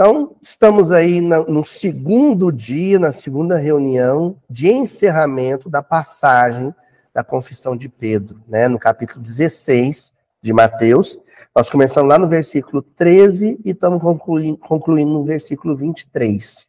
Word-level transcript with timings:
Então 0.00 0.34
estamos 0.40 0.90
aí 0.90 1.20
no 1.20 1.62
segundo 1.62 2.50
dia, 2.50 2.98
na 2.98 3.12
segunda 3.12 3.58
reunião 3.58 4.34
de 4.48 4.72
encerramento 4.72 5.68
da 5.68 5.82
passagem 5.82 6.74
da 7.12 7.22
confissão 7.22 7.76
de 7.76 7.86
Pedro, 7.86 8.42
né, 8.48 8.66
no 8.66 8.78
capítulo 8.78 9.20
16 9.20 10.10
de 10.40 10.54
Mateus. 10.54 11.20
Nós 11.54 11.68
começamos 11.68 12.08
lá 12.08 12.18
no 12.18 12.26
versículo 12.26 12.80
13 12.80 13.60
e 13.62 13.72
estamos 13.72 14.00
concluindo, 14.00 14.56
concluindo 14.56 15.12
no 15.12 15.22
versículo 15.22 15.76
23. 15.76 16.66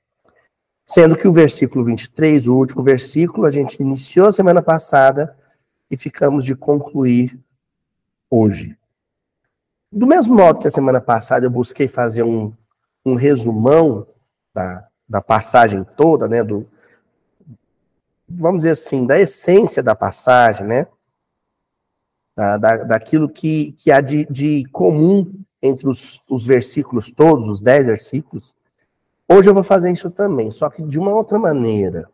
Sendo 0.86 1.16
que 1.16 1.26
o 1.26 1.32
versículo 1.32 1.86
23, 1.86 2.48
o 2.48 2.54
último 2.54 2.84
versículo, 2.84 3.48
a 3.48 3.52
gente 3.52 3.82
iniciou 3.82 4.28
a 4.28 4.34
semana 4.34 4.62
passada 4.62 5.38
e 5.90 5.96
ficamos 5.96 6.44
de 6.44 6.54
concluir 6.54 7.40
hoje. 8.30 8.78
Do 9.90 10.06
mesmo 10.06 10.36
modo 10.36 10.60
que 10.60 10.68
a 10.68 10.72
semana 10.72 11.00
passada 11.00 11.46
eu 11.46 11.50
busquei 11.50 11.88
fazer 11.88 12.24
um, 12.24 12.52
um 13.06 13.16
resumão 13.16 14.08
da, 14.54 14.88
da 15.08 15.22
passagem 15.22 15.84
toda, 15.98 16.28
né, 16.28 16.44
do, 16.44 16.68
vamos 18.28 18.60
dizer 18.60 18.72
assim, 18.72 19.06
da 19.06 19.20
essência 19.20 19.82
da 19.82 19.96
passagem, 19.96 20.68
né, 20.68 20.88
da, 22.36 22.58
da, 22.58 22.78
daquilo 22.78 23.30
que, 23.30 23.74
que 23.74 23.92
há 23.92 24.02
de, 24.02 24.26
de 24.26 24.64
comum 24.72 25.34
entre 25.62 25.88
os, 25.88 26.22
os 26.30 26.46
versículos 26.46 27.12
todos, 27.12 27.48
os 27.48 27.62
dez 27.62 27.86
versículos, 27.86 28.56
hoje 29.28 29.50
eu 29.50 29.54
vou 29.54 29.64
fazer 29.64 29.92
isso 29.92 30.10
também, 30.10 30.50
só 30.52 30.70
que 30.70 30.82
de 30.84 30.98
uma 30.98 31.14
outra 31.14 31.38
maneira. 31.38 32.10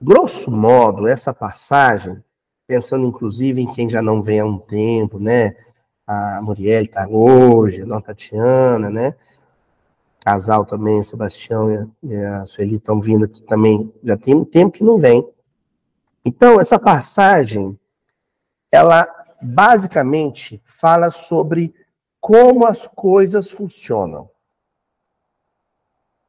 Grosso 0.00 0.50
modo, 0.50 1.06
essa 1.06 1.32
passagem 1.32 2.22
pensando 2.66 3.06
inclusive 3.06 3.60
em 3.60 3.72
quem 3.74 3.88
já 3.88 4.00
não 4.00 4.22
vem 4.22 4.40
há 4.40 4.46
um 4.46 4.58
tempo, 4.58 5.18
né? 5.18 5.54
A 6.38 6.42
Muriel 6.42 6.84
está 6.84 7.06
hoje, 7.08 7.82
a 7.82 7.84
Dona 7.84 8.02
Tatiana, 8.02 8.90
né? 8.90 9.16
Casal 10.20 10.64
também, 10.64 11.00
o 11.00 11.04
Sebastião 11.04 11.92
e 12.02 12.14
a 12.16 12.46
Sueli 12.46 12.76
estão 12.76 13.00
vindo 13.00 13.24
aqui 13.24 13.42
também, 13.42 13.92
já 14.04 14.16
tem 14.16 14.34
um 14.34 14.44
tempo 14.44 14.72
que 14.72 14.84
não 14.84 14.98
vem. 14.98 15.28
Então, 16.24 16.60
essa 16.60 16.78
passagem, 16.78 17.78
ela 18.70 19.08
basicamente 19.40 20.60
fala 20.62 21.10
sobre 21.10 21.74
como 22.20 22.66
as 22.66 22.86
coisas 22.86 23.50
funcionam. 23.50 24.30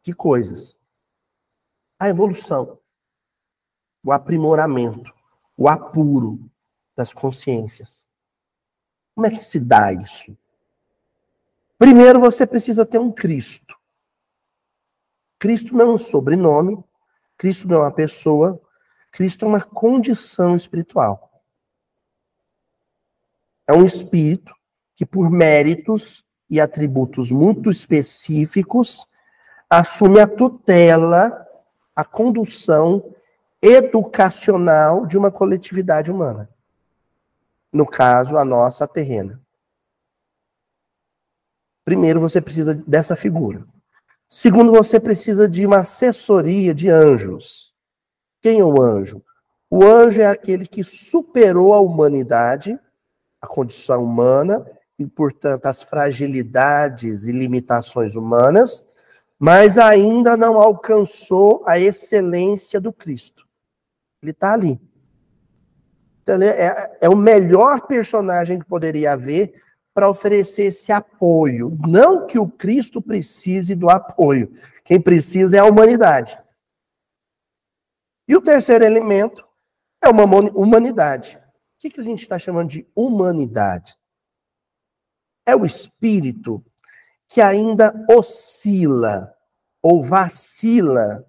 Que 0.02 0.14
coisas? 0.14 0.78
A 2.00 2.10
evolução, 2.10 2.80
o 4.04 4.12
aprimoramento 4.12 5.14
o 5.58 5.70
apuro 5.70 6.40
das 6.96 7.14
consciências. 7.14 8.03
Como 9.14 9.28
é 9.28 9.30
que 9.30 9.44
se 9.44 9.60
dá 9.60 9.94
isso? 9.94 10.38
Primeiro 11.78 12.20
você 12.20 12.48
precisa 12.48 12.86
ter 12.86 13.00
um 13.00 13.12
Cristo. 13.12 13.78
Cristo 15.38 15.76
não 15.76 15.92
é 15.92 15.94
um 15.96 15.98
sobrenome, 15.98 16.84
Cristo 17.38 17.68
não 17.68 17.78
é 17.78 17.80
uma 17.82 17.92
pessoa, 17.92 18.62
Cristo 19.12 19.46
é 19.46 19.48
uma 19.48 19.62
condição 19.62 20.56
espiritual. 20.56 21.44
É 23.68 23.74
um 23.74 23.84
espírito 23.84 24.54
que, 24.96 25.06
por 25.06 25.30
méritos 25.30 26.24
e 26.50 26.60
atributos 26.60 27.30
muito 27.30 27.70
específicos, 27.70 29.08
assume 29.70 30.20
a 30.20 30.28
tutela, 30.28 31.48
a 31.96 32.06
condução 32.06 33.14
educacional 33.62 35.06
de 35.06 35.18
uma 35.18 35.32
coletividade 35.32 36.12
humana. 36.12 36.53
No 37.74 37.88
caso, 37.88 38.38
a 38.38 38.46
nossa 38.46 38.88
terrena. 38.88 39.42
Primeiro, 41.84 42.20
você 42.20 42.40
precisa 42.40 42.76
dessa 42.76 43.16
figura. 43.16 43.66
Segundo, 44.30 44.72
você 44.72 45.00
precisa 45.00 45.50
de 45.50 45.66
uma 45.66 45.80
assessoria 45.80 46.74
de 46.74 46.90
anjos. 46.90 47.74
Quem 48.42 48.60
é 48.60 48.64
o 48.64 48.82
anjo? 48.82 49.24
O 49.70 49.84
anjo 49.84 50.22
é 50.22 50.28
aquele 50.28 50.66
que 50.66 50.84
superou 50.84 51.74
a 51.74 51.80
humanidade, 51.80 52.80
a 53.42 53.48
condição 53.48 54.04
humana, 54.04 54.66
e, 54.98 55.06
portanto, 55.06 55.66
as 55.66 55.82
fragilidades 55.82 57.26
e 57.26 57.32
limitações 57.32 58.16
humanas, 58.16 58.88
mas 59.40 59.78
ainda 59.78 60.38
não 60.38 60.60
alcançou 60.60 61.64
a 61.68 61.80
excelência 61.80 62.80
do 62.80 62.94
Cristo. 62.94 63.48
Ele 64.22 64.32
está 64.32 64.54
ali. 64.54 64.80
Então, 66.24 66.36
ele 66.36 66.46
é, 66.46 66.98
é 67.02 67.10
o 67.10 67.18
melhor 67.18 67.86
personagem 67.86 68.58
que 68.58 68.66
poderia 68.66 69.12
haver 69.12 69.62
para 69.94 70.10
oferecer 70.10 70.64
esse 70.64 70.92
apoio. 70.92 71.78
Não 71.86 72.26
que 72.26 72.40
o 72.40 72.48
Cristo 72.48 73.02
precise 73.02 73.76
do 73.76 73.90
apoio. 73.90 74.52
Quem 74.86 75.00
precisa 75.00 75.58
é 75.58 75.60
a 75.60 75.66
humanidade. 75.66 76.42
E 78.28 78.36
o 78.36 78.42
terceiro 78.42 78.86
elemento 78.86 79.46
é 80.02 80.08
uma 80.08 80.24
humanidade. 80.24 81.38
O 81.38 81.80
que, 81.80 81.90
que 81.90 82.00
a 82.00 82.04
gente 82.04 82.22
está 82.22 82.40
chamando 82.40 82.70
de 82.70 82.88
humanidade? 82.96 83.94
É 85.46 85.54
o 85.56 85.66
espírito 85.66 86.64
que 87.28 87.42
ainda 87.42 87.94
oscila 88.10 89.34
ou 89.82 90.02
vacila 90.02 91.26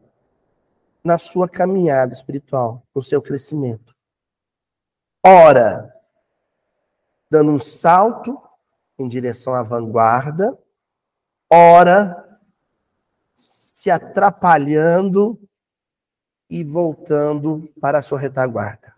na 1.03 1.19
sua 1.19 1.49
caminhada 1.49 2.15
espiritual, 2.15 2.87
no 2.95 3.03
seu 3.03 3.21
crescimento. 3.21 3.94
Ora, 5.27 5.91
dando 7.31 7.51
um 7.51 7.59
salto 7.59 8.39
em 8.99 9.09
direção 9.09 9.55
à 9.55 9.63
vanguarda, 9.63 10.59
ora, 11.51 12.39
se 13.35 13.91
atrapalhando 13.91 15.41
e 16.51 16.63
voltando 16.63 17.73
para 17.81 18.01
a 18.01 18.03
sua 18.03 18.19
retaguarda. 18.19 18.93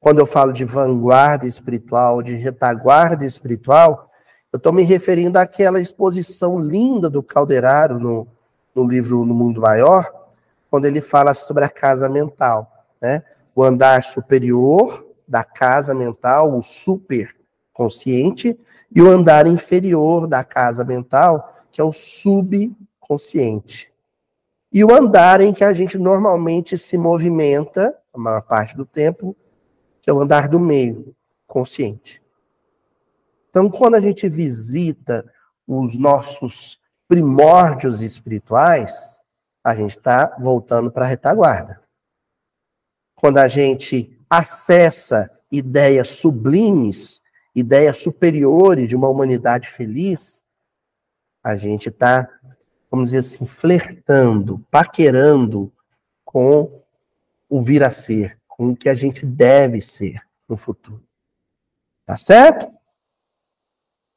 Quando 0.00 0.18
eu 0.18 0.24
falo 0.24 0.50
de 0.50 0.64
vanguarda 0.64 1.46
espiritual, 1.46 2.22
de 2.22 2.34
retaguarda 2.34 3.26
espiritual, 3.26 4.10
eu 4.50 4.56
estou 4.56 4.72
me 4.72 4.82
referindo 4.82 5.38
àquela 5.38 5.78
exposição 5.78 6.58
linda 6.58 7.10
do 7.10 7.22
Calderaro 7.22 8.00
no, 8.00 8.26
no 8.74 8.82
livro 8.82 9.26
No 9.26 9.34
Mundo 9.34 9.60
Maior, 9.60 10.10
quando 10.70 10.86
ele 10.86 11.02
fala 11.02 11.34
sobre 11.34 11.64
a 11.64 11.68
casa 11.68 12.08
mental, 12.08 12.86
né? 12.98 13.22
O 13.54 13.62
andar 13.62 14.02
superior 14.02 15.07
da 15.28 15.44
casa 15.44 15.94
mental, 15.94 16.56
o 16.56 16.62
superconsciente, 16.62 18.58
e 18.90 19.02
o 19.02 19.08
andar 19.08 19.46
inferior 19.46 20.26
da 20.26 20.42
casa 20.42 20.84
mental, 20.84 21.54
que 21.70 21.80
é 21.80 21.84
o 21.84 21.92
subconsciente. 21.92 23.92
E 24.72 24.84
o 24.84 24.92
andar 24.92 25.40
em 25.40 25.52
que 25.52 25.64
a 25.64 25.72
gente 25.72 25.98
normalmente 25.98 26.76
se 26.76 26.96
movimenta, 26.96 27.96
a 28.12 28.18
maior 28.18 28.42
parte 28.42 28.76
do 28.76 28.84
tempo, 28.84 29.36
que 30.00 30.10
é 30.10 30.12
o 30.12 30.20
andar 30.20 30.48
do 30.48 30.58
meio, 30.58 31.14
consciente. 31.46 32.22
Então, 33.50 33.70
quando 33.70 33.94
a 33.94 34.00
gente 34.00 34.28
visita 34.28 35.24
os 35.66 35.98
nossos 35.98 36.78
primórdios 37.06 38.02
espirituais, 38.02 39.18
a 39.64 39.74
gente 39.74 39.90
está 39.90 40.36
voltando 40.38 40.90
para 40.90 41.04
a 41.04 41.08
retaguarda. 41.08 41.80
Quando 43.14 43.38
a 43.38 43.48
gente 43.48 44.17
acessa 44.28 45.30
ideias 45.50 46.10
sublimes, 46.10 47.22
ideias 47.54 47.98
superiores 47.98 48.88
de 48.88 48.96
uma 48.96 49.08
humanidade 49.08 49.68
feliz, 49.68 50.44
a 51.42 51.56
gente 51.56 51.88
está, 51.88 52.28
vamos 52.90 53.10
dizer 53.10 53.18
assim, 53.18 53.46
flertando, 53.46 54.64
paquerando 54.70 55.72
com 56.24 56.82
o 57.48 57.62
vir 57.62 57.82
a 57.82 57.90
ser, 57.90 58.38
com 58.46 58.70
o 58.70 58.76
que 58.76 58.88
a 58.88 58.94
gente 58.94 59.24
deve 59.24 59.80
ser 59.80 60.20
no 60.48 60.56
futuro. 60.56 61.02
Tá 62.04 62.16
certo? 62.16 62.70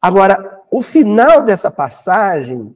Agora, 0.01 0.61
o 0.69 0.81
final 0.81 1.43
dessa 1.43 1.69
passagem 1.69 2.75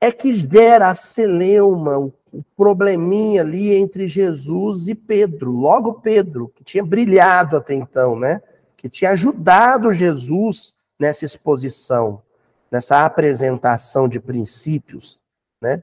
é 0.00 0.10
que 0.10 0.34
gera 0.34 0.88
a 0.88 0.94
celeuma, 0.94 1.96
o 1.98 2.10
probleminha 2.56 3.42
ali 3.42 3.74
entre 3.74 4.06
Jesus 4.06 4.88
e 4.88 4.94
Pedro. 4.94 5.50
Logo 5.50 5.94
Pedro, 5.94 6.50
que 6.54 6.64
tinha 6.64 6.84
brilhado 6.84 7.56
até 7.56 7.74
então, 7.74 8.18
né? 8.18 8.42
Que 8.76 8.88
tinha 8.88 9.10
ajudado 9.10 9.92
Jesus 9.92 10.74
nessa 10.98 11.24
exposição, 11.24 12.22
nessa 12.70 13.04
apresentação 13.04 14.08
de 14.08 14.20
princípios, 14.20 15.18
né? 15.60 15.82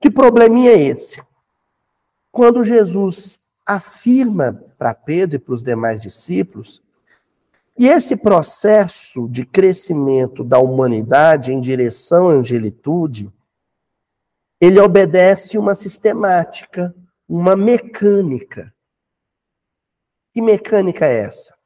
Que 0.00 0.10
probleminha 0.10 0.72
é 0.72 0.80
esse? 0.80 1.22
Quando 2.32 2.64
Jesus 2.64 3.38
afirma 3.66 4.62
para 4.78 4.94
Pedro 4.94 5.36
e 5.36 5.38
para 5.38 5.54
os 5.54 5.62
demais 5.62 6.00
discípulos 6.00 6.82
e 7.78 7.88
esse 7.88 8.16
processo 8.16 9.28
de 9.28 9.44
crescimento 9.44 10.44
da 10.44 10.58
humanidade 10.58 11.52
em 11.52 11.60
direção 11.60 12.28
à 12.28 12.32
angelitude, 12.32 13.32
ele 14.60 14.78
obedece 14.78 15.56
uma 15.56 15.74
sistemática, 15.74 16.94
uma 17.28 17.56
mecânica. 17.56 18.74
Que 20.30 20.42
mecânica 20.42 21.06
é 21.06 21.20
essa? 21.20 21.56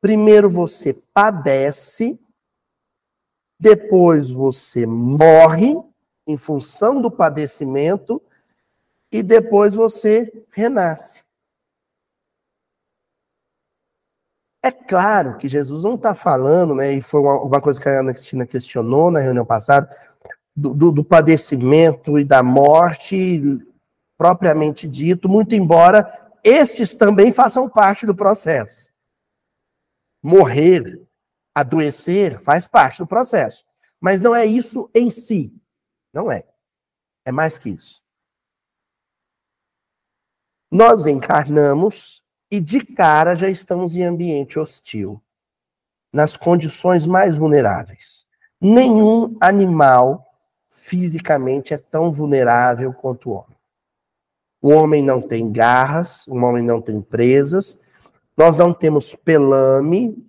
Primeiro 0.00 0.50
você 0.50 0.92
padece, 1.14 2.20
depois 3.58 4.30
você 4.30 4.84
morre 4.84 5.74
em 6.26 6.36
função 6.36 7.00
do 7.00 7.10
padecimento 7.10 8.22
e 9.10 9.22
depois 9.22 9.74
você 9.74 10.44
renasce. 10.50 11.24
É 14.62 14.70
claro 14.70 15.36
que 15.36 15.46
Jesus 15.46 15.84
não 15.84 15.94
está 15.94 16.12
falando, 16.12 16.74
né, 16.74 16.92
e 16.92 17.00
foi 17.00 17.20
uma, 17.20 17.40
uma, 17.40 17.60
coisa 17.60 17.80
que 17.80 17.88
a 17.88 18.00
Ana 18.00 18.12
Cristina 18.12 18.44
questionou 18.44 19.12
na 19.12 19.20
reunião 19.20 19.46
passada, 19.46 19.88
do, 20.56 20.72
do, 20.72 20.90
do 20.90 21.04
padecimento 21.04 22.18
e 22.18 22.24
da 22.24 22.42
morte 22.42 23.60
propriamente 24.16 24.88
dito, 24.88 25.28
muito 25.28 25.54
embora 25.54 26.32
estes 26.42 26.94
também 26.94 27.30
façam 27.30 27.68
parte 27.68 28.06
do 28.06 28.14
processo. 28.14 28.90
Morrer, 30.22 31.06
adoecer, 31.54 32.40
faz 32.40 32.66
parte 32.66 32.98
do 32.98 33.06
processo. 33.06 33.64
Mas 34.00 34.20
não 34.20 34.34
é 34.34 34.46
isso 34.46 34.90
em 34.94 35.10
si. 35.10 35.52
Não 36.12 36.30
é. 36.32 36.44
É 37.24 37.32
mais 37.32 37.58
que 37.58 37.70
isso. 37.70 38.02
Nós 40.70 41.06
encarnamos 41.06 42.22
e 42.50 42.60
de 42.60 42.84
cara 42.84 43.34
já 43.34 43.48
estamos 43.48 43.94
em 43.96 44.04
ambiente 44.04 44.58
hostil, 44.58 45.22
nas 46.12 46.36
condições 46.36 47.06
mais 47.06 47.36
vulneráveis. 47.36 48.26
Nenhum 48.60 49.36
animal 49.40 50.25
fisicamente 50.86 51.74
é 51.74 51.78
tão 51.78 52.12
vulnerável 52.12 52.92
quanto 52.92 53.28
o 53.28 53.32
homem. 53.32 53.56
O 54.62 54.68
homem 54.68 55.02
não 55.02 55.20
tem 55.20 55.50
garras, 55.50 56.24
o 56.28 56.36
homem 56.36 56.62
não 56.62 56.80
tem 56.80 57.02
presas, 57.02 57.76
nós 58.36 58.56
não 58.56 58.72
temos 58.72 59.12
pelame, 59.12 60.24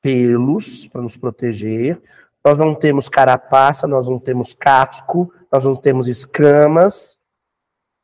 pelos 0.00 0.86
para 0.86 1.02
nos 1.02 1.18
proteger, 1.18 2.00
nós 2.42 2.56
não 2.56 2.74
temos 2.74 3.10
carapaça, 3.10 3.86
nós 3.86 4.08
não 4.08 4.18
temos 4.18 4.54
casco, 4.54 5.30
nós 5.52 5.64
não 5.64 5.76
temos 5.76 6.08
escamas, 6.08 7.18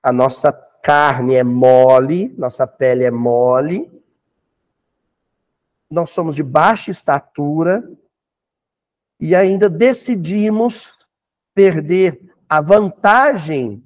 a 0.02 0.12
nossa 0.12 0.52
carne 0.82 1.34
é 1.34 1.44
mole, 1.44 2.34
nossa 2.36 2.66
pele 2.66 3.04
é 3.04 3.10
mole, 3.10 3.90
nós 5.90 6.10
somos 6.10 6.36
de 6.36 6.42
baixa 6.42 6.90
estatura 6.90 7.90
e 9.18 9.34
ainda 9.34 9.68
decidimos 9.68 10.99
perder 11.60 12.18
a 12.48 12.62
vantagem 12.62 13.84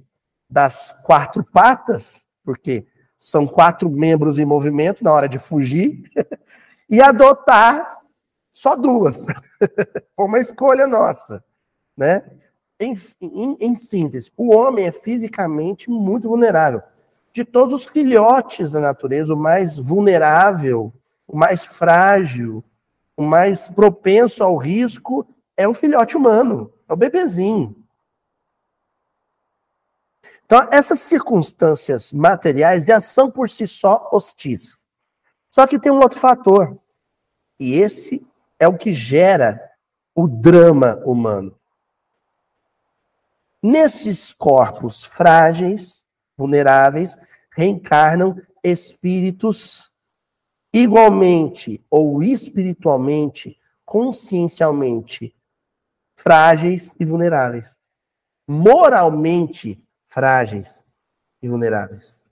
das 0.49 0.94
quatro 1.03 1.43
patas, 1.43 2.25
porque 2.44 2.87
são 3.19 3.49
quatro 3.49 3.91
membros 3.91 4.38
em 4.38 4.44
movimento 4.44 5.03
na 5.03 5.12
hora 5.12 5.29
de 5.29 5.41
fugir, 5.41 6.05
e 6.88 7.03
adotar 7.03 7.99
só 8.53 8.76
duas. 8.76 9.26
Foi 10.15 10.26
uma 10.26 10.38
escolha 10.38 10.87
nossa, 10.87 11.43
né? 11.97 12.23
Em, 12.79 12.94
em, 13.21 13.56
em, 13.59 13.75
síntese, 13.75 14.31
o 14.37 14.55
homem 14.55 14.87
é 14.87 14.93
fisicamente 14.93 15.91
muito 15.91 16.29
vulnerável. 16.29 16.81
De 17.32 17.44
todos 17.44 17.73
os 17.75 17.88
filhotes 17.88 18.71
da 18.71 18.81
natureza, 18.81 19.35
o 19.35 19.37
mais 19.37 19.76
vulnerável, 19.76 20.93
o 21.26 21.37
mais 21.37 21.65
frágil, 21.65 22.62
o 23.17 23.23
mais 23.23 23.69
propenso 23.69 24.44
ao 24.44 24.56
risco 24.56 25.26
é 25.56 25.67
o 25.67 25.75
filhote 25.75 26.17
humano, 26.17 26.71
é 26.88 26.92
o 26.92 26.96
bebezinho. 26.96 27.76
Então, 30.44 30.69
essas 30.70 31.00
circunstâncias 31.00 32.12
materiais 32.12 32.84
já 32.84 33.00
são 33.00 33.31
por 33.31 33.48
si 33.50 33.66
só 33.66 34.08
hostis. 34.12 34.86
Só 35.50 35.66
que 35.66 35.78
tem 35.78 35.90
um 35.90 36.00
outro 36.00 36.20
fator. 36.20 36.78
E 37.58 37.75
esse 37.75 38.26
é 38.58 38.69
o 38.69 38.76
que 38.76 38.92
gera 38.92 39.60
o 40.14 40.28
drama 40.28 41.00
humano. 41.04 41.58
Nesses 43.62 44.32
corpos 44.32 45.04
frágeis, 45.04 46.06
vulneráveis, 46.37 47.16
reencarnam 47.50 48.38
espíritos 48.62 49.90
igualmente 50.72 51.82
ou 51.88 52.22
espiritualmente, 52.22 53.58
consciencialmente 53.84 55.33
frágeis 56.16 56.94
e 56.99 57.05
vulneráveis. 57.05 57.78
Moralmente 58.46 59.82
frágeis 60.06 60.84
e 61.43 61.49
vulneráveis. 61.49 62.22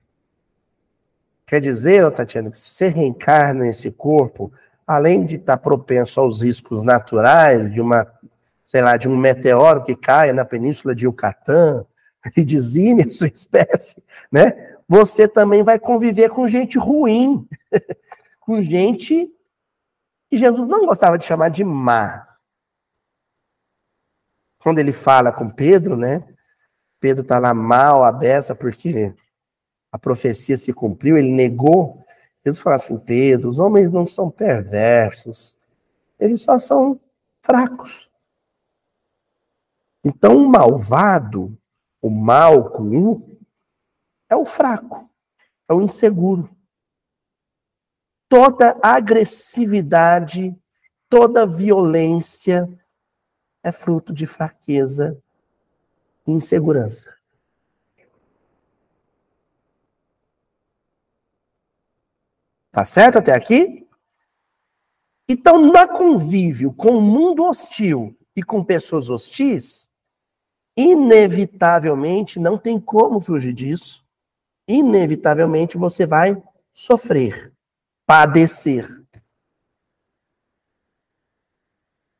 Quer 1.46 1.60
dizer, 1.60 2.10
Tatiana, 2.12 2.50
que 2.50 2.56
se 2.56 2.70
você 2.70 2.88
reencarna 2.88 3.64
nesse 3.64 3.90
corpo, 3.90 4.52
além 4.86 5.24
de 5.24 5.36
estar 5.36 5.56
propenso 5.58 6.20
aos 6.20 6.42
riscos 6.42 6.82
naturais, 6.82 7.72
de 7.72 7.80
uma, 7.80 8.06
sei 8.64 8.80
lá, 8.80 8.96
de 8.96 9.08
um 9.08 9.16
meteoro 9.16 9.82
que 9.82 9.94
caia 9.94 10.32
na 10.32 10.44
península 10.44 10.94
de 10.94 11.04
Yucatán 11.04 11.84
e 12.36 12.44
dizime 12.44 13.02
a 13.02 13.10
sua 13.10 13.28
espécie, 13.28 14.02
né? 14.30 14.70
Você 14.88 15.26
também 15.26 15.62
vai 15.62 15.78
conviver 15.78 16.28
com 16.28 16.46
gente 16.48 16.78
ruim, 16.78 17.46
com 18.40 18.62
gente 18.62 19.30
que 20.28 20.36
Jesus 20.36 20.68
não 20.68 20.86
gostava 20.86 21.18
de 21.18 21.24
chamar 21.24 21.48
de 21.48 21.64
má. 21.64 22.31
Quando 24.62 24.78
ele 24.78 24.92
fala 24.92 25.32
com 25.32 25.50
Pedro, 25.50 25.96
né? 25.96 26.24
Pedro 27.00 27.22
está 27.22 27.38
lá 27.40 27.52
mal, 27.52 28.04
a 28.04 28.12
beça, 28.12 28.54
porque 28.54 29.12
a 29.90 29.98
profecia 29.98 30.56
se 30.56 30.72
cumpriu, 30.72 31.18
ele 31.18 31.32
negou. 31.32 32.04
Jesus 32.44 32.62
fala 32.62 32.76
assim: 32.76 32.96
Pedro, 32.96 33.50
os 33.50 33.58
homens 33.58 33.90
não 33.90 34.06
são 34.06 34.30
perversos, 34.30 35.56
eles 36.18 36.42
só 36.42 36.58
são 36.58 37.00
fracos. 37.42 38.08
Então, 40.04 40.36
o 40.36 40.48
malvado, 40.48 41.56
o 42.00 42.08
mal 42.08 42.70
com 42.70 43.36
é 44.28 44.36
o 44.36 44.44
fraco, 44.44 45.10
é 45.68 45.74
o 45.74 45.82
inseguro. 45.82 46.48
Toda 48.28 48.78
agressividade, 48.82 50.56
toda 51.08 51.46
violência 51.46 52.68
é 53.62 53.70
fruto 53.70 54.12
de 54.12 54.26
fraqueza 54.26 55.16
e 56.26 56.32
insegurança. 56.32 57.14
Tá 62.72 62.86
certo 62.86 63.18
até 63.18 63.34
aqui? 63.34 63.86
Então, 65.28 65.60
no 65.60 65.88
convívio 65.88 66.72
com 66.72 66.96
o 66.96 67.00
mundo 67.00 67.44
hostil 67.44 68.16
e 68.34 68.42
com 68.42 68.64
pessoas 68.64 69.10
hostis, 69.10 69.90
inevitavelmente, 70.76 72.40
não 72.40 72.58
tem 72.58 72.80
como 72.80 73.20
fugir 73.20 73.52
disso, 73.52 74.04
inevitavelmente 74.66 75.76
você 75.76 76.06
vai 76.06 76.42
sofrer, 76.72 77.52
padecer. 78.06 79.01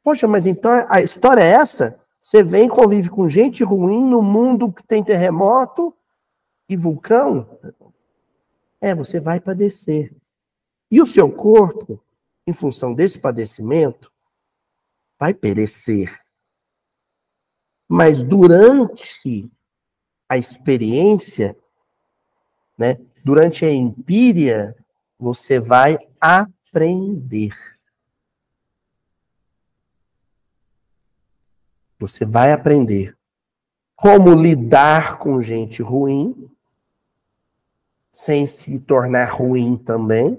Poxa, 0.03 0.27
mas 0.27 0.47
então 0.47 0.87
a 0.89 1.01
história 1.01 1.43
é 1.43 1.53
essa? 1.53 2.01
Você 2.21 2.43
vem, 2.43 2.69
convive 2.69 3.11
com 3.11 3.29
gente 3.29 3.65
ruim 3.65 4.05
no 4.05 4.23
mundo 4.23 4.73
que 4.73 4.83
tem 4.85 5.03
terremoto 5.03 5.95
e 6.69 6.77
vulcão. 6.77 7.59
É, 8.81 8.95
você 8.95 9.21
vai 9.21 9.41
padecer. 9.41 10.15
E 10.91 11.01
o 11.01 11.07
seu 11.07 11.33
corpo, 11.33 12.03
em 12.47 12.53
função 12.53 12.95
desse 12.95 13.19
padecimento, 13.19 14.13
vai 15.19 15.33
perecer. 15.33 16.21
Mas 17.89 18.23
durante 18.23 19.51
a 20.29 20.37
experiência, 20.37 21.57
né, 22.77 22.99
durante 23.25 23.65
a 23.65 23.71
empíria, 23.71 24.77
você 25.19 25.61
vai 25.61 25.99
aprender. 26.21 27.53
Você 32.03 32.25
vai 32.25 32.51
aprender 32.51 33.17
como 33.95 34.35
lidar 34.35 35.19
com 35.19 35.41
gente 35.41 35.81
ruim, 35.85 36.51
sem 38.11 38.45
se 38.45 38.81
tornar 38.81 39.27
ruim 39.27 39.77
também. 39.77 40.37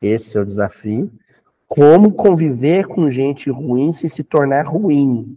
Esse 0.00 0.38
é 0.38 0.40
o 0.40 0.46
desafio. 0.46 1.12
Como 1.66 2.12
conviver 2.12 2.86
com 2.86 3.10
gente 3.10 3.50
ruim 3.50 3.92
sem 3.92 4.08
se 4.08 4.22
tornar 4.22 4.68
ruim. 4.68 5.36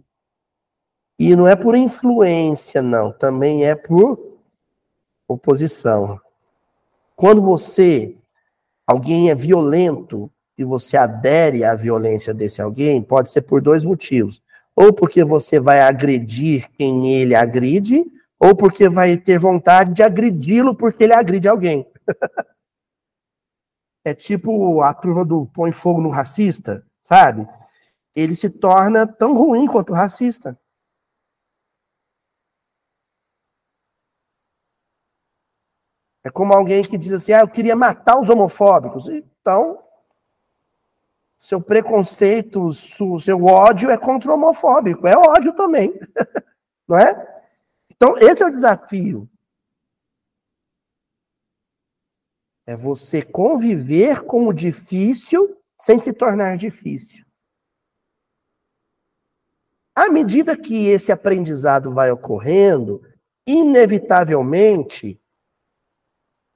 E 1.18 1.34
não 1.34 1.48
é 1.48 1.56
por 1.56 1.76
influência, 1.76 2.80
não. 2.80 3.10
Também 3.10 3.64
é 3.64 3.74
por 3.74 4.38
oposição. 5.26 6.20
Quando 7.16 7.42
você, 7.42 8.16
alguém 8.86 9.28
é 9.28 9.34
violento 9.34 10.30
e 10.56 10.62
você 10.62 10.96
adere 10.96 11.64
à 11.64 11.74
violência 11.74 12.32
desse 12.32 12.62
alguém, 12.62 13.02
pode 13.02 13.32
ser 13.32 13.42
por 13.42 13.60
dois 13.60 13.84
motivos 13.84 14.40
ou 14.80 14.92
porque 14.92 15.24
você 15.24 15.58
vai 15.58 15.80
agredir 15.80 16.70
quem 16.78 17.12
ele 17.12 17.34
agride, 17.34 18.04
ou 18.38 18.54
porque 18.54 18.88
vai 18.88 19.16
ter 19.16 19.36
vontade 19.36 19.92
de 19.92 20.04
agredi-lo 20.04 20.72
porque 20.72 21.02
ele 21.02 21.12
agride 21.12 21.48
alguém. 21.48 21.84
é 24.04 24.14
tipo 24.14 24.80
a 24.80 24.94
turma 24.94 25.24
do 25.24 25.46
põe 25.46 25.72
fogo 25.72 26.00
no 26.00 26.10
racista, 26.10 26.86
sabe? 27.02 27.44
Ele 28.14 28.36
se 28.36 28.48
torna 28.48 29.04
tão 29.04 29.34
ruim 29.34 29.66
quanto 29.66 29.90
o 29.90 29.96
racista. 29.96 30.56
É 36.24 36.30
como 36.30 36.52
alguém 36.54 36.84
que 36.84 36.96
diz 36.96 37.12
assim: 37.12 37.32
ah, 37.32 37.40
eu 37.40 37.48
queria 37.48 37.74
matar 37.74 38.20
os 38.20 38.28
homofóbicos. 38.30 39.08
Então, 39.08 39.78
seu 41.38 41.62
preconceito, 41.62 42.72
seu 42.72 43.44
ódio 43.44 43.90
é 43.90 43.96
contra 43.96 44.28
o 44.28 44.34
homofóbico. 44.34 45.06
É 45.06 45.16
ódio 45.16 45.54
também. 45.54 45.94
Não 46.88 46.98
é? 46.98 47.44
Então, 47.94 48.18
esse 48.18 48.42
é 48.42 48.46
o 48.46 48.50
desafio. 48.50 49.30
É 52.66 52.76
você 52.76 53.22
conviver 53.22 54.24
com 54.24 54.48
o 54.48 54.52
difícil 54.52 55.56
sem 55.80 55.96
se 55.98 56.12
tornar 56.12 56.56
difícil. 56.56 57.24
À 59.94 60.10
medida 60.10 60.56
que 60.56 60.88
esse 60.88 61.12
aprendizado 61.12 61.94
vai 61.94 62.10
ocorrendo, 62.10 63.00
inevitavelmente, 63.46 65.20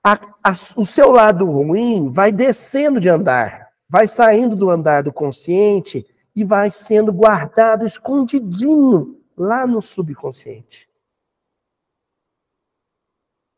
a, 0.05 0.15
a, 0.43 0.53
o 0.77 0.85
seu 0.85 1.13
lado 1.13 1.47
ruim 1.47 2.09
vai 2.09 2.33
descendo 2.33 2.99
de 2.99 3.09
andar, 3.09 3.62
vai 3.93 4.09
saindo 4.09 4.57
do 4.57 4.71
andar 4.71 5.03
do 5.03 5.13
consciente 5.13 6.07
e 6.35 6.47
vai 6.47 6.71
sendo 6.71 7.13
guardado 7.13 7.85
escondidinho 7.85 9.23
lá 9.37 9.67
no 9.67 9.83
subconsciente. 9.83 10.89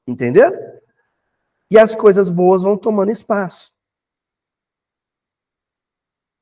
Entendeu? 0.04 0.50
E 1.70 1.78
as 1.78 1.94
coisas 1.94 2.28
boas 2.28 2.62
vão 2.62 2.76
tomando 2.76 3.12
espaço. 3.12 3.72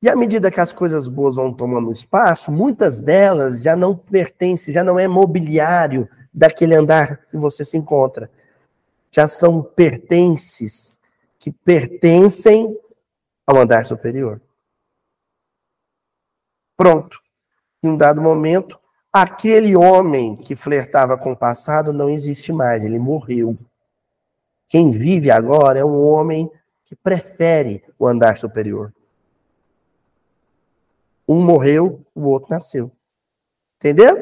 E 0.01 0.09
à 0.09 0.15
medida 0.15 0.49
que 0.49 0.59
as 0.59 0.73
coisas 0.73 1.07
boas 1.07 1.35
vão 1.35 1.53
tomando 1.53 1.91
espaço, 1.91 2.51
muitas 2.51 2.99
delas 2.99 3.61
já 3.61 3.75
não 3.75 3.95
pertencem, 3.95 4.73
já 4.73 4.83
não 4.83 4.97
é 4.97 5.07
mobiliário 5.07 6.09
daquele 6.33 6.73
andar 6.73 7.27
que 7.27 7.37
você 7.37 7.63
se 7.63 7.77
encontra. 7.77 8.31
Já 9.11 9.27
são 9.27 9.61
pertences 9.61 10.99
que 11.37 11.51
pertencem 11.51 12.75
ao 13.45 13.57
andar 13.57 13.85
superior. 13.85 14.41
Pronto. 16.77 17.21
Em 17.83 17.89
um 17.89 17.97
dado 17.97 18.21
momento, 18.21 18.79
Aquele 19.15 19.75
homem 19.75 20.35
que 20.35 20.55
flertava 20.55 21.15
com 21.15 21.33
o 21.33 21.37
passado 21.37 21.93
não 21.93 22.09
existe 22.09 22.51
mais, 22.51 22.83
ele 22.83 22.97
morreu. 22.97 23.55
Quem 24.67 24.89
vive 24.89 25.29
agora 25.29 25.77
é 25.77 25.85
um 25.85 26.03
homem 26.03 26.51
que 26.83 26.95
prefere 26.95 27.85
o 27.99 28.07
andar 28.07 28.37
superior. 28.37 28.91
Um 31.27 31.45
morreu, 31.45 32.03
o 32.15 32.23
outro 32.23 32.49
nasceu. 32.49 32.91
Entendeu? 33.75 34.17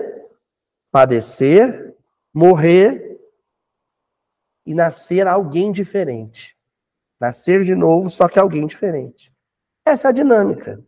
Padecer, 0.91 1.95
morrer 2.33 3.17
e 4.65 4.75
nascer 4.75 5.25
alguém 5.25 5.71
diferente. 5.71 6.57
Nascer 7.21 7.61
de 7.61 7.75
novo, 7.75 8.09
só 8.09 8.27
que 8.27 8.39
alguém 8.39 8.65
diferente. 8.65 9.31
Essa 9.85 10.07
é 10.07 10.09
a 10.09 10.11
dinâmica. 10.11 10.83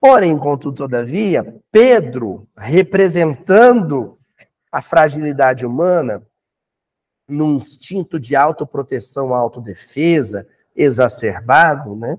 Porém, 0.00 0.38
contudo, 0.38 0.76
todavia, 0.76 1.60
Pedro, 1.72 2.46
representando 2.56 4.16
a 4.70 4.80
fragilidade 4.80 5.66
humana, 5.66 6.24
num 7.26 7.56
instinto 7.56 8.20
de 8.20 8.36
autoproteção, 8.36 9.34
autodefesa 9.34 10.46
exacerbado, 10.76 11.96
né? 11.96 12.16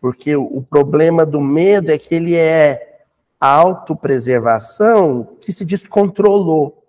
Porque 0.00 0.36
o 0.36 0.62
problema 0.62 1.26
do 1.26 1.40
medo 1.40 1.90
é 1.90 1.98
que 1.98 2.14
ele 2.14 2.36
é 2.36 3.06
a 3.40 3.48
autopreservação 3.48 5.36
que 5.40 5.52
se 5.52 5.64
descontrolou. 5.64 6.86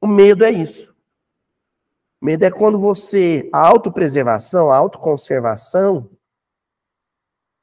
O 0.00 0.06
medo 0.06 0.44
é 0.44 0.52
isso. 0.52 0.94
Medo 2.20 2.44
é 2.44 2.50
quando 2.50 2.78
você, 2.78 3.48
a 3.50 3.66
autopreservação, 3.66 4.70
a 4.70 4.76
autoconservação, 4.76 6.10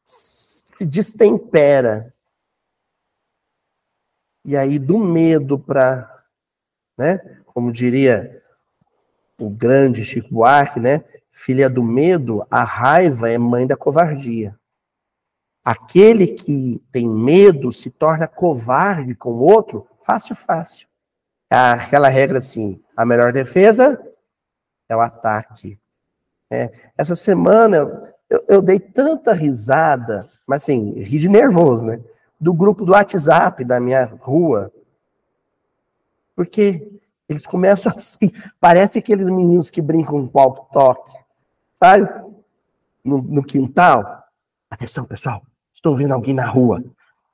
se 0.03 0.85
destempera. 0.85 2.13
E 4.43 4.57
aí, 4.57 4.79
do 4.79 4.97
medo 4.97 5.59
para, 5.59 6.23
né, 6.97 7.43
como 7.45 7.71
diria 7.71 8.41
o 9.39 9.49
grande 9.49 10.03
Chico 10.03 10.29
Buarque, 10.33 10.79
né, 10.79 11.03
filha 11.29 11.69
do 11.69 11.83
medo, 11.83 12.43
a 12.49 12.63
raiva 12.63 13.29
é 13.29 13.37
mãe 13.37 13.67
da 13.67 13.77
covardia. 13.77 14.57
Aquele 15.63 16.27
que 16.27 16.81
tem 16.91 17.07
medo 17.07 17.71
se 17.71 17.91
torna 17.91 18.27
covarde 18.27 19.13
com 19.13 19.33
o 19.33 19.41
outro, 19.41 19.87
fácil, 20.03 20.33
fácil. 20.33 20.87
É 21.51 21.55
aquela 21.55 22.07
regra 22.07 22.39
assim, 22.39 22.81
a 22.95 23.05
melhor 23.05 23.31
defesa 23.31 24.01
é 24.89 24.95
o 24.95 25.01
ataque. 25.01 25.79
É, 26.49 26.71
essa 26.97 27.15
semana 27.15 28.13
eu, 28.29 28.43
eu 28.47 28.61
dei 28.61 28.79
tanta 28.79 29.33
risada 29.33 30.29
mas 30.47 30.63
assim, 30.63 30.93
ri 30.93 31.19
de 31.19 31.27
nervoso, 31.27 31.83
né? 31.83 31.99
Do 32.39 32.53
grupo 32.53 32.85
do 32.85 32.93
WhatsApp 32.93 33.65
da 33.65 33.79
minha 33.81 34.05
rua. 34.05 34.71
Porque 36.33 36.87
eles 37.27 37.45
começam 37.45 37.91
assim, 37.95 38.31
parece 38.59 38.99
aqueles 38.99 39.25
meninos 39.25 39.69
que 39.69 39.81
brincam 39.81 40.25
com 40.25 40.39
o 40.39 40.51
toque, 40.71 41.11
sabe? 41.75 42.07
No, 43.03 43.21
no 43.21 43.43
quintal. 43.43 44.23
Atenção, 44.71 45.03
pessoal, 45.03 45.43
estou 45.73 45.95
vendo 45.95 46.13
alguém 46.13 46.33
na 46.33 46.45
rua. 46.45 46.81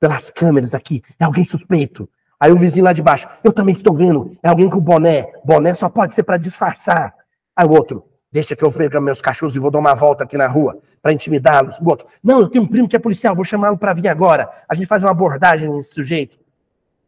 Pelas 0.00 0.28
câmeras 0.28 0.74
aqui, 0.74 1.02
é 1.18 1.24
alguém 1.24 1.44
suspeito. 1.44 2.08
Aí 2.38 2.52
o 2.52 2.58
vizinho 2.58 2.84
lá 2.84 2.92
de 2.92 3.00
baixo, 3.00 3.28
eu 3.44 3.52
também 3.52 3.74
estou 3.74 3.94
vendo, 3.94 4.36
é 4.42 4.48
alguém 4.48 4.68
com 4.68 4.80
boné. 4.80 5.32
Boné 5.44 5.72
só 5.72 5.88
pode 5.88 6.12
ser 6.12 6.24
para 6.24 6.36
disfarçar. 6.36 7.14
Aí 7.56 7.66
o 7.66 7.70
outro, 7.70 8.04
Deixa 8.34 8.56
que 8.56 8.64
eu 8.64 8.70
veja 8.70 9.00
meus 9.00 9.20
cachorros 9.20 9.54
e 9.54 9.60
vou 9.60 9.70
dar 9.70 9.78
uma 9.78 9.94
volta 9.94 10.24
aqui 10.24 10.36
na 10.36 10.48
rua 10.48 10.76
para 11.00 11.12
intimidá-los. 11.12 11.78
O 11.78 11.88
outro, 11.88 12.08
não, 12.20 12.40
eu 12.40 12.48
tenho 12.48 12.64
um 12.64 12.66
primo 12.66 12.88
que 12.88 12.96
é 12.96 12.98
policial, 12.98 13.32
vou 13.32 13.44
chamá-lo 13.44 13.78
para 13.78 13.94
vir 13.94 14.08
agora. 14.08 14.50
A 14.68 14.74
gente 14.74 14.88
faz 14.88 15.00
uma 15.04 15.12
abordagem 15.12 15.70
nesse 15.70 15.94
sujeito. 15.94 16.36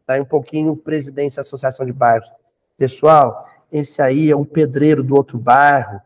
Daí 0.07 0.21
um 0.21 0.25
pouquinho 0.25 0.71
o 0.71 0.77
presidente 0.77 1.35
da 1.35 1.41
Associação 1.41 1.85
de 1.85 1.91
Bairros. 1.91 2.31
Pessoal, 2.77 3.45
esse 3.69 4.01
aí 4.01 4.31
é 4.31 4.37
um 4.37 4.45
pedreiro 4.45 5.03
do 5.03 5.15
outro 5.15 5.37
bairro. 5.37 5.99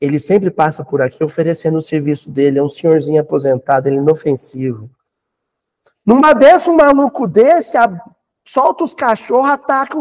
Ele 0.00 0.18
sempre 0.18 0.50
passa 0.50 0.84
por 0.84 1.00
aqui 1.00 1.22
oferecendo 1.22 1.78
o 1.78 1.82
serviço 1.82 2.28
dele. 2.28 2.58
É 2.58 2.62
um 2.62 2.68
senhorzinho 2.68 3.20
aposentado, 3.20 3.86
ele 3.86 3.98
é 3.98 4.00
inofensivo. 4.00 4.90
Numa 6.04 6.32
dessa, 6.32 6.68
um 6.68 6.74
maluco 6.74 7.28
desse, 7.28 7.76
solta 8.44 8.82
os 8.82 8.94
cachorros, 8.94 9.48
ataca 9.48 9.96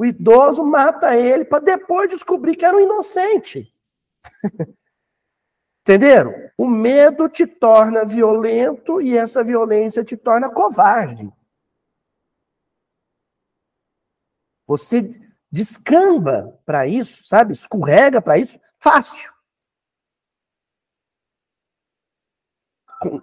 o 0.00 0.04
idoso, 0.06 0.64
mata 0.64 1.14
ele, 1.14 1.44
para 1.44 1.62
depois 1.62 2.08
descobrir 2.08 2.56
que 2.56 2.64
era 2.64 2.74
um 2.74 2.80
inocente. 2.80 3.70
Entenderam? 5.82 6.32
O 6.56 6.66
medo 6.66 7.28
te 7.28 7.46
torna 7.46 8.06
violento 8.06 9.02
e 9.02 9.14
essa 9.14 9.44
violência 9.44 10.02
te 10.02 10.16
torna 10.16 10.50
covarde. 10.50 11.30
Você 14.66 15.10
descamba 15.52 16.58
para 16.64 16.86
isso, 16.86 17.26
sabe? 17.26 17.52
Escorrega 17.52 18.22
para 18.22 18.38
isso, 18.38 18.58
fácil. 18.78 19.30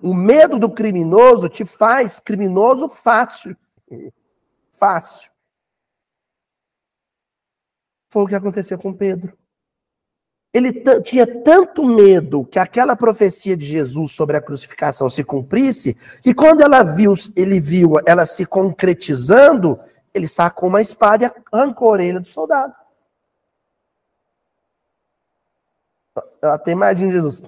O 0.04 0.14
medo 0.14 0.60
do 0.60 0.72
criminoso 0.72 1.50
te 1.50 1.66
faz 1.66 2.20
criminoso 2.20 2.88
fácil. 2.88 3.58
Fácil. 4.72 5.32
Foi 8.10 8.24
o 8.24 8.28
que 8.28 8.36
aconteceu 8.36 8.78
com 8.78 8.94
Pedro. 8.94 9.38
Ele 10.54 10.74
tinha 11.04 11.28
tanto 11.44 11.86
medo 11.86 12.46
que 12.46 12.58
aquela 12.58 12.96
profecia 12.96 13.56
de 13.56 13.66
Jesus 13.66 14.14
sobre 14.14 14.38
a 14.38 14.42
crucificação 14.42 15.10
se 15.10 15.24
cumprisse, 15.24 15.94
que 16.22 16.34
quando 16.34 16.62
ela 16.62 16.84
viu, 16.84 17.14
ele 17.36 17.60
viu 17.60 17.96
ela 18.08 18.26
se 18.26 18.46
concretizando, 18.46 19.80
ele 20.14 20.28
sacou 20.28 20.70
uma 20.70 20.82
espada 20.82 21.26
e 21.26 21.32
arrancou 21.52 21.90
a 21.90 21.92
orelha 21.92 22.20
do 22.20 22.28
soldado. 22.28 22.74
Eu 26.42 26.52
até 26.52 26.72
imagino 26.72 27.12
Jesus. 27.12 27.44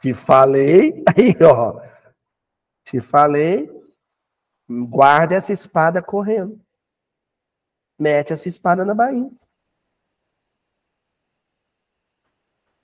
Te 0.00 0.14
falei, 0.14 1.02
aí, 1.14 1.36
ó. 1.42 1.80
Te 2.84 3.02
falei, 3.02 3.70
guarda 4.68 5.34
essa 5.34 5.52
espada 5.52 6.00
correndo. 6.00 6.58
Mete 7.98 8.32
essa 8.32 8.48
espada 8.48 8.84
na 8.84 8.94
bainha. 8.94 9.30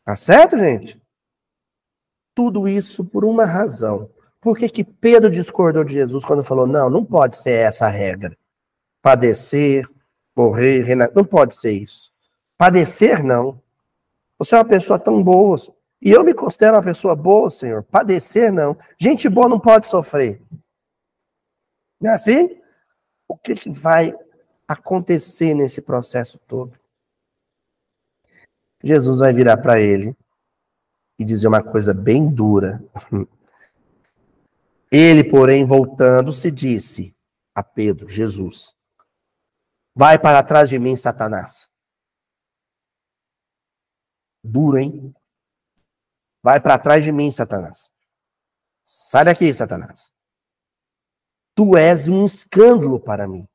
Tá 0.05 0.15
certo, 0.15 0.59
gente? 0.59 1.01
Tudo 2.35 2.69
isso 2.69 3.05
por 3.05 3.25
uma 3.25 3.47
razão. 3.47 4.11
Por 4.41 4.59
que, 4.59 4.69
que 4.69 4.85
Pedro 4.85 5.31
discordou 5.31 5.83
de 5.83 5.95
Jesus 5.95 6.25
quando 6.25 6.43
falou: 6.43 6.67
não, 6.67 6.91
não 6.91 7.05
pode 7.05 7.37
ser 7.37 7.53
essa 7.53 7.87
a 7.87 7.91
regra? 7.91 8.37
Padecer, 9.01 9.87
morrer, 10.37 10.83
renascer. 10.83 11.17
Não 11.17 11.25
pode 11.25 11.55
ser 11.55 11.73
isso. 11.73 12.13
Padecer, 12.59 13.25
não. 13.25 13.61
Você 14.39 14.55
é 14.55 14.59
uma 14.59 14.65
pessoa 14.65 14.99
tão 14.99 15.23
boa. 15.23 15.57
E 16.03 16.11
eu 16.11 16.23
me 16.23 16.35
considero 16.35 16.77
uma 16.77 16.83
pessoa 16.83 17.17
boa, 17.17 17.51
Senhor. 17.51 17.83
Padecer, 17.83 18.53
não. 18.53 18.77
Gente 18.99 19.29
boa 19.29 19.49
não 19.49 19.59
pode 19.59 19.87
sofrer. 19.87 20.43
Não 21.99 22.11
é 22.11 22.15
assim? 22.15 22.61
O 23.27 23.37
que, 23.37 23.55
que 23.55 23.71
vai 23.71 24.15
acontecer 24.69 25.55
nesse 25.55 25.81
processo 25.81 26.39
todo? 26.47 26.79
Jesus 28.85 29.21
vai 29.21 29.33
virar 29.33 29.57
para 29.57 29.81
ele 29.81 30.15
e 31.19 31.25
dizer 31.25 31.49
uma 31.49 31.63
coisa 31.63 31.95
bem 31.95 32.29
dura. 32.29 32.85
Ele, 34.93 35.25
porém, 35.25 35.65
voltando, 35.65 36.33
se 36.33 36.51
disse 36.51 37.17
a 37.55 37.63
Pedro, 37.63 38.07
Jesus: 38.07 38.77
Vai 39.95 40.19
para 40.19 40.43
trás 40.43 40.69
de 40.69 40.79
mim, 40.79 40.95
Satanás. 40.95 41.69
Duro, 44.43 44.77
hein? 44.77 45.15
Vai 46.43 46.61
para 46.61 46.79
trás 46.79 47.03
de 47.03 47.11
mim, 47.11 47.31
Satanás. 47.31 47.91
Sai 48.85 49.25
daqui, 49.25 49.53
Satanás. 49.53 50.13
Tu 51.57 51.77
és 51.77 52.07
um 52.07 52.27
escândalo 52.27 53.01
para 53.01 53.27
mim, 53.27 53.49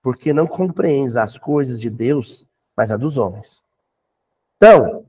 porque 0.00 0.32
não 0.32 0.46
compreendes 0.46 1.14
as 1.14 1.36
coisas 1.36 1.78
de 1.78 1.90
Deus, 1.90 2.48
mas 2.74 2.90
a 2.90 2.96
dos 2.96 3.18
homens. 3.18 3.65
Então, 4.56 5.06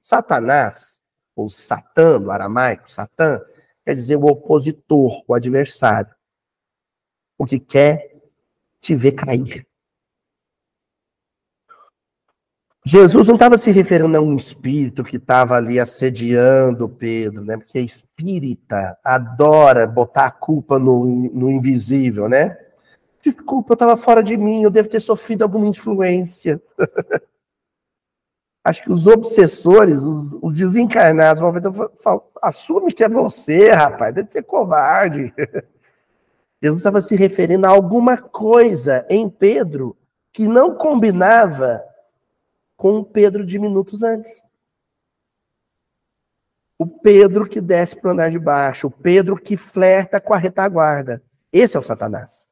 Satanás, 0.00 1.00
ou 1.34 1.48
Satã, 1.48 2.20
do 2.20 2.30
aramaico, 2.30 2.90
Satã, 2.90 3.40
quer 3.84 3.94
dizer 3.94 4.16
o 4.16 4.26
opositor, 4.26 5.24
o 5.26 5.34
adversário. 5.34 6.14
O 7.38 7.46
que 7.46 7.58
quer 7.58 8.20
te 8.80 8.94
ver 8.94 9.12
cair. 9.12 9.66
Jesus 12.84 13.28
não 13.28 13.34
estava 13.34 13.58
se 13.58 13.70
referindo 13.70 14.16
a 14.16 14.20
um 14.20 14.34
espírito 14.34 15.04
que 15.04 15.16
estava 15.16 15.56
ali 15.56 15.78
assediando 15.78 16.88
Pedro, 16.88 17.44
né? 17.44 17.56
Porque 17.56 17.78
espírita 17.78 18.98
adora 19.04 19.86
botar 19.86 20.26
a 20.26 20.30
culpa 20.30 20.78
no, 20.78 21.04
no 21.04 21.50
invisível, 21.50 22.28
né? 22.28 22.56
Desculpa, 23.22 23.72
eu 23.72 23.74
estava 23.74 23.96
fora 23.98 24.22
de 24.22 24.34
mim, 24.36 24.62
eu 24.62 24.70
devo 24.70 24.88
ter 24.88 25.00
sofrido 25.00 25.42
alguma 25.42 25.66
influência. 25.66 26.60
Acho 28.62 28.82
que 28.82 28.92
os 28.92 29.06
obsessores, 29.06 30.02
os, 30.02 30.34
os 30.42 30.56
desencarnados, 30.56 31.42
falam, 32.02 32.22
assume 32.42 32.92
que 32.92 33.02
é 33.02 33.08
você, 33.08 33.70
rapaz, 33.70 34.14
deve 34.14 34.30
ser 34.30 34.42
covarde. 34.42 35.32
Jesus 36.62 36.80
estava 36.80 37.00
se 37.00 37.16
referindo 37.16 37.66
a 37.66 37.70
alguma 37.70 38.18
coisa 38.18 39.06
em 39.08 39.30
Pedro 39.30 39.96
que 40.30 40.46
não 40.46 40.74
combinava 40.74 41.82
com 42.76 42.98
o 42.98 43.04
Pedro 43.04 43.46
de 43.46 43.58
minutos 43.58 44.02
antes. 44.02 44.42
O 46.78 46.86
Pedro 46.86 47.48
que 47.48 47.60
desce 47.60 47.96
para 47.96 48.08
o 48.08 48.12
andar 48.12 48.30
de 48.30 48.38
baixo, 48.38 48.88
o 48.88 48.90
Pedro 48.90 49.36
que 49.36 49.56
flerta 49.56 50.20
com 50.20 50.34
a 50.34 50.38
retaguarda. 50.38 51.22
Esse 51.52 51.76
é 51.76 51.80
o 51.80 51.82
Satanás. 51.82 52.49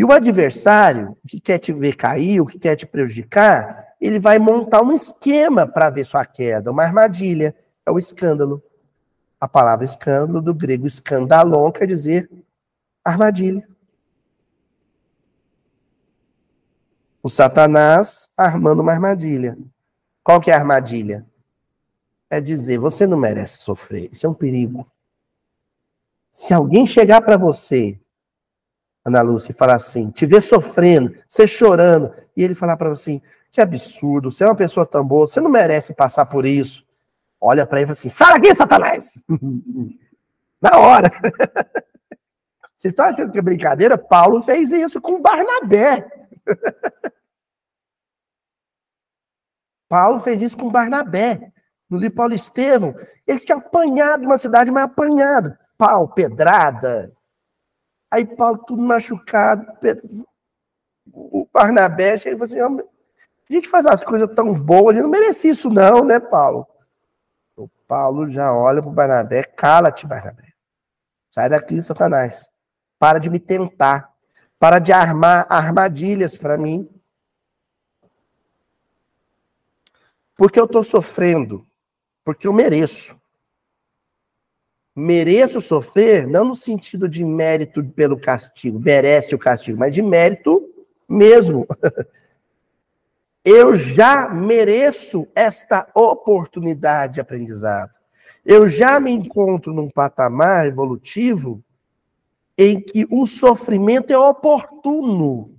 E 0.00 0.04
o 0.04 0.12
adversário, 0.12 1.14
que 1.28 1.38
quer 1.38 1.58
te 1.58 1.74
ver 1.74 1.94
cair, 1.94 2.40
o 2.40 2.46
que 2.46 2.58
quer 2.58 2.74
te 2.74 2.86
prejudicar, 2.86 3.94
ele 4.00 4.18
vai 4.18 4.38
montar 4.38 4.80
um 4.80 4.94
esquema 4.94 5.66
para 5.66 5.90
ver 5.90 6.06
sua 6.06 6.24
queda, 6.24 6.70
uma 6.70 6.84
armadilha. 6.84 7.54
É 7.84 7.90
o 7.90 7.98
escândalo. 7.98 8.62
A 9.38 9.46
palavra 9.46 9.84
escândalo, 9.84 10.40
do 10.40 10.54
grego 10.54 10.86
escandalon, 10.86 11.70
quer 11.70 11.86
dizer 11.86 12.30
armadilha. 13.04 13.68
O 17.22 17.28
Satanás 17.28 18.30
armando 18.38 18.80
uma 18.80 18.92
armadilha. 18.92 19.58
Qual 20.24 20.40
que 20.40 20.50
é 20.50 20.54
a 20.54 20.58
armadilha? 20.58 21.26
É 22.30 22.40
dizer, 22.40 22.78
você 22.78 23.06
não 23.06 23.18
merece 23.18 23.58
sofrer. 23.58 24.08
Isso 24.10 24.24
é 24.24 24.30
um 24.30 24.34
perigo. 24.34 24.90
Se 26.32 26.54
alguém 26.54 26.86
chegar 26.86 27.20
para 27.20 27.36
você, 27.36 28.00
Ana 29.04 29.22
Lúcia, 29.22 29.52
e 29.52 29.54
falar 29.54 29.76
assim, 29.76 30.10
te 30.10 30.26
ver 30.26 30.42
sofrendo, 30.42 31.16
você 31.26 31.46
chorando, 31.46 32.12
e 32.36 32.42
ele 32.42 32.54
falar 32.54 32.76
para 32.76 32.90
você 32.90 33.12
assim, 33.12 33.22
que 33.50 33.60
absurdo, 33.60 34.30
você 34.30 34.44
é 34.44 34.46
uma 34.46 34.54
pessoa 34.54 34.86
tão 34.86 35.04
boa, 35.04 35.26
você 35.26 35.40
não 35.40 35.50
merece 35.50 35.94
passar 35.94 36.26
por 36.26 36.46
isso. 36.46 36.86
Olha 37.40 37.66
para 37.66 37.80
ele 37.80 37.84
e 37.84 37.94
fala 37.94 37.98
assim, 37.98 38.10
sai 38.10 38.34
daqui, 38.34 38.54
Satanás! 38.54 39.18
Na 40.60 40.78
hora. 40.78 41.10
Vocês 42.76 42.92
estão 42.92 43.06
achando 43.06 43.32
que 43.32 43.38
é 43.38 43.42
brincadeira? 43.42 43.98
Paulo 43.98 44.42
fez 44.42 44.70
isso 44.70 45.00
com 45.00 45.20
Barnabé. 45.20 46.06
Paulo 49.88 50.20
fez 50.20 50.40
isso 50.40 50.56
com 50.56 50.70
Barnabé. 50.70 51.52
No 51.90 51.98
livro 51.98 52.14
Paulo 52.14 52.34
Estevão, 52.34 52.94
eles 53.26 53.44
tinham 53.44 53.58
apanhado 53.58 54.24
uma 54.24 54.38
cidade, 54.38 54.70
mas 54.70 54.84
apanhado. 54.84 55.56
Pau, 55.76 56.08
pedrada. 56.08 57.12
Aí 58.10 58.24
Paulo 58.24 58.58
tudo 58.58 58.82
machucado. 58.82 59.66
O 61.12 61.48
Barnabé 61.52 62.16
chega 62.16 62.36
e 62.36 62.38
fala 62.38 62.68
assim, 62.68 62.84
a 63.50 63.52
gente 63.52 63.68
faz 63.68 63.86
as 63.86 64.02
coisas 64.02 64.32
tão 64.34 64.52
boas, 64.52 64.94
ele 64.94 65.02
não 65.02 65.10
merecia 65.10 65.52
isso 65.52 65.70
não, 65.70 66.04
né, 66.04 66.20
Paulo? 66.20 66.66
O 67.56 67.68
Paulo 67.86 68.28
já 68.28 68.52
olha 68.52 68.80
para 68.80 68.90
o 68.90 68.94
Barnabé, 68.94 69.42
cala-te, 69.42 70.06
Barnabé. 70.06 70.52
Sai 71.30 71.48
daqui, 71.48 71.82
Satanás. 71.82 72.50
Para 72.98 73.18
de 73.18 73.30
me 73.30 73.38
tentar 73.38 74.10
para 74.60 74.78
de 74.78 74.92
armar 74.92 75.46
armadilhas 75.48 76.36
para 76.36 76.58
mim. 76.58 76.86
Porque 80.36 80.60
eu 80.60 80.66
estou 80.66 80.82
sofrendo, 80.82 81.66
porque 82.22 82.46
eu 82.46 82.52
mereço. 82.52 83.18
Mereço 84.94 85.60
sofrer, 85.60 86.26
não 86.26 86.44
no 86.44 86.54
sentido 86.54 87.08
de 87.08 87.24
mérito 87.24 87.82
pelo 87.84 88.18
castigo, 88.18 88.78
merece 88.78 89.34
o 89.34 89.38
castigo, 89.38 89.78
mas 89.78 89.94
de 89.94 90.02
mérito 90.02 90.68
mesmo. 91.08 91.66
Eu 93.44 93.74
já 93.74 94.28
mereço 94.28 95.26
esta 95.34 95.88
oportunidade 95.94 97.14
de 97.14 97.20
aprendizado. 97.22 97.90
Eu 98.44 98.68
já 98.68 99.00
me 99.00 99.10
encontro 99.10 99.72
num 99.72 99.88
patamar 99.88 100.66
evolutivo 100.66 101.62
em 102.56 102.78
que 102.78 103.06
o 103.10 103.24
sofrimento 103.26 104.10
é 104.10 104.18
oportuno, 104.18 105.58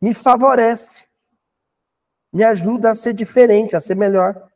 me 0.00 0.12
favorece, 0.12 1.04
me 2.32 2.42
ajuda 2.42 2.90
a 2.90 2.94
ser 2.96 3.14
diferente, 3.14 3.76
a 3.76 3.80
ser 3.80 3.94
melhor. 3.94 4.50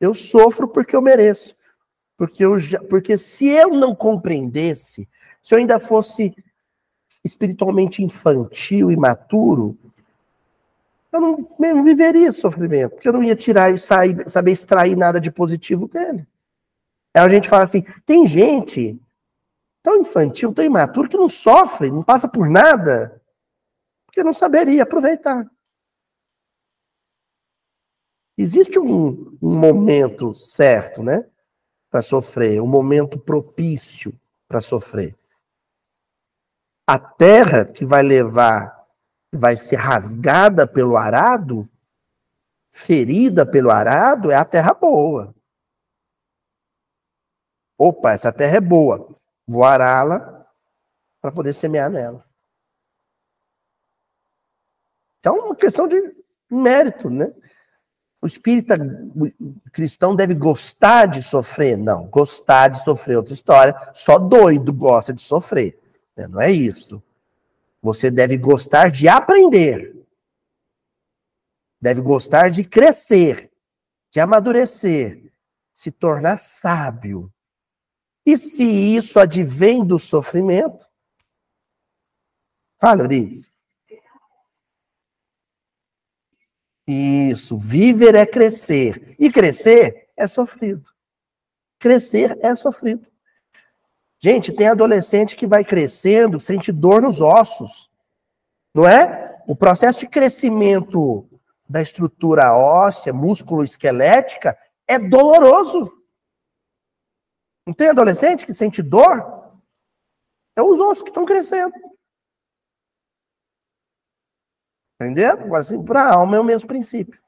Eu 0.00 0.14
sofro 0.14 0.68
porque 0.68 0.94
eu 0.94 1.02
mereço. 1.02 1.56
Porque, 2.16 2.44
eu 2.44 2.58
já, 2.58 2.80
porque 2.82 3.18
se 3.18 3.46
eu 3.46 3.70
não 3.70 3.94
compreendesse, 3.94 5.08
se 5.42 5.54
eu 5.54 5.58
ainda 5.58 5.78
fosse 5.78 6.34
espiritualmente 7.24 8.02
infantil, 8.02 8.90
imaturo, 8.90 9.76
eu 11.12 11.20
não, 11.20 11.56
eu 11.60 11.76
não 11.76 11.84
viveria 11.84 12.32
sofrimento, 12.32 12.92
porque 12.92 13.08
eu 13.08 13.12
não 13.12 13.22
ia 13.22 13.36
tirar 13.36 13.70
e 13.70 13.78
sair, 13.78 14.28
saber 14.28 14.52
extrair 14.52 14.96
nada 14.96 15.20
de 15.20 15.30
positivo 15.30 15.88
dele. 15.88 16.26
Aí 17.14 17.22
a 17.22 17.28
gente 17.28 17.48
fala 17.48 17.62
assim: 17.62 17.84
tem 18.04 18.26
gente 18.26 19.00
tão 19.82 19.96
infantil, 20.00 20.52
tão 20.52 20.64
imaturo, 20.64 21.08
que 21.08 21.16
não 21.16 21.28
sofre, 21.28 21.90
não 21.90 22.02
passa 22.02 22.26
por 22.26 22.48
nada, 22.48 23.20
porque 24.06 24.22
não 24.24 24.34
saberia 24.34 24.82
aproveitar. 24.82 25.48
Existe 28.36 28.78
um, 28.78 29.36
um 29.40 29.58
momento 29.58 30.34
certo, 30.34 31.02
né? 31.02 31.28
Para 31.90 32.02
sofrer, 32.02 32.60
um 32.60 32.66
momento 32.66 33.18
propício 33.18 34.12
para 34.46 34.60
sofrer. 34.60 35.16
A 36.86 36.98
terra 36.98 37.64
que 37.64 37.84
vai 37.84 38.02
levar, 38.02 38.86
vai 39.32 39.56
ser 39.56 39.76
rasgada 39.76 40.66
pelo 40.66 40.96
arado, 40.96 41.68
ferida 42.70 43.46
pelo 43.46 43.70
arado, 43.70 44.30
é 44.30 44.34
a 44.36 44.44
terra 44.44 44.74
boa. 44.74 45.34
Opa, 47.78 48.12
essa 48.12 48.32
terra 48.32 48.56
é 48.56 48.60
boa. 48.60 49.18
Vou 49.46 49.64
ará-la 49.64 50.46
para 51.20 51.32
poder 51.32 51.54
semear 51.54 51.90
nela. 51.90 52.26
Então, 55.18 55.36
é 55.38 55.42
uma 55.42 55.56
questão 55.56 55.88
de 55.88 55.96
mérito, 56.50 57.10
né? 57.10 57.34
O 58.26 58.28
espírita 58.28 58.76
cristão 59.70 60.16
deve 60.16 60.34
gostar 60.34 61.06
de 61.06 61.22
sofrer? 61.22 61.78
Não, 61.78 62.08
gostar 62.08 62.66
de 62.66 62.82
sofrer 62.82 63.14
é 63.14 63.18
outra 63.18 63.32
história. 63.32 63.90
Só 63.94 64.18
doido 64.18 64.72
gosta 64.72 65.12
de 65.12 65.22
sofrer. 65.22 65.78
Né? 66.16 66.26
Não 66.26 66.40
é 66.40 66.50
isso. 66.50 67.00
Você 67.80 68.10
deve 68.10 68.36
gostar 68.36 68.90
de 68.90 69.06
aprender. 69.06 69.94
Deve 71.80 72.00
gostar 72.00 72.50
de 72.50 72.64
crescer, 72.64 73.48
de 74.10 74.18
amadurecer, 74.18 75.30
se 75.72 75.92
tornar 75.92 76.36
sábio. 76.36 77.32
E 78.26 78.36
se 78.36 78.64
isso 78.64 79.20
advém 79.20 79.84
do 79.84 80.00
sofrimento? 80.00 80.84
Fala, 82.80 83.02
Euridice. 83.02 83.52
Isso, 86.86 87.58
viver 87.58 88.14
é 88.14 88.24
crescer. 88.24 89.16
E 89.18 89.30
crescer 89.30 90.08
é 90.16 90.26
sofrido. 90.26 90.90
Crescer 91.78 92.38
é 92.42 92.54
sofrido. 92.54 93.06
Gente, 94.18 94.52
tem 94.52 94.68
adolescente 94.68 95.36
que 95.36 95.46
vai 95.46 95.64
crescendo, 95.64 96.40
sente 96.40 96.72
dor 96.72 97.02
nos 97.02 97.20
ossos. 97.20 97.90
Não 98.74 98.86
é? 98.86 99.42
O 99.46 99.54
processo 99.54 100.00
de 100.00 100.08
crescimento 100.08 101.28
da 101.68 101.82
estrutura 101.82 102.54
óssea, 102.56 103.12
músculo-esquelética, 103.12 104.56
é 104.86 104.98
doloroso. 104.98 105.92
Não 107.66 107.74
tem 107.74 107.88
adolescente 107.88 108.46
que 108.46 108.54
sente 108.54 108.80
dor? 108.80 109.60
É 110.54 110.62
os 110.62 110.78
ossos 110.78 111.02
que 111.02 111.10
estão 111.10 111.24
crescendo. 111.24 111.74
Entendeu? 115.00 115.32
Agora, 115.32 115.60
assim, 115.60 115.82
para 115.82 116.02
a 116.02 116.14
alma 116.14 116.36
é 116.36 116.40
o 116.40 116.44
mesmo 116.44 116.66
princípio. 116.66 117.18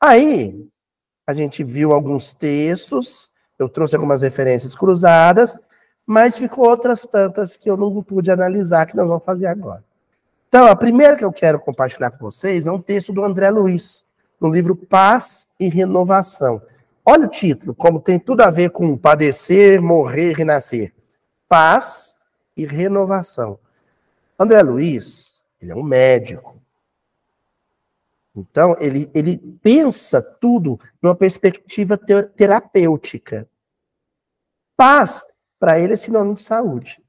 Aí, 0.00 0.68
a 1.26 1.32
gente 1.32 1.62
viu 1.62 1.92
alguns 1.92 2.32
textos, 2.32 3.30
eu 3.58 3.68
trouxe 3.68 3.94
algumas 3.94 4.22
referências 4.22 4.74
cruzadas, 4.74 5.56
mas 6.06 6.36
ficou 6.36 6.68
outras 6.68 7.06
tantas 7.06 7.56
que 7.56 7.70
eu 7.70 7.76
não 7.76 8.02
pude 8.02 8.30
analisar, 8.30 8.86
que 8.86 8.96
nós 8.96 9.06
vamos 9.06 9.24
fazer 9.24 9.46
agora. 9.46 9.84
Então, 10.48 10.66
a 10.66 10.76
primeira 10.76 11.16
que 11.16 11.24
eu 11.24 11.32
quero 11.32 11.58
compartilhar 11.58 12.10
com 12.10 12.18
vocês 12.18 12.66
é 12.66 12.72
um 12.72 12.80
texto 12.80 13.12
do 13.12 13.24
André 13.24 13.50
Luiz, 13.50 14.04
no 14.40 14.50
livro 14.50 14.76
Paz 14.76 15.48
e 15.58 15.68
Renovação. 15.68 16.60
Olha 17.04 17.26
o 17.26 17.30
título, 17.30 17.74
como 17.74 18.00
tem 18.00 18.18
tudo 18.18 18.42
a 18.42 18.50
ver 18.50 18.70
com 18.70 18.96
padecer, 18.96 19.80
morrer, 19.80 20.34
renascer. 20.34 20.92
Paz 21.48 22.12
e 22.56 22.66
renovação. 22.66 23.58
André 24.38 24.62
Luiz, 24.62 25.31
ele 25.62 25.72
é 25.72 25.76
um 25.76 25.82
médico. 25.82 26.60
Então, 28.34 28.76
ele, 28.80 29.10
ele 29.14 29.38
pensa 29.62 30.20
tudo 30.20 30.80
numa 31.00 31.14
perspectiva 31.14 31.96
terapêutica. 31.96 33.48
Paz, 34.76 35.22
para 35.58 35.78
ele, 35.78 35.92
é 35.92 35.96
sinônimo 35.96 36.34
de 36.34 36.42
saúde. 36.42 37.02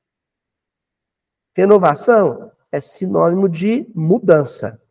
Renovação 1.55 2.51
é 2.71 2.79
sinônimo 2.79 3.47
de 3.47 3.89
mudança 3.95 4.81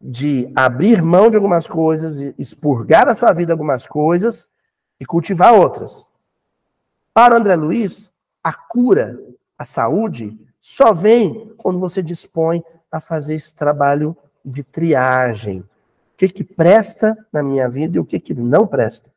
de 0.00 0.50
abrir 0.54 1.02
mão 1.02 1.30
de 1.30 1.36
algumas 1.36 1.66
coisas, 1.66 2.20
expurgar 2.38 3.08
a 3.08 3.14
sua 3.14 3.32
vida 3.32 3.52
algumas 3.52 3.86
coisas 3.86 4.48
e 5.00 5.06
cultivar 5.06 5.54
outras. 5.54 6.06
Para 7.12 7.36
André 7.36 7.56
Luiz, 7.56 8.12
a 8.42 8.52
cura, 8.52 9.18
a 9.58 9.64
saúde, 9.64 10.38
só 10.68 10.92
vem 10.92 11.54
quando 11.56 11.78
você 11.78 12.02
dispõe 12.02 12.60
a 12.90 13.00
fazer 13.00 13.34
esse 13.34 13.54
trabalho 13.54 14.16
de 14.44 14.64
triagem. 14.64 15.60
O 15.60 16.16
que, 16.16 16.28
que 16.28 16.42
presta 16.42 17.16
na 17.32 17.40
minha 17.40 17.68
vida 17.68 17.96
e 17.96 18.00
o 18.00 18.04
que, 18.04 18.18
que 18.18 18.34
não 18.34 18.66
presta. 18.66 19.08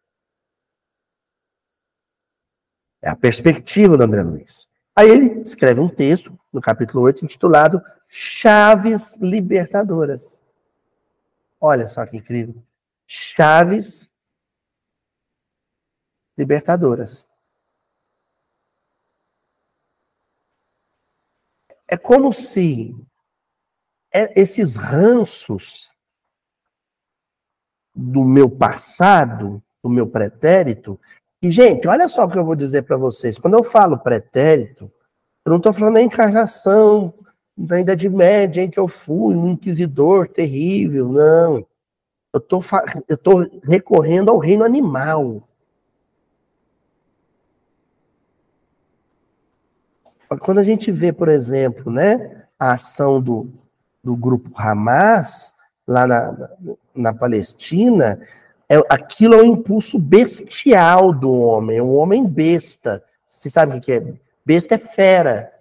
É 3.02 3.10
a 3.10 3.16
perspectiva 3.16 3.98
do 3.98 4.04
André 4.04 4.22
Luiz. 4.22 4.70
Aí 4.96 5.10
ele 5.10 5.42
escreve 5.42 5.80
um 5.80 5.90
texto, 5.90 6.40
no 6.54 6.62
capítulo 6.62 7.04
8, 7.06 7.26
intitulado 7.26 7.82
Chaves 8.08 9.18
Libertadoras. 9.20 10.40
Olha 11.60 11.88
só 11.88 12.06
que 12.06 12.18
incrível. 12.18 12.62
Chaves 13.08 14.08
libertadoras. 16.38 17.28
É 21.90 21.98
como 21.98 22.32
se 22.32 22.96
esses 24.36 24.76
ranços 24.76 25.90
do 27.96 28.24
meu 28.24 28.50
passado, 28.50 29.62
do 29.84 29.90
meu 29.90 30.08
pretérito, 30.08 31.00
e 31.42 31.50
gente, 31.50 31.88
olha 31.88 32.08
só 32.08 32.26
o 32.26 32.30
que 32.30 32.38
eu 32.38 32.46
vou 32.46 32.56
dizer 32.56 32.84
para 32.84 32.98
vocês. 32.98 33.38
Quando 33.38 33.58
eu 33.58 33.64
falo 33.64 33.98
pretérito, 33.98 34.92
eu 35.46 35.50
não 35.50 35.58
estou 35.58 35.74
falando 35.74 35.96
da 35.96 36.02
encarnação 36.02 37.14
da 37.58 37.80
Idade 37.80 38.08
Média, 38.08 38.62
em 38.62 38.70
que 38.70 38.80
eu 38.80 38.88
fui 38.88 39.36
um 39.36 39.50
inquisidor 39.50 40.28
terrível, 40.28 41.10
não. 41.10 41.66
Eu 42.34 42.40
tô, 42.40 42.60
estou 43.10 43.40
recorrendo 43.64 44.30
ao 44.30 44.38
reino 44.38 44.64
animal. 44.64 45.49
Quando 50.38 50.60
a 50.60 50.64
gente 50.64 50.92
vê, 50.92 51.12
por 51.12 51.28
exemplo, 51.28 51.92
né, 51.92 52.46
a 52.58 52.74
ação 52.74 53.22
do, 53.22 53.52
do 54.04 54.16
grupo 54.16 54.52
Hamas, 54.56 55.56
lá 55.88 56.06
na, 56.06 56.50
na 56.94 57.14
Palestina, 57.14 58.22
é, 58.70 58.76
aquilo 58.90 59.34
é 59.34 59.38
um 59.42 59.46
impulso 59.46 59.98
bestial 59.98 61.12
do 61.12 61.32
homem, 61.32 61.78
é 61.78 61.84
um 61.84 61.96
homem 61.96 62.24
besta. 62.24 63.04
Você 63.26 63.50
sabe 63.50 63.76
o 63.76 63.82
que 63.82 63.94
é? 63.94 64.14
Besta 64.46 64.76
é 64.76 64.78
fera. 64.78 65.52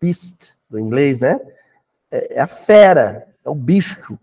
Beast 0.00 0.52
do 0.70 0.78
inglês, 0.78 1.18
né? 1.18 1.40
É, 2.10 2.34
é 2.36 2.40
a 2.40 2.46
fera, 2.46 3.26
é 3.44 3.50
o 3.50 3.54
bicho. 3.54 4.18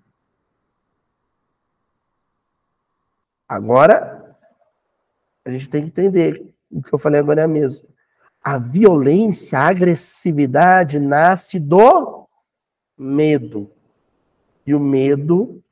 Agora, 3.48 4.38
a 5.44 5.50
gente 5.50 5.70
tem 5.70 5.82
que 5.82 5.88
entender 5.90 6.54
o 6.72 6.82
que 6.82 6.94
eu 6.94 7.00
falei 7.00 7.20
agora 7.20 7.42
é 7.42 7.44
a 7.44 7.48
mesma. 7.50 7.91
A 8.44 8.58
violência, 8.58 9.60
a 9.60 9.68
agressividade 9.68 11.00
nasce 11.00 11.60
do 11.60 12.28
medo. 12.98 13.72
E 14.66 14.74
o 14.74 14.80
medo, 14.80 15.64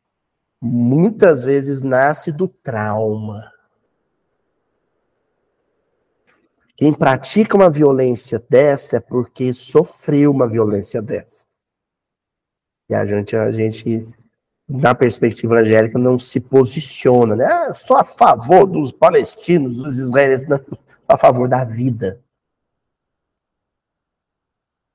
muitas 0.62 1.44
vezes, 1.44 1.82
nasce 1.82 2.32
do 2.32 2.48
trauma. 2.48 3.52
Quem 6.78 6.94
pratica 6.94 7.58
uma 7.58 7.70
violência 7.70 8.44
dessa 8.50 8.98
é 8.98 9.00
porque 9.00 9.54
sofreu 9.54 10.32
uma 10.32 10.48
violência 10.48 11.02
dessa. 11.02 11.46
E 12.90 12.96
a 12.96 13.06
gente, 13.06 13.36
a 13.36 13.52
gente 13.52 14.08
na 14.70 14.94
perspectiva 14.94 15.56
evangélica, 15.56 15.98
não 15.98 16.20
se 16.20 16.40
posiciona, 16.40 17.36
né? 17.36 17.46
Ah, 17.46 17.74
só 17.74 17.98
a 17.98 18.06
favor 18.06 18.68
dos 18.68 18.92
palestinos, 18.92 19.82
dos 19.82 19.98
israelenses, 19.98 20.48
não, 20.48 20.60
a 21.08 21.18
favor 21.18 21.50
da 21.50 21.64
vida. 21.64 22.22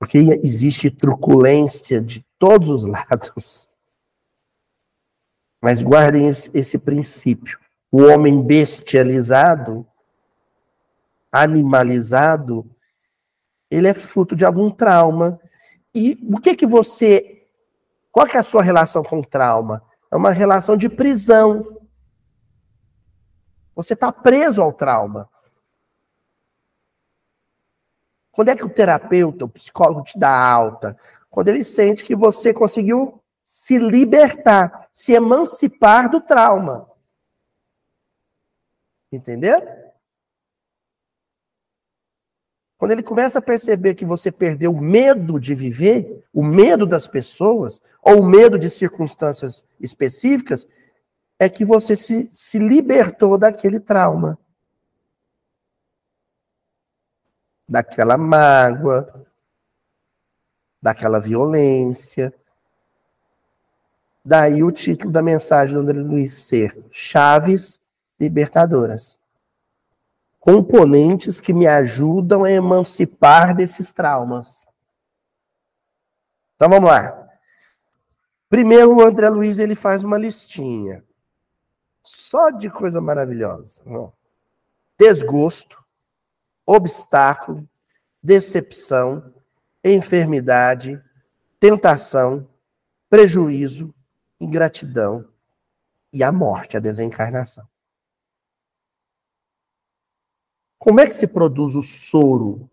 Porque 0.05 0.19
existe 0.19 0.91
truculência 0.91 1.99
de 1.99 2.23
todos 2.39 2.69
os 2.69 2.85
lados. 2.85 3.71
Mas 5.63 5.81
guardem 5.81 6.29
esse, 6.29 6.51
esse 6.53 6.79
princípio. 6.79 7.59
O 7.91 8.03
homem 8.03 8.43
bestializado 8.43 9.87
animalizado, 11.33 12.71
ele 13.71 13.89
é 13.89 13.95
fruto 13.95 14.37
de 14.37 14.45
algum 14.45 14.71
trauma. 14.71 15.41
E 15.95 16.19
o 16.31 16.39
que 16.39 16.55
que 16.55 16.67
você. 16.67 17.49
Qual 18.13 18.27
que 18.27 18.37
é 18.37 18.41
a 18.41 18.45
sua 18.45 18.63
relação 18.63 19.03
com 19.03 19.21
o 19.21 19.27
trauma? 19.27 19.83
É 20.13 20.17
uma 20.17 20.31
relação 20.31 20.77
de 20.77 20.91
prisão. 20.91 21.81
Você 23.75 23.95
está 23.95 24.13
preso 24.13 24.61
ao 24.61 24.71
trauma. 24.71 25.31
Quando 28.35 28.49
é 28.49 28.57
que 28.57 28.65
o 28.65 28.69
terapeuta, 28.69 29.45
o 29.45 29.49
psicólogo 29.49 30.03
te 30.03 30.19
dá 30.19 30.31
alta? 30.31 30.99
Quando 31.31 31.49
ele 31.49 31.65
sente 31.65 32.05
que 32.05 32.17
você 32.17 32.53
conseguiu 32.53 33.21
se 33.45 33.79
libertar, 33.79 34.89
se 34.93 35.13
emancipar 35.13 36.09
do 36.09 36.21
trauma. 36.21 36.89
Entendeu? 39.13 39.61
Quando 42.77 42.91
ele 42.91 43.03
começa 43.03 43.39
a 43.39 43.43
perceber 43.43 43.95
que 43.95 44.05
você 44.05 44.33
perdeu 44.33 44.73
o 44.73 44.81
medo 44.81 45.39
de 45.39 45.55
viver, 45.55 46.25
o 46.33 46.43
medo 46.43 46.85
das 46.85 47.07
pessoas, 47.07 47.81
ou 48.03 48.21
o 48.21 48.27
medo 48.27 48.59
de 48.59 48.69
circunstâncias 48.69 49.65
específicas, 49.81 50.67
é 51.39 51.49
que 51.49 51.65
você 51.65 51.95
se, 51.95 52.29
se 52.33 52.59
libertou 52.59 53.39
daquele 53.39 53.79
trauma. 53.79 54.39
Daquela 57.69 58.19
mágoa, 58.19 59.27
daquela 60.81 61.21
violência. 61.21 62.33
Daí 64.25 64.63
o 64.63 64.71
título 64.71 65.13
da 65.13 65.23
mensagem 65.23 65.75
do 65.75 65.81
André 65.81 65.99
Luiz 65.99 66.33
ser 66.45 66.77
Chaves 66.91 67.81
Libertadoras 68.19 69.19
componentes 70.45 71.41
que 71.41 71.55
me 71.55 71.67
ajudam 71.67 72.45
a 72.45 72.51
emancipar 72.51 73.55
desses 73.57 73.95
traumas. 73.95 74.69
Então 76.55 76.69
vamos 76.69 76.91
lá. 76.91 77.31
Primeiro, 78.51 78.95
o 78.95 79.01
André 79.01 79.31
Luiz 79.31 79.59
ele 79.59 79.75
faz 79.75 80.05
uma 80.05 80.19
listinha. 80.19 81.03
Só 82.03 82.51
de 82.51 82.69
coisa 82.69 83.01
maravilhosa. 83.01 83.81
Desgosto, 84.99 85.83
obstáculo, 86.67 87.69
decepção, 88.23 89.35
enfermidade, 89.85 91.03
tentação, 91.61 92.49
prejuízo, 93.09 93.95
ingratidão 94.41 95.29
e 96.13 96.23
a 96.23 96.33
morte, 96.33 96.77
a 96.77 96.81
desencarnação. 96.81 97.69
Como 100.79 101.01
é 101.01 101.07
que 101.07 101.15
se 101.15 101.27
produz 101.27 101.75
o 101.75 101.83
soro 101.83 102.71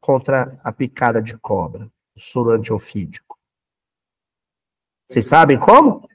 contra 0.00 0.58
a 0.62 0.72
picada 0.72 1.20
de 1.20 1.36
cobra, 1.36 1.90
o 2.14 2.20
soro 2.20 2.50
antiofídico? 2.50 3.38
Vocês 5.08 5.26
sabem 5.26 5.58
como? 5.58 6.08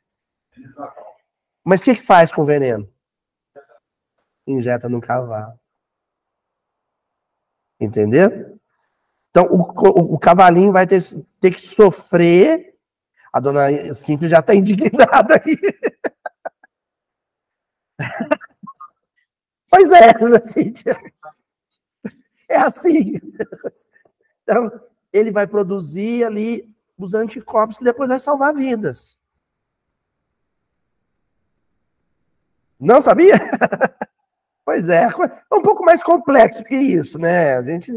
Mas 1.63 1.81
o 1.81 1.85
que, 1.85 1.95
que 1.95 2.01
faz 2.01 2.31
com 2.31 2.41
o 2.41 2.45
veneno? 2.45 2.91
Injeta 4.45 4.87
no 4.87 5.01
cavalo. 5.01 5.59
Entendeu? 7.79 8.59
Então, 9.29 9.45
o, 9.45 9.61
o, 9.61 10.13
o 10.15 10.19
cavalinho 10.19 10.71
vai 10.71 10.85
ter, 10.85 11.01
ter 11.39 11.51
que 11.51 11.61
sofrer. 11.61 12.75
A 13.31 13.39
dona 13.39 13.93
Cíntia 13.93 14.27
já 14.27 14.39
está 14.39 14.53
indignada 14.55 15.35
aí. 15.35 15.57
pois 19.69 19.91
é, 19.91 20.13
dona 20.13 20.41
Cíntia. 20.43 20.95
É 22.47 22.57
assim. 22.57 23.13
Então, 24.43 24.71
ele 25.11 25.31
vai 25.31 25.47
produzir 25.47 26.23
ali 26.23 26.71
os 26.97 27.13
anticorpos 27.13 27.77
que 27.77 27.83
depois 27.83 28.09
vai 28.09 28.19
salvar 28.19 28.53
vidas. 28.53 29.17
Não 32.79 33.01
sabia? 33.01 33.35
pois 34.65 34.89
é, 34.89 35.03
é 35.03 35.55
um 35.55 35.61
pouco 35.61 35.83
mais 35.83 36.01
complexo 36.01 36.63
que 36.63 36.75
isso, 36.75 37.17
né? 37.17 37.55
A 37.55 37.61
gente 37.61 37.91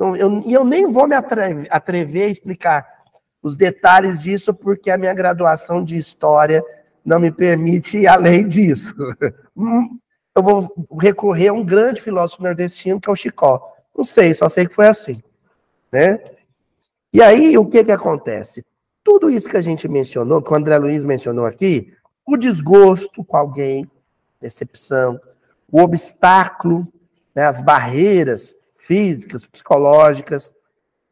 não, 0.00 0.16
eu, 0.16 0.40
eu 0.48 0.64
nem 0.64 0.90
vou 0.90 1.06
me 1.06 1.14
atrever, 1.14 1.68
atrever 1.70 2.24
a 2.24 2.30
explicar 2.30 2.86
os 3.42 3.54
detalhes 3.54 4.18
disso, 4.18 4.54
porque 4.54 4.90
a 4.90 4.96
minha 4.96 5.12
graduação 5.12 5.84
de 5.84 5.98
história 5.98 6.64
não 7.04 7.20
me 7.20 7.30
permite 7.30 7.98
ir 7.98 8.06
além 8.06 8.48
disso. 8.48 8.94
Hum, 9.62 9.98
eu 10.34 10.42
vou 10.42 10.88
recorrer 10.98 11.48
a 11.48 11.52
um 11.52 11.62
grande 11.62 12.00
filósofo 12.00 12.42
nordestino, 12.42 12.98
que 12.98 13.10
é 13.10 13.12
o 13.12 13.16
Chicó. 13.16 13.74
Não 13.94 14.06
sei, 14.06 14.32
só 14.32 14.48
sei 14.48 14.66
que 14.66 14.72
foi 14.72 14.86
assim. 14.86 15.22
Né? 15.92 16.18
E 17.12 17.20
aí, 17.20 17.58
o 17.58 17.66
que, 17.66 17.84
que 17.84 17.92
acontece? 17.92 18.64
Tudo 19.04 19.28
isso 19.28 19.50
que 19.50 19.58
a 19.58 19.60
gente 19.60 19.86
mencionou, 19.86 20.40
que 20.40 20.50
o 20.50 20.56
André 20.56 20.78
Luiz 20.78 21.04
mencionou 21.04 21.44
aqui, 21.44 21.92
o 22.26 22.38
desgosto 22.38 23.22
com 23.22 23.36
alguém, 23.36 23.90
decepção, 24.40 25.20
o 25.70 25.80
obstáculo, 25.80 26.86
né, 27.34 27.44
as 27.44 27.60
barreiras 27.60 28.54
físicas, 28.74 29.46
psicológicas, 29.46 30.50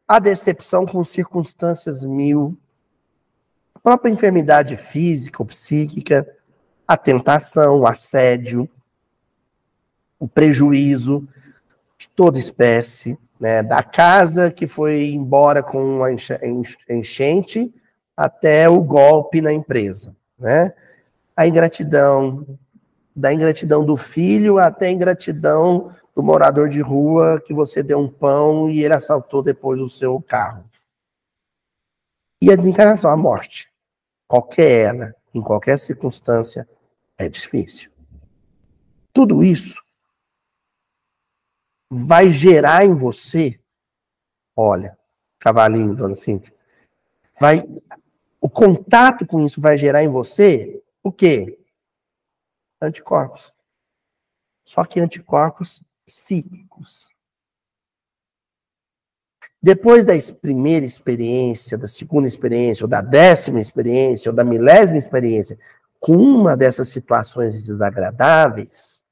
a 0.07 0.19
decepção 0.19 0.85
com 0.85 1.03
circunstâncias 1.03 2.03
mil, 2.03 2.57
a 3.75 3.79
própria 3.79 4.11
enfermidade 4.11 4.75
física 4.75 5.41
ou 5.41 5.45
psíquica, 5.45 6.27
a 6.87 6.97
tentação, 6.97 7.79
o 7.81 7.87
assédio, 7.87 8.67
o 10.19 10.27
prejuízo 10.27 11.27
de 11.97 12.07
toda 12.07 12.39
espécie, 12.39 13.17
né, 13.39 13.63
da 13.63 13.81
casa 13.81 14.51
que 14.51 14.67
foi 14.67 15.11
embora 15.11 15.63
com 15.63 15.81
uma 15.97 16.09
enchente 16.11 17.73
até 18.17 18.67
o 18.67 18.81
golpe 18.81 19.39
na 19.39 19.53
empresa, 19.53 20.13
né? 20.37 20.73
A 21.37 21.47
ingratidão, 21.47 22.45
da 23.19 23.33
ingratidão 23.33 23.85
do 23.85 23.97
filho 23.97 24.57
até 24.57 24.87
a 24.87 24.91
ingratidão 24.91 25.93
do 26.15 26.23
morador 26.23 26.69
de 26.69 26.79
rua 26.79 27.41
que 27.45 27.53
você 27.53 27.83
deu 27.83 27.99
um 27.99 28.09
pão 28.09 28.69
e 28.69 28.81
ele 28.81 28.93
assaltou 28.93 29.43
depois 29.43 29.81
o 29.81 29.89
seu 29.89 30.21
carro. 30.21 30.63
E 32.41 32.49
a 32.49 32.55
desencarnação, 32.55 33.11
a 33.11 33.17
morte, 33.17 33.69
qualquer 34.25 34.95
ela, 34.95 35.15
em 35.33 35.41
qualquer 35.41 35.77
circunstância, 35.77 36.67
é 37.17 37.27
difícil. 37.27 37.91
Tudo 39.11 39.43
isso 39.43 39.83
vai 41.91 42.31
gerar 42.31 42.85
em 42.85 42.95
você, 42.95 43.59
olha, 44.55 44.97
cavalinho, 45.37 45.93
dona 45.93 46.15
Cintia, 46.15 46.53
vai, 47.37 47.65
o 48.39 48.49
contato 48.49 49.25
com 49.25 49.45
isso 49.45 49.59
vai 49.59 49.77
gerar 49.77 50.03
em 50.03 50.07
você 50.07 50.81
o 51.03 51.11
quê? 51.11 51.58
Anticorpos. 52.81 53.53
Só 54.63 54.85
que 54.85 54.99
anticorpos 54.99 55.83
psíquicos. 56.05 57.09
Depois 59.61 60.05
da 60.05 60.13
primeira 60.41 60.85
experiência, 60.85 61.77
da 61.77 61.87
segunda 61.87 62.27
experiência, 62.27 62.85
ou 62.85 62.89
da 62.89 63.01
décima 63.01 63.59
experiência, 63.59 64.31
ou 64.31 64.35
da 64.35 64.43
milésima 64.43 64.97
experiência, 64.97 65.59
com 65.99 66.15
uma 66.15 66.55
dessas 66.55 66.87
situações 66.89 67.61
desagradáveis, 67.61 69.03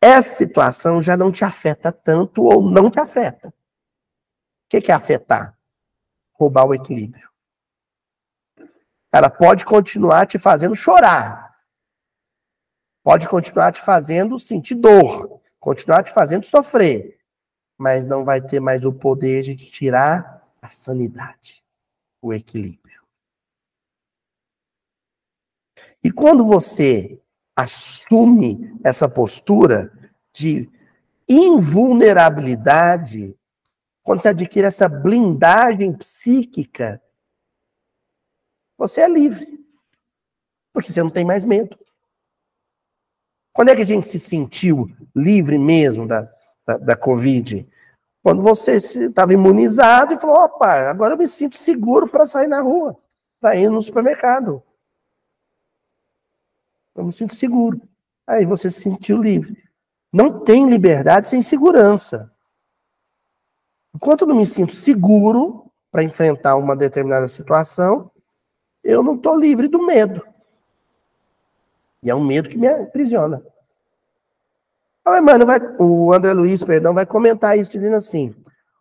essa 0.00 0.30
situação 0.34 1.02
já 1.02 1.16
não 1.16 1.32
te 1.32 1.44
afeta 1.44 1.92
tanto 1.92 2.44
ou 2.44 2.62
não 2.62 2.90
te 2.90 3.00
afeta. 3.00 3.48
O 3.48 3.52
que 4.68 4.90
é 4.90 4.94
afetar? 4.94 5.58
Roubar 6.32 6.64
o 6.64 6.74
equilíbrio. 6.74 7.28
Ela 9.12 9.28
pode 9.28 9.64
continuar 9.64 10.26
te 10.26 10.38
fazendo 10.38 10.76
chorar, 10.76 11.49
Pode 13.02 13.26
continuar 13.28 13.72
te 13.72 13.80
fazendo 13.80 14.38
sentir 14.38 14.74
dor, 14.74 15.40
continuar 15.58 16.04
te 16.04 16.12
fazendo 16.12 16.44
sofrer, 16.44 17.18
mas 17.78 18.04
não 18.04 18.22
vai 18.24 18.42
ter 18.42 18.60
mais 18.60 18.84
o 18.84 18.92
poder 18.92 19.42
de 19.42 19.56
te 19.56 19.70
tirar 19.70 20.46
a 20.60 20.68
sanidade, 20.68 21.64
o 22.20 22.34
equilíbrio. 22.34 23.00
E 26.02 26.10
quando 26.10 26.46
você 26.46 27.20
assume 27.54 28.74
essa 28.84 29.08
postura 29.08 29.92
de 30.32 30.68
invulnerabilidade, 31.28 33.36
quando 34.02 34.20
você 34.20 34.28
adquire 34.28 34.66
essa 34.66 34.88
blindagem 34.88 35.92
psíquica, 35.94 37.00
você 38.76 39.02
é 39.02 39.08
livre. 39.08 39.60
Porque 40.72 40.92
você 40.92 41.02
não 41.02 41.10
tem 41.10 41.24
mais 41.24 41.44
medo. 41.44 41.78
Quando 43.52 43.70
é 43.70 43.76
que 43.76 43.82
a 43.82 43.86
gente 43.86 44.06
se 44.06 44.18
sentiu 44.18 44.88
livre 45.14 45.58
mesmo 45.58 46.06
da, 46.06 46.22
da, 46.66 46.78
da 46.78 46.96
Covid? 46.96 47.68
Quando 48.22 48.42
você 48.42 48.76
estava 48.76 49.32
imunizado 49.32 50.14
e 50.14 50.18
falou: 50.18 50.36
opa, 50.36 50.90
agora 50.90 51.14
eu 51.14 51.18
me 51.18 51.26
sinto 51.26 51.56
seguro 51.56 52.08
para 52.08 52.26
sair 52.26 52.48
na 52.48 52.60
rua, 52.60 52.96
para 53.40 53.56
ir 53.56 53.70
no 53.70 53.82
supermercado. 53.82 54.62
Eu 56.94 57.04
me 57.04 57.12
sinto 57.12 57.34
seguro. 57.34 57.80
Aí 58.26 58.44
você 58.44 58.70
se 58.70 58.80
sentiu 58.80 59.20
livre. 59.20 59.56
Não 60.12 60.44
tem 60.44 60.68
liberdade 60.68 61.28
sem 61.28 61.42
segurança. 61.42 62.32
Enquanto 63.94 64.22
eu 64.22 64.28
não 64.28 64.36
me 64.36 64.46
sinto 64.46 64.74
seguro 64.74 65.70
para 65.90 66.02
enfrentar 66.02 66.56
uma 66.56 66.76
determinada 66.76 67.26
situação, 67.26 68.10
eu 68.84 69.02
não 69.02 69.16
estou 69.16 69.36
livre 69.38 69.66
do 69.66 69.84
medo. 69.84 70.22
E 72.02 72.10
é 72.10 72.14
um 72.14 72.24
medo 72.24 72.48
que 72.48 72.56
me 72.56 72.66
aprisiona. 72.66 73.42
O 75.06 75.16
Emmanuel 75.16 75.46
vai, 75.46 75.60
o 75.78 76.12
André 76.12 76.32
Luiz, 76.32 76.62
perdão, 76.62 76.94
vai 76.94 77.04
comentar 77.04 77.58
isso 77.58 77.72
dizendo 77.72 77.96
assim: 77.96 78.34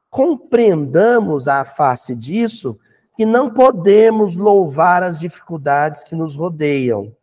compreendamos 0.09 1.47
a 1.47 1.63
face 1.65 2.15
disso 2.15 2.79
que 3.15 3.25
não 3.25 3.53
podemos 3.53 4.35
louvar 4.35 5.03
as 5.03 5.19
dificuldades 5.19 6.03
que 6.03 6.15
nos 6.15 6.35
rodeiam, 6.35 7.15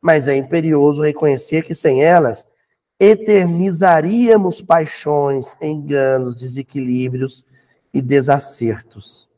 mas 0.00 0.28
é 0.28 0.36
imperioso 0.36 1.02
reconhecer 1.02 1.62
que 1.62 1.74
sem 1.74 2.04
elas 2.04 2.46
eternizaríamos 2.98 4.62
paixões, 4.62 5.56
enganos, 5.60 6.36
desequilíbrios 6.36 7.44
e 7.92 8.00
desacertos. 8.00 9.28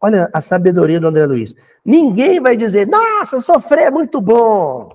Olha 0.00 0.30
a 0.32 0.40
sabedoria 0.40 0.98
do 0.98 1.06
André 1.08 1.26
Luiz. 1.26 1.54
Ninguém 1.84 2.40
vai 2.40 2.56
dizer, 2.56 2.86
nossa, 2.86 3.40
sofrer 3.40 3.86
é 3.86 3.90
muito 3.90 4.20
bom. 4.20 4.94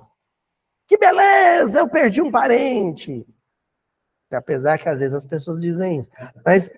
Que 0.86 0.96
beleza, 0.96 1.80
eu 1.80 1.88
perdi 1.88 2.22
um 2.22 2.30
parente. 2.30 3.26
Apesar 4.30 4.78
que 4.78 4.88
às 4.88 5.00
vezes 5.00 5.14
as 5.14 5.24
pessoas 5.24 5.60
dizem. 5.60 6.06
Mas 6.44 6.70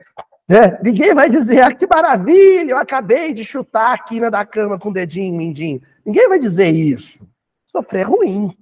né, 0.48 0.78
ninguém 0.82 1.14
vai 1.14 1.28
dizer, 1.28 1.60
ah, 1.60 1.74
que 1.74 1.86
maravilha, 1.86 2.70
eu 2.70 2.78
acabei 2.78 3.34
de 3.34 3.44
chutar 3.44 3.92
a 3.92 3.98
quina 3.98 4.30
da 4.30 4.44
cama 4.46 4.78
com 4.78 4.88
o 4.88 4.92
dedinho 4.92 5.36
mindinho. 5.36 5.82
Ninguém 6.04 6.28
vai 6.28 6.38
dizer 6.38 6.70
isso. 6.70 7.28
Sofrer 7.66 8.00
é 8.00 8.04
ruim. 8.04 8.56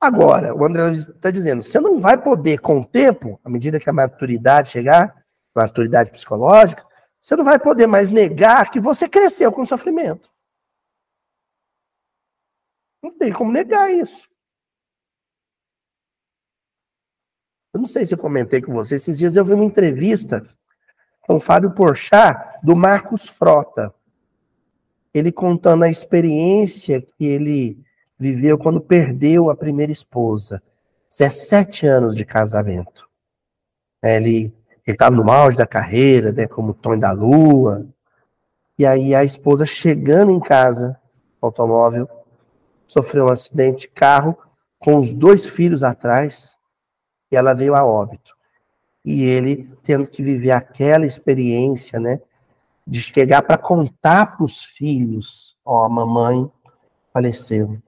Agora, 0.00 0.54
o 0.54 0.64
André 0.64 0.90
está 0.92 1.30
dizendo, 1.30 1.62
você 1.62 1.80
não 1.80 2.00
vai 2.00 2.16
poder, 2.16 2.60
com 2.60 2.80
o 2.80 2.84
tempo, 2.84 3.38
à 3.44 3.50
medida 3.50 3.80
que 3.80 3.90
a 3.90 3.92
maturidade 3.92 4.70
chegar, 4.70 5.14
maturidade 5.54 6.10
psicológica, 6.10 6.86
você 7.20 7.34
não 7.34 7.44
vai 7.44 7.58
poder 7.58 7.86
mais 7.86 8.10
negar 8.10 8.70
que 8.70 8.80
você 8.80 9.08
cresceu 9.08 9.50
com 9.50 9.64
sofrimento. 9.66 10.30
Não 13.02 13.16
tem 13.16 13.32
como 13.32 13.52
negar 13.52 13.92
isso. 13.92 14.28
Eu 17.72 17.80
não 17.80 17.86
sei 17.86 18.04
se 18.04 18.14
eu 18.14 18.18
comentei 18.18 18.60
com 18.60 18.72
você, 18.72 18.96
esses 18.96 19.18
dias 19.18 19.36
eu 19.36 19.44
vi 19.44 19.52
uma 19.52 19.64
entrevista 19.64 20.44
com 21.20 21.36
o 21.36 21.40
Fábio 21.40 21.70
Porchat, 21.72 22.58
do 22.62 22.74
Marcos 22.74 23.28
Frota. 23.28 23.94
Ele 25.12 25.30
contando 25.30 25.84
a 25.84 25.90
experiência 25.90 27.00
que 27.02 27.26
ele 27.26 27.78
viveu 28.18 28.58
quando 28.58 28.80
perdeu 28.80 29.50
a 29.50 29.56
primeira 29.56 29.92
esposa. 29.92 30.62
17 31.10 31.86
anos 31.86 32.14
de 32.14 32.24
casamento. 32.24 33.08
Ele 34.02 34.52
estava 34.86 35.14
no 35.14 35.30
auge 35.30 35.56
da 35.56 35.66
carreira, 35.66 36.32
né, 36.32 36.46
como 36.46 36.74
Tom 36.74 36.98
da 36.98 37.12
Lua. 37.12 37.86
E 38.78 38.86
aí 38.86 39.14
a 39.14 39.22
esposa 39.22 39.66
chegando 39.66 40.30
em 40.30 40.40
casa, 40.40 40.98
automóvel, 41.40 42.08
sofreu 42.88 43.26
um 43.26 43.30
acidente 43.30 43.82
de 43.82 43.88
carro 43.88 44.36
com 44.78 44.98
os 44.98 45.12
dois 45.12 45.46
filhos 45.48 45.84
atrás 45.84 46.56
e 47.30 47.36
ela 47.36 47.54
veio 47.54 47.74
a 47.74 47.84
óbito. 47.84 48.34
E 49.04 49.22
ele 49.22 49.70
tendo 49.84 50.06
que 50.06 50.22
viver 50.22 50.50
aquela 50.50 51.06
experiência, 51.06 52.00
né, 52.00 52.20
de 52.86 53.00
chegar 53.02 53.42
para 53.42 53.58
contar 53.58 54.36
para 54.36 54.44
os 54.44 54.64
filhos, 54.64 55.56
ó, 55.64 55.84
a 55.84 55.88
mamãe 55.88 56.50
faleceu. 57.12 57.78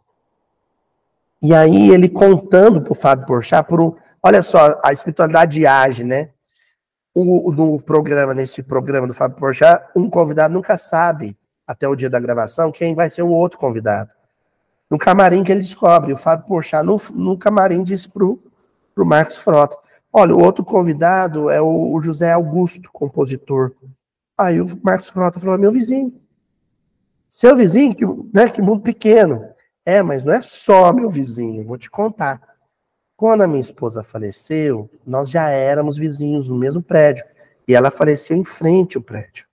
E 1.43 1.55
aí 1.55 1.91
ele 1.91 2.09
contando 2.09 2.83
para 2.83 2.93
o 2.93 2.95
Fábio 2.95 3.27
Porchat, 3.27 3.67
por 3.67 3.81
um, 3.81 3.97
olha 4.23 4.43
só, 4.43 4.79
a 4.85 4.93
espiritualidade 4.93 5.67
age, 5.67 6.05
né? 6.05 6.31
O, 7.15 7.51
no 7.51 7.83
programa, 7.83 8.35
nesse 8.35 8.63
programa 8.63 9.07
do 9.07 9.15
Fábio 9.15 9.39
Porchat, 9.39 9.83
um 9.97 10.09
convidado 10.09 10.53
nunca 10.53 10.77
sabe, 10.77 11.37
até 11.67 11.89
o 11.89 11.97
dia 11.97 12.11
da 12.11 12.21
gravação, 12.21 12.71
quem 12.71 12.95
vai 12.95 13.09
ser 13.09 13.23
o 13.23 13.31
outro 13.31 13.59
convidado. 13.59 14.11
No 14.90 14.98
camarim 14.98 15.44
que 15.44 15.53
ele 15.53 15.61
descobre, 15.61 16.12
o 16.12 16.16
Fábio 16.16 16.46
Porchat, 16.46 16.85
no, 16.85 17.00
no 17.14 17.38
camarim, 17.38 17.85
disse 17.85 18.09
para 18.09 18.24
o 18.24 18.40
Marcos 18.96 19.37
Frota, 19.37 19.76
olha, 20.12 20.35
o 20.35 20.42
outro 20.42 20.64
convidado 20.64 21.48
é 21.48 21.61
o, 21.61 21.92
o 21.92 22.00
José 22.00 22.33
Augusto, 22.33 22.90
compositor. 22.92 23.72
Aí 24.37 24.61
o 24.61 24.66
Marcos 24.83 25.09
Frota 25.09 25.38
falou, 25.38 25.57
meu 25.57 25.70
vizinho. 25.70 26.12
Seu 27.29 27.55
vizinho, 27.57 27.94
que, 27.94 28.05
né, 28.35 28.50
que 28.50 28.61
mundo 28.61 28.83
pequeno. 28.83 29.44
É, 29.87 30.03
mas 30.03 30.24
não 30.24 30.33
é 30.33 30.40
só 30.40 30.92
meu 30.92 31.09
vizinho, 31.09 31.64
vou 31.64 31.79
te 31.79 31.88
contar. 31.88 32.42
Quando 33.16 33.42
a 33.42 33.46
minha 33.46 33.61
esposa 33.61 34.03
faleceu, 34.03 34.90
nós 35.07 35.31
já 35.31 35.50
éramos 35.50 35.96
vizinhos 35.96 36.48
no 36.48 36.57
mesmo 36.57 36.83
prédio. 36.83 37.24
E 37.68 37.74
ela 37.74 37.90
faleceu 37.90 38.37
em 38.37 38.44
frente 38.44 38.96
ao 38.96 39.03
prédio. 39.03 39.50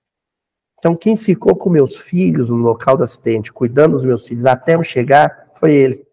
Então, 0.80 0.96
quem 0.96 1.18
ficou 1.18 1.56
com 1.56 1.70
meus 1.70 1.98
filhos 1.98 2.50
no 2.50 2.58
local 2.58 2.96
do 2.96 3.04
acidente, 3.04 3.52
cuidando 3.52 3.94
dos 3.94 4.04
meus 4.04 4.28
filhos 4.28 4.46
até 4.46 4.76
eu 4.76 4.84
chegar, 4.84 5.50
foi 5.56 5.74
ele. 5.74 6.08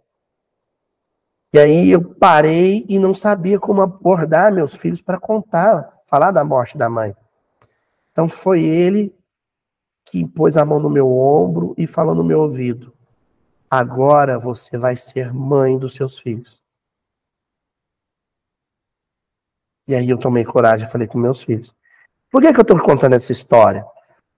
E 1.52 1.58
aí 1.58 1.90
eu 1.90 2.02
parei 2.02 2.84
e 2.88 2.98
não 2.98 3.14
sabia 3.14 3.60
como 3.60 3.80
abordar 3.80 4.52
meus 4.52 4.74
filhos 4.74 5.00
para 5.00 5.20
contar, 5.20 6.02
falar 6.06 6.32
da 6.32 6.42
morte 6.42 6.76
da 6.76 6.90
mãe. 6.90 7.14
Então 8.10 8.28
foi 8.28 8.64
ele 8.64 9.14
que 10.04 10.26
pôs 10.26 10.56
a 10.56 10.64
mão 10.64 10.80
no 10.80 10.90
meu 10.90 11.10
ombro 11.12 11.72
e 11.78 11.86
falou 11.86 12.14
no 12.14 12.24
meu 12.24 12.40
ouvido: 12.40 12.92
Agora 13.70 14.38
você 14.38 14.76
vai 14.76 14.96
ser 14.96 15.32
mãe 15.32 15.78
dos 15.78 15.94
seus 15.94 16.18
filhos. 16.18 16.60
E 19.86 19.94
aí 19.94 20.10
eu 20.10 20.18
tomei 20.18 20.44
coragem 20.44 20.88
e 20.88 20.90
falei 20.90 21.06
com 21.06 21.18
meus 21.18 21.42
filhos. 21.42 21.72
Por 22.30 22.42
que, 22.42 22.52
que 22.52 22.58
eu 22.58 22.62
estou 22.62 22.82
contando 22.82 23.14
essa 23.14 23.30
história? 23.30 23.86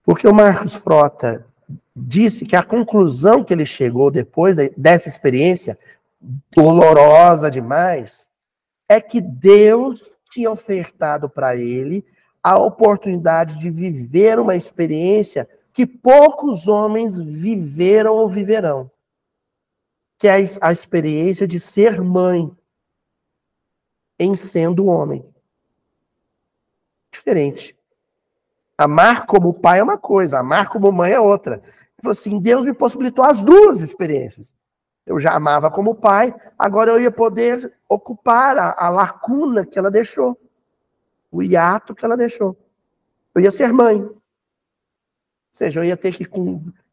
Porque 0.07 0.25
o 0.25 0.33
Marcos 0.33 0.73
Frota 0.73 1.45
disse 1.93 2.45
que 2.45 2.55
a 2.55 2.63
conclusão 2.63 3.43
que 3.43 3.53
ele 3.53 3.65
chegou 3.65 4.09
depois 4.09 4.55
dessa 4.77 5.09
experiência, 5.09 5.77
dolorosa 6.55 7.51
demais, 7.51 8.29
é 8.87 9.01
que 9.01 9.19
Deus 9.19 10.09
tinha 10.31 10.49
ofertado 10.49 11.29
para 11.29 11.57
ele 11.57 12.05
a 12.41 12.57
oportunidade 12.57 13.59
de 13.59 13.69
viver 13.69 14.39
uma 14.39 14.55
experiência 14.55 15.49
que 15.73 15.85
poucos 15.85 16.69
homens 16.69 17.19
viveram 17.19 18.15
ou 18.15 18.29
viverão 18.29 18.89
que 20.17 20.27
é 20.27 20.33
a 20.61 20.71
experiência 20.71 21.47
de 21.47 21.59
ser 21.59 22.01
mãe 22.01 22.51
em 24.19 24.35
sendo 24.35 24.87
homem. 24.87 25.23
Diferente. 27.11 27.76
Amar 28.77 29.25
como 29.25 29.53
pai 29.53 29.79
é 29.79 29.83
uma 29.83 29.97
coisa, 29.97 30.37
amar 30.39 30.69
como 30.69 30.91
mãe 30.91 31.11
é 31.11 31.19
outra. 31.19 31.55
Ele 31.55 32.01
falou 32.01 32.11
assim: 32.11 32.39
Deus 32.39 32.63
me 32.63 32.73
possibilitou 32.73 33.25
as 33.25 33.41
duas 33.41 33.81
experiências. 33.81 34.53
Eu 35.05 35.19
já 35.19 35.33
amava 35.33 35.71
como 35.71 35.95
pai, 35.95 36.35
agora 36.59 36.91
eu 36.91 37.01
ia 37.01 37.09
poder 37.09 37.73
ocupar 37.89 38.57
a, 38.57 38.75
a 38.77 38.89
lacuna 38.89 39.65
que 39.65 39.79
ela 39.79 39.89
deixou, 39.89 40.37
o 41.31 41.41
hiato 41.41 41.95
que 41.95 42.05
ela 42.05 42.17
deixou. 42.17 42.57
Eu 43.33 43.41
ia 43.41 43.51
ser 43.51 43.71
mãe. 43.71 44.01
Ou 44.01 44.21
seja, 45.53 45.79
eu 45.79 45.83
ia 45.85 45.97
ter 45.97 46.13
que 46.13 46.27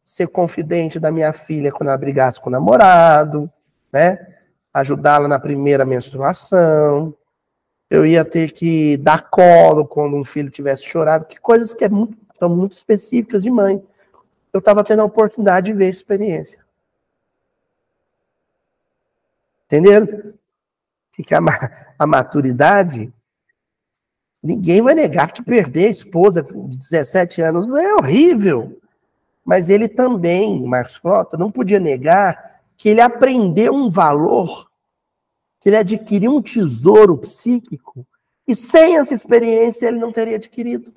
ser 0.05 0.29
confidente 0.29 1.01
da 1.01 1.11
minha 1.11 1.33
filha 1.33 1.73
quando 1.73 1.88
ela 1.88 1.99
brigasse 1.99 2.40
com 2.40 2.49
o 2.49 2.53
namorado, 2.53 3.51
né? 3.92 4.18
Ajudá-la 4.73 5.29
na 5.29 5.40
primeira 5.40 5.85
menstruação. 5.85 7.14
Eu 7.90 8.07
ia 8.07 8.25
ter 8.25 8.53
que 8.53 8.97
dar 8.97 9.31
colo 9.31 9.87
quando 9.87 10.16
um 10.16 10.25
filho 10.25 10.51
tivesse 10.51 10.85
chorado, 10.85 11.27
que 11.27 11.38
coisas 11.38 11.73
que 11.73 11.85
é 11.85 11.88
muito, 11.88 12.16
são 12.35 12.49
muito 12.49 12.73
específicas 12.73 13.42
de 13.42 13.51
mãe. 13.51 13.83
Eu 14.53 14.59
estava 14.59 14.85
tendo 14.85 15.03
a 15.03 15.05
oportunidade 15.05 15.66
de 15.66 15.77
ver 15.77 15.87
a 15.87 15.90
experiência. 15.90 16.64
Entenderam? 19.66 20.35
Que 21.12 21.35
a, 21.35 21.40
a 21.99 22.07
maturidade, 22.07 23.12
ninguém 24.42 24.83
vai 24.83 24.94
negar 24.94 25.33
que 25.33 25.42
perder 25.42 25.87
a 25.87 25.90
esposa 25.90 26.42
de 26.42 26.77
17 26.77 27.40
anos 27.40 27.68
é 27.77 27.94
horrível. 27.94 28.81
Mas 29.44 29.68
ele 29.68 29.88
também, 29.88 30.64
Marcos 30.64 30.97
Frota, 30.97 31.37
não 31.37 31.51
podia 31.51 31.79
negar 31.79 32.62
que 32.77 32.88
ele 32.88 33.01
aprendeu 33.01 33.75
um 33.75 33.90
valor, 33.90 34.70
que 35.64 35.70
ele 35.70 35.79
adquiriu 35.79 36.37
um 36.37 36.42
tesouro 36.42 37.16
psíquico, 37.16 38.07
e 38.46 38.55
sem 38.55 38.98
essa 38.98 39.14
experiência 39.14 39.87
ele 39.87 39.98
não 39.98 40.12
teria 40.12 40.37
adquirido. 40.37 40.92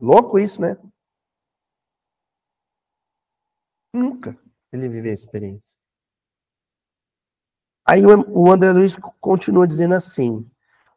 Louco 0.00 0.38
isso, 0.38 0.58
né? 0.58 0.78
Nunca 3.92 4.38
ele 4.72 4.88
viveu 4.88 5.10
a 5.10 5.14
experiência. 5.14 5.76
Aí 7.84 8.00
o 8.06 8.50
André 8.50 8.72
Luiz 8.72 8.96
continua 9.20 9.66
dizendo 9.66 9.96
assim: 9.96 10.50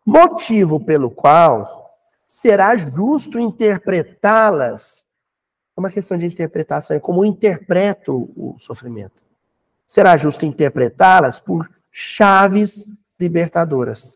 motivo 0.05 0.79
pelo 0.79 1.11
qual 1.11 1.93
será 2.25 2.77
justo 2.77 3.37
interpretá-las. 3.37 5.05
É 5.75 5.79
uma 5.81 5.91
questão 5.91 6.17
de 6.17 6.25
interpretação, 6.25 6.95
é 6.95 7.01
como 7.01 7.25
eu 7.25 7.25
interpreto 7.25 8.31
o 8.33 8.57
sofrimento. 8.59 9.28
Será 9.89 10.15
justo 10.15 10.45
interpretá-las 10.45 11.39
por 11.39 11.67
chaves 11.91 12.87
libertadoras, 13.19 14.15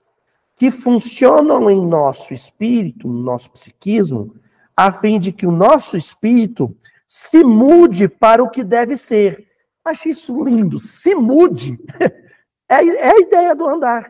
que 0.56 0.70
funcionam 0.70 1.68
em 1.68 1.84
nosso 1.84 2.32
espírito, 2.32 3.08
no 3.08 3.24
nosso 3.24 3.50
psiquismo, 3.50 4.40
a 4.78 4.92
fim 4.92 5.20
de 5.20 5.34
que 5.34 5.48
o 5.48 5.52
nosso 5.52 5.98
espírito 5.98 6.78
se 7.08 7.44
mude 7.44 8.08
para 8.08 8.44
o 8.44 8.52
que 8.52 8.64
deve 8.64 8.96
ser. 8.96 9.50
Achei 9.84 10.12
isso 10.12 10.44
lindo. 10.44 10.78
Se 10.78 11.16
mude. 11.16 11.80
É, 12.70 12.76
é 12.76 13.12
a 13.12 13.20
ideia 13.20 13.54
do 13.54 13.68
andar. 13.68 14.10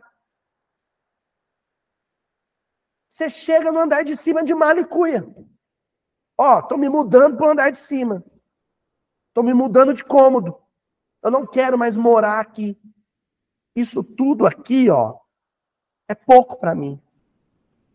Você 3.10 3.30
chega 3.30 3.72
no 3.72 3.80
andar 3.80 4.04
de 4.04 4.16
cima 4.16 4.42
de 4.44 4.54
malicuia. 4.54 5.26
Ó, 6.38 6.62
tô 6.62 6.78
me 6.78 6.88
mudando 6.88 7.36
para 7.36 7.48
o 7.48 7.52
andar 7.52 7.72
de 7.72 7.80
cima. 7.80 8.24
Tô 9.34 9.44
me 9.44 9.54
mudando 9.54 9.94
de 9.94 10.04
cômodo. 10.04 10.63
Eu 11.24 11.32
não 11.32 11.48
quero 11.48 11.78
mais 11.78 11.96
morar 11.96 12.42
aqui. 12.42 12.78
Isso 13.74 14.04
tudo 14.04 14.46
aqui, 14.46 14.90
ó, 14.90 15.18
é 16.08 16.14
pouco 16.14 16.60
para 16.60 16.76
mim. 16.76 17.00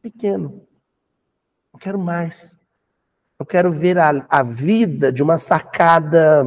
Pequeno. 0.00 0.66
Eu 1.72 1.78
quero 1.78 1.98
mais. 1.98 2.58
Eu 3.38 3.44
quero 3.44 3.70
ver 3.70 3.98
a, 3.98 4.26
a 4.28 4.42
vida 4.42 5.12
de 5.12 5.22
uma 5.22 5.38
sacada 5.38 6.42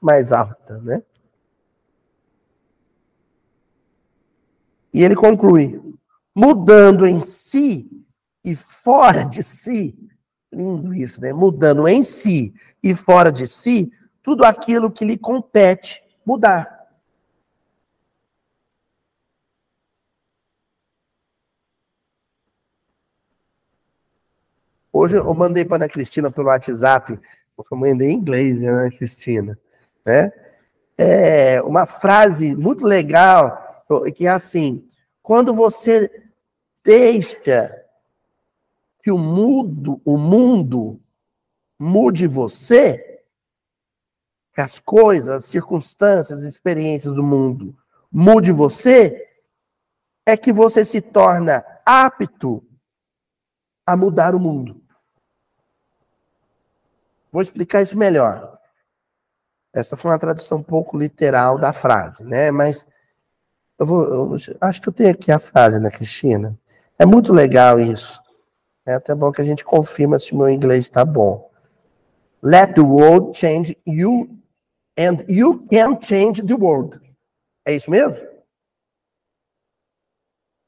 mais 0.00 0.32
alta, 0.32 0.78
né? 0.78 1.02
E 4.92 5.02
ele 5.02 5.14
conclui: 5.14 5.80
mudando 6.34 7.06
em 7.06 7.20
si 7.20 7.88
e 8.44 8.56
fora 8.56 9.22
de 9.24 9.42
si, 9.42 9.96
lindo 10.50 10.92
isso, 10.92 11.20
né? 11.20 11.32
Mudando 11.32 11.86
em 11.86 12.02
si 12.02 12.54
e 12.82 12.94
fora 12.94 13.30
de 13.30 13.46
si, 13.46 13.92
tudo 14.22 14.44
aquilo 14.44 14.90
que 14.90 15.04
lhe 15.04 15.16
compete 15.16 16.02
mudar. 16.24 16.82
Hoje 24.92 25.16
eu 25.16 25.34
mandei 25.34 25.64
para 25.64 25.86
a 25.86 25.88
Cristina 25.88 26.30
pelo 26.30 26.48
WhatsApp, 26.48 27.18
porque 27.56 27.72
eu 27.72 27.78
mandei 27.78 28.10
em 28.10 28.14
inglês, 28.14 28.60
né, 28.60 28.90
Cristina? 28.90 29.58
Né? 30.04 30.30
É 30.98 31.62
uma 31.62 31.86
frase 31.86 32.54
muito 32.54 32.86
legal, 32.86 33.84
que 34.14 34.26
é 34.26 34.30
assim: 34.30 34.86
quando 35.22 35.54
você 35.54 36.10
deixa 36.84 37.74
que 39.00 39.10
o 39.10 39.18
mundo, 39.18 40.00
o 40.04 40.16
mundo 40.18 41.00
mude 41.78 42.26
você, 42.26 43.11
que 44.52 44.60
as 44.60 44.78
coisas, 44.78 45.34
as 45.34 45.44
circunstâncias, 45.46 46.42
as 46.42 46.54
experiências 46.54 47.14
do 47.14 47.22
mundo 47.22 47.76
mude 48.10 48.52
você, 48.52 49.28
é 50.26 50.36
que 50.36 50.52
você 50.52 50.84
se 50.84 51.00
torna 51.00 51.64
apto 51.84 52.62
a 53.86 53.96
mudar 53.96 54.34
o 54.34 54.38
mundo. 54.38 54.80
Vou 57.32 57.40
explicar 57.40 57.80
isso 57.80 57.96
melhor. 57.96 58.58
Essa 59.74 59.96
foi 59.96 60.10
uma 60.10 60.18
tradução 60.18 60.58
um 60.58 60.62
pouco 60.62 60.98
literal 60.98 61.58
da 61.58 61.72
frase, 61.72 62.22
né? 62.22 62.50
Mas 62.50 62.86
eu 63.78 63.86
vou, 63.86 64.04
eu, 64.04 64.36
acho 64.60 64.82
que 64.82 64.88
eu 64.88 64.92
tenho 64.92 65.10
aqui 65.10 65.32
a 65.32 65.38
frase, 65.38 65.80
né, 65.80 65.90
Cristina? 65.90 66.56
É 66.98 67.06
muito 67.06 67.32
legal 67.32 67.80
isso. 67.80 68.20
É 68.84 68.94
até 68.94 69.14
bom 69.14 69.32
que 69.32 69.40
a 69.40 69.44
gente 69.44 69.64
confirma 69.64 70.18
se 70.18 70.32
o 70.32 70.36
meu 70.36 70.50
inglês 70.50 70.80
está 70.80 71.04
bom. 71.04 71.50
Let 72.42 72.74
the 72.74 72.82
world 72.82 73.36
change 73.38 73.78
you 73.86 74.41
and 74.96 75.24
you 75.28 75.66
can 75.68 76.00
change 76.00 76.42
the 76.42 76.54
world. 76.54 77.00
É 77.64 77.74
isso 77.74 77.90
mesmo? 77.90 78.16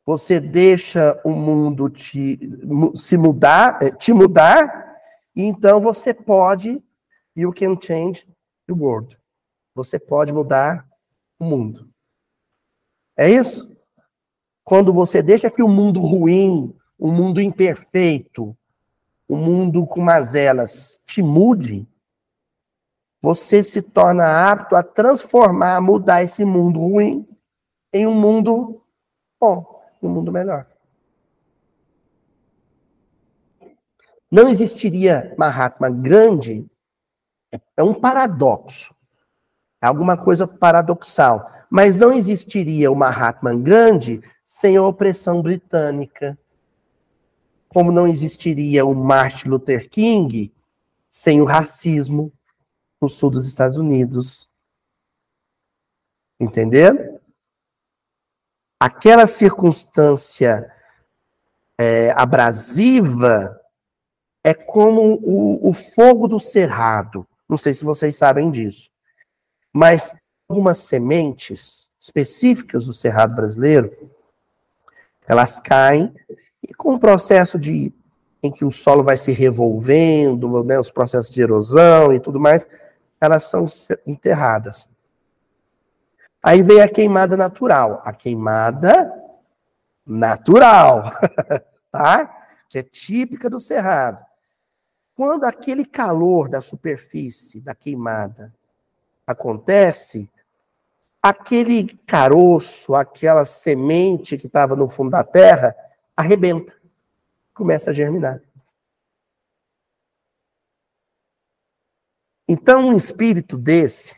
Você 0.07 0.39
deixa 0.39 1.19
o 1.25 1.31
mundo 1.31 1.89
te, 1.89 2.39
se 2.95 3.17
mudar, 3.17 3.83
eh, 3.83 3.91
te 3.91 4.13
mudar, 4.13 5.01
e 5.35 5.43
então 5.43 5.81
você 5.81 6.13
pode, 6.13 6.83
you 7.35 7.53
can 7.53 7.79
change 7.81 8.27
the 8.67 8.75
world. 8.75 9.19
Você 9.75 9.99
pode 9.99 10.31
mudar 10.31 10.87
o 11.39 11.45
mundo. 11.45 11.89
É 13.17 13.31
isso? 13.31 13.75
Quando 14.63 14.93
você 14.93 15.23
deixa 15.23 15.51
que 15.51 15.63
o 15.63 15.69
mundo 15.69 16.01
ruim, 16.01 16.75
o 16.99 17.11
mundo 17.11 17.41
imperfeito, 17.41 18.57
o 19.27 19.37
mundo 19.37 19.87
com 19.87 20.01
mazelas 20.01 21.03
te 21.07 21.23
mude, 21.23 21.89
você 23.25 23.65
se 23.65 23.81
torna 23.81 24.51
apto 24.51 24.77
a 24.77 24.83
transformar, 24.83 25.81
mudar 25.81 26.23
esse 26.23 26.45
mundo 26.45 26.79
ruim 26.79 27.27
em 27.91 28.07
um 28.07 28.15
mundo 28.15 28.83
bom, 29.41 29.83
um 30.03 30.11
mundo 30.11 30.31
melhor. 30.31 30.67
Não 34.31 34.47
existiria 34.47 35.35
Mahatma 35.39 35.89
Gandhi, 35.89 36.71
é 37.75 37.83
um 37.83 37.95
paradoxo, 37.95 38.95
é 39.81 39.87
alguma 39.87 40.19
coisa 40.19 40.47
paradoxal, 40.47 41.51
mas 41.71 41.97
não 41.97 42.13
existiria 42.13 42.93
o 42.93 42.95
Mahatma 42.95 43.55
Gandhi 43.55 44.23
sem 44.45 44.77
a 44.77 44.83
opressão 44.83 45.41
britânica, 45.41 46.39
como 47.71 47.91
não 47.91 48.07
existiria 48.07 48.85
o 48.85 48.95
Martin 48.95 49.49
Luther 49.49 49.89
King 49.89 50.53
sem 51.09 51.41
o 51.41 51.47
racismo 51.47 52.31
no 53.05 53.11
sul 53.11 53.31
dos 53.31 53.47
Estados 53.47 53.77
Unidos. 53.77 54.49
Entender? 56.41 57.21
Aquela 58.81 59.27
circunstância 59.27 60.71
é, 61.79 62.11
abrasiva 62.13 63.61
é 64.43 64.53
como 64.53 65.21
o, 65.23 65.69
o 65.69 65.73
fogo 65.73 66.27
do 66.27 66.41
cerrado. 66.41 67.27
Não 67.49 67.57
sei 67.57 67.73
se 67.73 67.85
vocês 67.85 68.17
sabem 68.17 68.51
disso. 68.51 68.91
Mas 69.73 70.15
algumas 70.49 70.79
sementes 70.79 71.89
específicas 71.99 72.87
do 72.87 72.95
cerrado 72.95 73.35
brasileiro, 73.35 74.11
elas 75.27 75.61
caem 75.61 76.15
e 76.63 76.75
com 76.75 76.95
o 76.95 76.99
processo 76.99 77.59
de 77.59 77.93
em 78.43 78.51
que 78.51 78.63
o 78.63 78.71
solo 78.71 79.03
vai 79.03 79.17
se 79.17 79.33
revolvendo, 79.33 80.63
né, 80.63 80.79
os 80.79 80.91
processos 80.91 81.31
de 81.31 81.41
erosão 81.41 82.13
e 82.13 82.21
tudo 82.21 82.39
mais, 82.39 82.69
elas 83.25 83.45
são 83.45 83.67
enterradas. 84.07 84.89
Aí 86.43 86.63
vem 86.63 86.81
a 86.81 86.89
queimada 86.89 87.37
natural. 87.37 88.03
A 88.05 88.13
queimada 88.13 89.13
natural, 90.07 91.13
tá? 91.91 92.47
Que 92.69 92.79
é 92.79 92.83
típica 92.83 93.49
do 93.49 93.59
cerrado. 93.59 94.25
Quando 95.17 95.45
aquele 95.45 95.85
calor 95.85 96.49
da 96.49 96.61
superfície 96.61 97.61
da 97.61 97.75
queimada 97.75 98.53
acontece, 99.27 100.29
aquele 101.23 101.97
caroço, 102.07 102.95
aquela 102.95 103.45
semente 103.47 104.37
que 104.37 104.47
estava 104.47 104.77
no 104.77 104.89
fundo 104.89 105.11
da 105.11 105.25
terra, 105.25 105.75
arrebenta, 106.15 106.75
começa 107.55 107.91
a 107.91 107.95
germinar. 107.95 108.43
Então, 112.47 112.89
um 112.89 112.97
espírito 112.97 113.57
desse, 113.57 114.15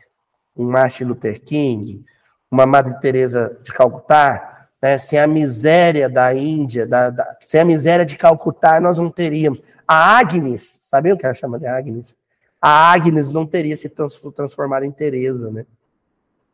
um 0.55 0.65
Martin 0.65 1.05
Luther 1.05 1.41
King, 1.41 2.03
uma 2.51 2.65
Madre 2.65 2.99
Teresa 2.99 3.57
de 3.63 3.73
Calcutá, 3.73 4.67
né, 4.81 4.97
sem 4.97 5.17
a 5.17 5.27
miséria 5.27 6.09
da 6.09 6.33
Índia, 6.33 6.85
da, 6.85 7.09
da, 7.09 7.37
sem 7.41 7.61
a 7.61 7.65
miséria 7.65 8.05
de 8.05 8.17
Calcutá, 8.17 8.79
nós 8.79 8.97
não 8.97 9.09
teríamos. 9.09 9.61
A 9.87 10.17
Agnes, 10.17 10.79
sabiam 10.81 11.15
o 11.15 11.17
que 11.17 11.25
ela 11.25 11.33
chama 11.33 11.57
de 11.57 11.65
Agnes? 11.65 12.17
A 12.61 12.91
Agnes 12.91 13.31
não 13.31 13.45
teria 13.45 13.77
se 13.77 13.89
transformado 13.89 14.83
em 14.83 14.91
Teresa, 14.91 15.49
né? 15.49 15.65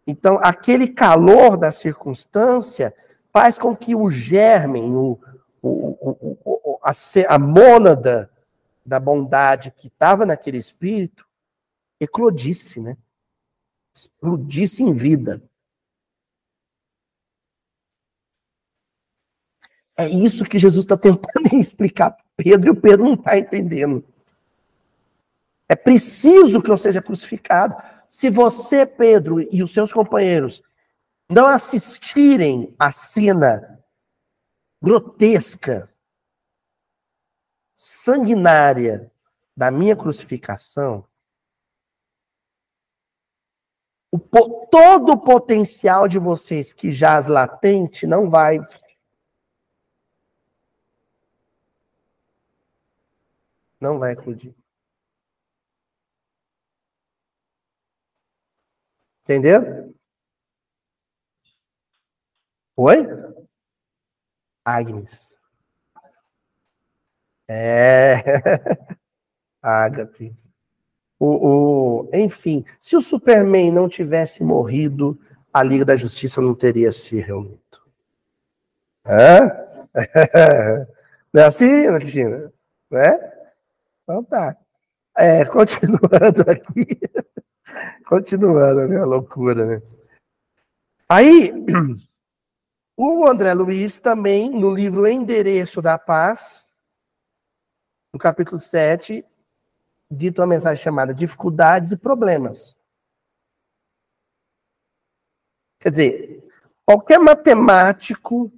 Então, 0.06 0.38
aquele 0.44 0.88
calor 0.88 1.58
da 1.58 1.72
circunstância 1.72 2.94
faz 3.32 3.58
com 3.58 3.76
que 3.76 3.96
o 3.96 4.10
germe, 4.10 4.82
o, 4.82 5.18
o, 5.62 6.38
o, 6.44 6.80
a, 6.84 6.92
a 7.30 7.40
mônada 7.40 8.30
da 8.86 9.00
bondade 9.00 9.72
que 9.72 9.88
estava 9.88 10.26
naquele 10.26 10.58
espírito 10.58 11.26
eclodisse, 12.04 12.80
né? 12.80 12.98
Explodisse 13.96 14.84
em 14.84 14.94
vida. 14.94 15.42
É 19.98 20.08
isso 20.08 20.44
que 20.46 20.58
Jesus 20.58 20.86
está 20.86 20.98
tentando 20.98 21.54
explicar 21.54 22.12
para 22.12 22.26
Pedro 22.38 22.68
e 22.68 22.72
o 22.72 22.82
Pedro 22.82 23.06
não 23.06 23.14
está 23.14 23.38
entendendo. 23.38 24.04
É 25.70 25.76
preciso 25.76 26.62
que 26.62 26.72
eu 26.72 26.78
seja 26.78 27.02
crucificado. 27.02 27.76
Se 28.08 28.30
você, 28.30 28.86
Pedro, 28.86 29.42
e 29.42 29.64
os 29.64 29.74
seus 29.74 29.94
companheiros 29.94 30.64
não 31.30 31.48
assistirem 31.48 32.76
à 32.78 32.92
cena 32.92 33.84
grotesca, 34.82 35.90
sanguinária 37.76 39.12
da 39.56 39.72
minha 39.72 39.96
crucificação, 39.96 41.06
o, 44.14 44.68
todo 44.68 45.14
o 45.14 45.18
potencial 45.18 46.08
de 46.08 46.20
vocês 46.20 46.72
que 46.72 46.92
jaz 46.92 47.26
latente 47.26 48.06
não 48.06 48.30
vai. 48.30 48.60
Não 53.82 53.98
vai 53.98 54.14
eclodir. 54.14 54.54
Entendeu? 59.24 59.96
Oi? 62.76 63.08
Agnes. 64.64 65.36
É. 67.48 68.18
Ágape. 69.62 70.43
O, 71.26 72.02
o, 72.02 72.10
enfim, 72.12 72.66
se 72.82 72.98
o 72.98 73.02
Superman 73.02 73.72
não 73.72 73.88
tivesse 73.88 74.44
morrido, 74.44 75.18
a 75.54 75.64
Liga 75.64 75.86
da 75.86 75.96
Justiça 75.96 76.42
não 76.42 76.54
teria 76.54 76.92
se 76.92 77.16
reunido. 77.22 77.62
Hã? 79.06 79.50
Não 81.34 81.42
é 81.42 81.46
assim, 81.46 81.86
Ana 81.88 82.00
Cristina? 82.00 82.52
Não 82.92 83.00
é? 83.00 83.52
Então 84.04 84.24
tá. 84.26 84.58
É, 85.18 85.46
continuando 85.46 86.42
aqui. 86.52 87.00
Continuando 88.06 88.82
a 88.82 88.88
minha 88.88 89.06
loucura, 89.06 89.66
né? 89.66 89.82
Aí, 91.08 91.54
o 92.98 93.26
André 93.26 93.54
Luiz 93.54 93.98
também, 93.98 94.50
no 94.50 94.70
livro 94.70 95.08
Endereço 95.08 95.82
da 95.82 95.98
Paz, 95.98 96.66
no 98.14 98.20
capítulo 98.20 98.60
7, 98.60 99.26
dito 100.14 100.42
uma 100.42 100.48
mensagem 100.48 100.82
chamada 100.84 101.14
Dificuldades 101.14 101.92
e 101.92 101.98
Problemas. 101.98 102.78
Quer 105.80 105.90
dizer, 105.90 106.50
qualquer 106.86 107.20
matemático 107.20 108.52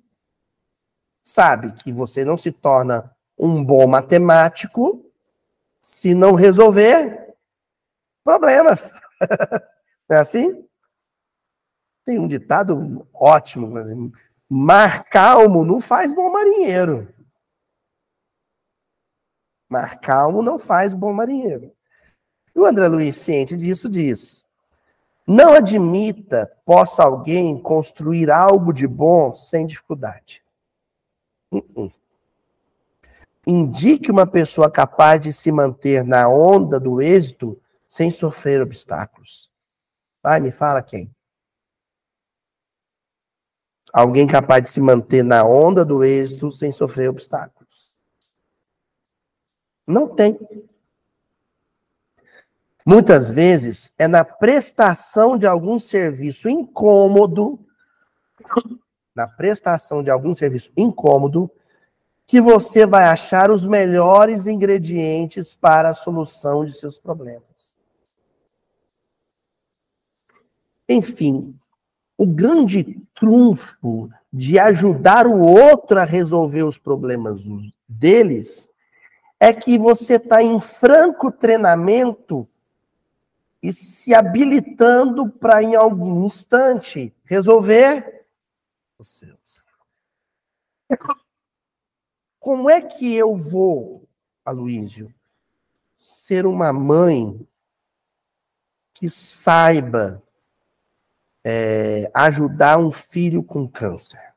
sabe 1.24 1.74
que 1.74 1.92
você 1.92 2.24
não 2.24 2.38
se 2.38 2.52
torna 2.52 3.16
um 3.38 3.64
bom 3.64 3.88
matemático 3.88 5.04
se 5.82 6.14
não 6.14 6.34
resolver 6.34 7.36
problemas. 8.24 8.92
Não 10.08 10.18
é 10.18 10.20
assim? 10.20 10.64
Tem 12.06 12.20
um 12.20 12.28
ditado 12.28 13.08
ótimo, 13.12 13.68
mas 13.68 13.88
mar 14.48 15.04
calmo 15.06 15.66
não 15.66 15.82
faz 15.82 16.14
bom 16.14 16.32
marinheiro. 16.32 17.15
Mar 19.70 20.00
calmo 20.00 20.42
não 20.42 20.60
faz 20.60 20.94
bom 20.94 21.12
marinheiro. 21.12 21.72
E 22.56 22.60
o 22.60 22.66
André 22.66 22.88
Luiz, 22.88 23.16
ciente 23.18 23.56
disso, 23.58 23.90
diz: 23.90 24.48
Não 25.28 25.54
admita 25.54 26.52
possa 26.66 27.04
alguém 27.04 27.62
construir 27.62 28.32
algo 28.32 28.72
de 28.72 28.88
bom 28.88 29.36
sem 29.36 29.66
dificuldade. 29.66 30.44
Uh 31.52 31.62
-uh. 31.76 31.92
Indique 33.48 34.10
uma 34.10 34.26
pessoa 34.26 34.72
capaz 34.72 35.22
de 35.22 35.32
se 35.32 35.52
manter 35.52 36.04
na 36.04 36.28
onda 36.28 36.80
do 36.80 37.00
êxito 37.02 37.62
sem 37.88 38.10
sofrer 38.10 38.62
obstáculos. 38.62 39.52
Vai, 40.24 40.40
me 40.40 40.52
fala 40.52 40.82
quem. 40.82 41.14
Alguém 43.94 44.26
capaz 44.26 44.64
de 44.64 44.70
se 44.70 44.82
manter 44.82 45.24
na 45.24 45.46
onda 45.46 45.86
do 45.86 46.04
êxito 46.04 46.50
sem 46.50 46.72
sofrer 46.72 47.10
obstáculos. 47.10 47.55
Não 49.88 50.08
tem. 50.08 50.40
Muitas 52.86 53.30
vezes 53.30 53.92
é 53.98 54.08
na 54.08 54.24
prestação 54.24 55.38
de 55.38 55.48
algum 55.48 55.80
serviço 55.80 56.48
incômodo, 56.48 57.60
na 59.16 59.28
prestação 59.28 60.04
de 60.04 60.12
algum 60.12 60.36
serviço 60.36 60.72
incômodo, 60.78 61.50
que 62.28 62.42
você 62.42 62.86
vai 62.86 63.06
achar 63.06 63.52
os 63.52 63.66
melhores 63.66 64.48
ingredientes 64.48 65.56
para 65.56 65.90
a 65.90 65.94
solução 65.94 66.66
de 66.66 66.74
seus 66.74 66.98
problemas. 66.98 67.44
Enfim, 70.88 71.56
o 72.18 72.26
grande 72.26 73.02
trunfo 73.16 74.10
de 74.32 74.60
ajudar 74.60 75.26
o 75.26 75.40
outro 75.40 76.00
a 76.00 76.04
resolver 76.04 76.64
os 76.64 76.78
problemas 76.78 77.42
deles 77.88 78.70
é 79.46 79.54
que 79.54 79.78
você 79.78 80.16
está 80.16 80.42
em 80.42 80.60
franco 80.60 81.32
treinamento 81.32 82.50
e 83.62 83.72
se 83.72 84.12
habilitando 84.12 85.30
para, 85.30 85.62
em 85.62 85.76
algum 85.76 86.26
instante, 86.26 87.14
resolver 87.24 88.26
os 88.98 89.08
seus. 89.08 89.68
Como 92.40 92.72
é 92.72 92.82
que 92.82 93.14
eu 93.14 93.36
vou, 93.36 94.10
Aloísio, 94.44 95.14
ser 95.96 96.48
uma 96.48 96.74
mãe 96.74 97.48
que 98.96 99.12
saiba 99.12 100.24
é, 101.44 102.10
ajudar 102.16 102.80
um 102.80 102.92
filho 102.92 103.44
com 103.44 103.68
câncer? 103.68 104.34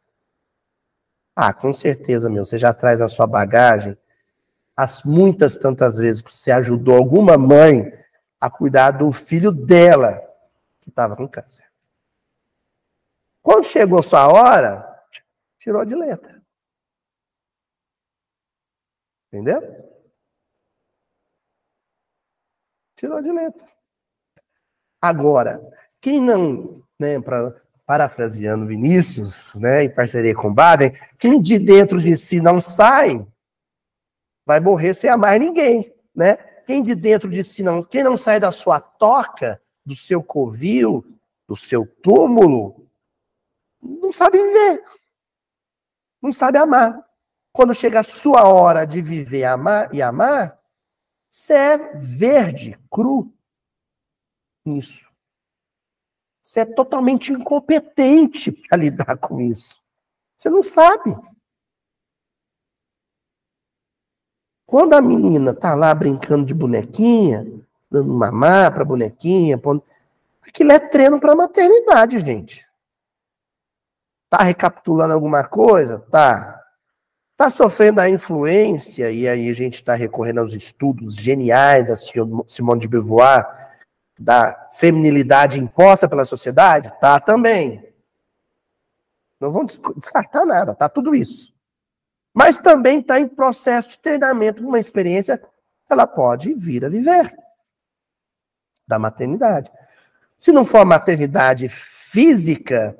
Ah, 1.35 1.55
com 1.55 1.73
certeza, 1.73 2.29
meu. 2.29 2.45
Você 2.45 2.59
já 2.59 2.75
traz 2.75 3.01
a 3.01 3.09
sua 3.09 3.27
bagagem 3.27 3.97
as 4.79 5.03
muitas 5.03 5.57
tantas 5.57 5.99
vezes 5.99 6.23
que 6.23 6.33
você 6.33 6.53
ajudou 6.53 6.95
alguma 6.97 7.37
mãe 7.37 7.93
a 8.41 8.49
cuidar 8.49 8.93
do 8.93 9.11
filho 9.11 9.51
dela 9.51 10.23
que 10.81 10.89
estava 10.89 11.17
com 11.17 11.27
câncer. 11.27 11.69
Quando 13.43 13.67
chegou 13.67 14.01
sua 14.05 14.29
hora, 14.29 14.89
tirou 15.59 15.85
de 15.85 15.97
letra. 15.97 16.41
Entendeu? 19.33 19.61
Tirou 22.95 23.21
de 23.21 23.33
letra. 23.33 23.67
Agora, 25.03 25.61
quem 26.01 26.21
não 26.21 26.85
né, 26.97 27.21
pra, 27.21 27.53
parafraseando 27.85 28.65
Vinícius, 28.65 29.57
né, 29.57 29.83
em 29.83 29.93
parceria 29.93 30.37
com 30.37 30.55
Baden, 30.55 30.93
quem 31.19 31.41
de 31.41 31.59
dentro 31.59 32.01
de 32.01 32.17
si 32.17 32.41
não 32.41 32.61
sai, 32.61 33.27
vai 34.49 34.61
morrer 34.61 34.95
sem 34.95 35.11
amar 35.11 35.39
ninguém, 35.39 35.95
né? 36.15 36.37
Quem 36.65 36.83
de 36.83 36.95
dentro 36.95 37.29
de 37.29 37.45
si 37.45 37.63
não, 37.63 37.83
quem 37.83 38.03
não 38.03 38.17
sai 38.17 38.41
da 38.41 38.51
sua 38.51 38.81
toca, 38.81 39.61
do 39.85 39.95
seu 39.95 40.23
covil, 40.23 41.05
do 41.47 41.55
seu 41.55 41.87
túmulo, 41.87 42.89
não 43.79 44.11
sabe 44.11 44.39
viver. 44.39 44.83
Não 46.23 46.33
sabe 46.33 46.57
amar. 46.57 46.99
Quando 47.53 47.75
chega 47.75 48.01
a 48.01 48.05
sua 48.05 48.49
hora 48.49 48.87
de 48.87 49.03
viver 49.03 49.45
amar 49.45 49.95
e 49.95 50.01
amar, 50.01 50.59
você 51.31 51.53
é 51.53 51.95
verde, 51.95 52.79
cru 52.91 53.31
nisso. 54.65 55.07
Você 56.43 56.61
é 56.61 56.65
totalmente 56.65 57.35
incompetente 57.35 58.51
para 58.51 58.79
lidar 58.79 59.19
com 59.19 59.43
isso. 59.43 59.79
Você 60.39 60.49
não 60.49 60.63
sabe. 60.63 61.15
Quando 64.69 64.93
a 64.93 65.01
menina 65.01 65.55
tá 65.55 65.75
lá 65.75 65.95
brincando 65.95 66.45
de 66.45 66.53
bonequinha, 66.53 67.47
dando 67.91 68.13
mamar 68.13 68.71
para 68.71 68.85
bonequinha, 68.85 69.57
pondo... 69.57 69.83
aquilo 70.47 70.73
é 70.73 70.79
treino 70.79 71.19
para 71.19 71.35
maternidade, 71.35 72.19
gente. 72.19 72.67
Tá 74.29 74.43
recapitulando 74.43 75.15
alguma 75.15 75.43
coisa? 75.43 76.01
Tá. 76.11 76.63
Tá 77.35 77.51
sofrendo 77.51 78.03
a 78.03 78.11
influência, 78.11 79.11
e 79.11 79.27
aí 79.27 79.49
a 79.49 79.55
gente 79.55 79.77
está 79.77 79.95
recorrendo 79.95 80.41
aos 80.41 80.53
estudos 80.53 81.17
geniais 81.17 81.87
da 81.87 81.97
Simone 82.47 82.81
de 82.83 82.89
Beauvoir, 82.89 83.47
da 84.19 84.69
feminilidade 84.73 85.59
imposta 85.59 86.07
pela 86.07 86.27
sociedade? 86.27 86.93
Tá 87.01 87.19
também. 87.19 87.91
Não 89.41 89.51
vamos 89.51 89.81
descartar 89.97 90.45
nada, 90.45 90.75
tá 90.75 90.91
tudo 90.91 91.15
isso. 91.15 91.57
Mas 92.39 92.61
também 92.61 93.01
está 93.01 93.19
em 93.19 93.27
processo 93.27 93.91
de 93.91 93.99
treinamento, 93.99 94.65
uma 94.65 94.79
experiência 94.79 95.43
ela 95.91 96.07
pode 96.07 96.55
vir 96.55 96.85
a 96.85 96.89
viver 96.89 97.35
da 98.87 98.97
maternidade. 98.97 99.69
Se 100.37 100.53
não 100.53 100.65
for 100.65 100.79
a 100.79 100.85
maternidade 100.85 101.69
física, 101.69 102.97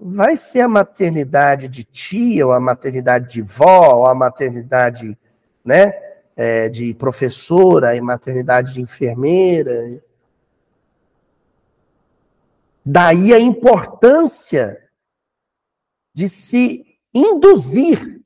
vai 0.00 0.36
ser 0.36 0.62
a 0.62 0.68
maternidade 0.68 1.68
de 1.68 1.84
tia, 1.84 2.44
ou 2.44 2.52
a 2.52 2.58
maternidade 2.58 3.28
de 3.28 3.40
vó, 3.40 3.98
ou 3.98 4.06
a 4.06 4.16
maternidade 4.16 5.16
né, 5.64 5.92
é, 6.34 6.68
de 6.68 6.92
professora, 6.92 7.94
e 7.94 8.00
maternidade 8.00 8.74
de 8.74 8.80
enfermeira, 8.80 10.02
Daí 12.84 13.32
a 13.32 13.38
importância 13.38 14.76
de 16.12 16.28
se 16.28 16.84
induzir, 17.14 18.21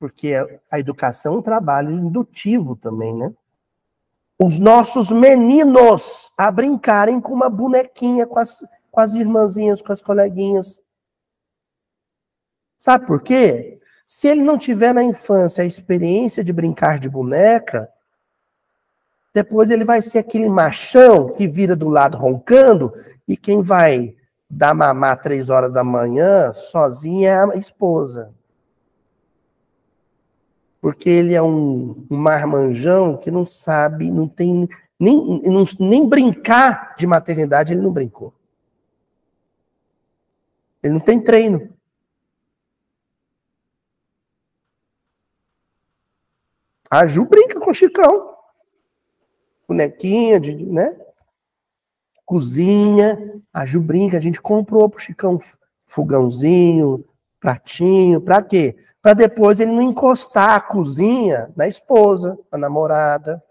porque 0.00 0.32
a 0.70 0.78
educação 0.78 1.34
é 1.34 1.36
um 1.36 1.42
trabalho 1.42 1.90
indutivo 1.90 2.74
também, 2.74 3.14
né? 3.14 3.30
Os 4.38 4.58
nossos 4.58 5.10
meninos 5.10 6.32
a 6.38 6.50
brincarem 6.50 7.20
com 7.20 7.34
uma 7.34 7.50
bonequinha, 7.50 8.26
com 8.26 8.38
as, 8.38 8.64
com 8.90 8.98
as 8.98 9.14
irmãzinhas, 9.14 9.82
com 9.82 9.92
as 9.92 10.00
coleguinhas. 10.00 10.80
Sabe 12.78 13.06
por 13.06 13.22
quê? 13.22 13.78
Se 14.06 14.26
ele 14.26 14.42
não 14.42 14.56
tiver 14.56 14.94
na 14.94 15.04
infância 15.04 15.62
a 15.62 15.66
experiência 15.66 16.42
de 16.42 16.54
brincar 16.54 16.98
de 16.98 17.08
boneca, 17.08 17.86
depois 19.34 19.68
ele 19.70 19.84
vai 19.84 20.00
ser 20.00 20.18
aquele 20.18 20.48
machão 20.48 21.34
que 21.34 21.46
vira 21.46 21.76
do 21.76 21.90
lado 21.90 22.16
roncando 22.16 22.90
e 23.28 23.36
quem 23.36 23.60
vai 23.60 24.16
dar 24.48 24.74
mamar 24.74 25.20
três 25.20 25.50
horas 25.50 25.72
da 25.74 25.84
manhã 25.84 26.54
sozinha 26.54 27.30
é 27.30 27.34
a 27.34 27.56
esposa. 27.56 28.34
Porque 30.80 31.10
ele 31.10 31.34
é 31.34 31.42
um, 31.42 32.06
marmanjão 32.08 33.16
que 33.16 33.30
não 33.30 33.44
sabe, 33.44 34.10
não 34.10 34.26
tem 34.26 34.68
nem, 34.98 35.40
não, 35.42 35.64
nem 35.78 36.08
brincar 36.08 36.94
de 36.96 37.06
maternidade 37.06 37.72
ele 37.72 37.82
não 37.82 37.92
brincou. 37.92 38.34
Ele 40.82 40.94
não 40.94 41.00
tem 41.00 41.20
treino. 41.20 41.70
A 46.90 47.06
Ju 47.06 47.24
brinca 47.24 47.60
com 47.60 47.70
o 47.70 47.74
Chicão. 47.74 48.34
Bonequinha, 49.68 50.40
de, 50.40 50.56
né? 50.56 50.96
cozinha. 52.30 53.42
A 53.52 53.66
Ju 53.66 53.80
brinca, 53.80 54.16
a 54.16 54.20
gente 54.20 54.40
comprou 54.40 54.88
pro 54.88 55.00
Chicão 55.00 55.36
fogãozinho, 55.84 57.04
pratinho, 57.40 58.20
para 58.20 58.40
quê? 58.40 58.76
Para 59.02 59.14
depois 59.14 59.60
ele 59.60 59.72
não 59.72 59.82
encostar 59.82 60.54
a 60.54 60.60
cozinha 60.60 61.50
na 61.56 61.66
esposa, 61.66 62.38
na 62.52 62.58
namorada, 62.58 63.42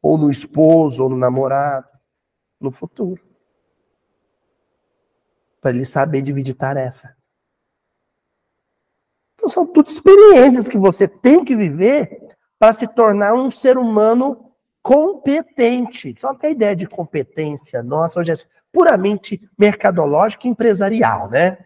ou 0.00 0.16
no 0.16 0.30
esposo, 0.30 1.02
ou 1.02 1.10
no 1.10 1.16
namorado, 1.16 1.86
no 2.60 2.70
futuro. 2.70 3.20
Para 5.60 5.72
ele 5.72 5.84
saber 5.84 6.22
dividir 6.22 6.54
tarefa. 6.54 7.14
Então 9.34 9.48
são 9.48 9.66
tudo 9.66 9.88
experiências 9.88 10.66
que 10.66 10.78
você 10.78 11.06
tem 11.06 11.44
que 11.44 11.54
viver 11.54 12.34
para 12.58 12.72
se 12.72 12.88
tornar 12.88 13.34
um 13.34 13.50
ser 13.50 13.76
humano 13.76 14.50
competente. 14.82 16.18
Só 16.18 16.34
que 16.34 16.46
a 16.46 16.50
ideia 16.50 16.74
de 16.74 16.86
competência 16.86 17.82
nossa 17.82 18.20
hoje 18.20 18.32
é 18.32 18.36
puramente 18.72 19.46
mercadológica 19.58 20.46
e 20.46 20.50
empresarial, 20.50 21.28
né? 21.28 21.58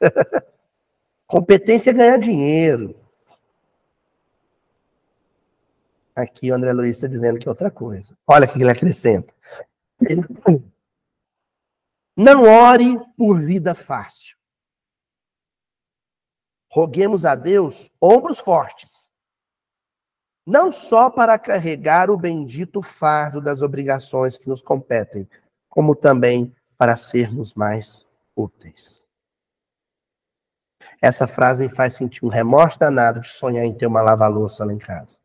competência 1.28 1.90
é 1.90 1.94
ganhar 1.94 2.18
dinheiro. 2.18 2.98
Aqui 6.16 6.50
o 6.50 6.54
André 6.54 6.72
Luiz 6.72 6.96
está 6.96 7.06
dizendo 7.06 7.38
que 7.38 7.46
é 7.46 7.50
outra 7.50 7.70
coisa. 7.70 8.18
Olha 8.26 8.46
o 8.46 8.52
que 8.52 8.60
ele 8.60 8.70
acrescenta. 8.70 9.32
Não 12.16 12.42
ore 12.42 12.98
por 13.16 13.38
vida 13.38 13.74
fácil. 13.74 14.36
Roguemos 16.70 17.24
a 17.24 17.36
Deus 17.36 17.90
ombros 18.00 18.40
fortes, 18.40 19.10
não 20.46 20.72
só 20.72 21.08
para 21.08 21.38
carregar 21.38 22.10
o 22.10 22.16
bendito 22.16 22.82
fardo 22.82 23.40
das 23.40 23.62
obrigações 23.62 24.36
que 24.36 24.48
nos 24.48 24.60
competem, 24.60 25.28
como 25.68 25.94
também 25.94 26.54
para 26.76 26.96
sermos 26.96 27.54
mais 27.54 28.06
úteis. 28.36 29.07
Essa 31.00 31.26
frase 31.26 31.60
me 31.60 31.68
faz 31.68 31.94
sentir 31.94 32.24
um 32.24 32.28
remorso 32.28 32.78
danado 32.78 33.20
de 33.20 33.28
sonhar 33.28 33.64
em 33.64 33.72
ter 33.72 33.86
uma 33.86 34.02
lava-louça 34.02 34.64
lá 34.64 34.72
em 34.72 34.78
casa. 34.78 35.16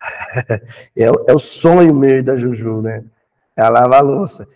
é, 0.96 1.04
é, 1.04 1.34
o 1.34 1.38
sonho 1.38 1.94
meu 1.94 2.18
e 2.18 2.22
da 2.22 2.36
Juju, 2.36 2.80
né? 2.80 3.04
É 3.56 3.62
a 3.62 3.68
lava-louça. 3.68 4.46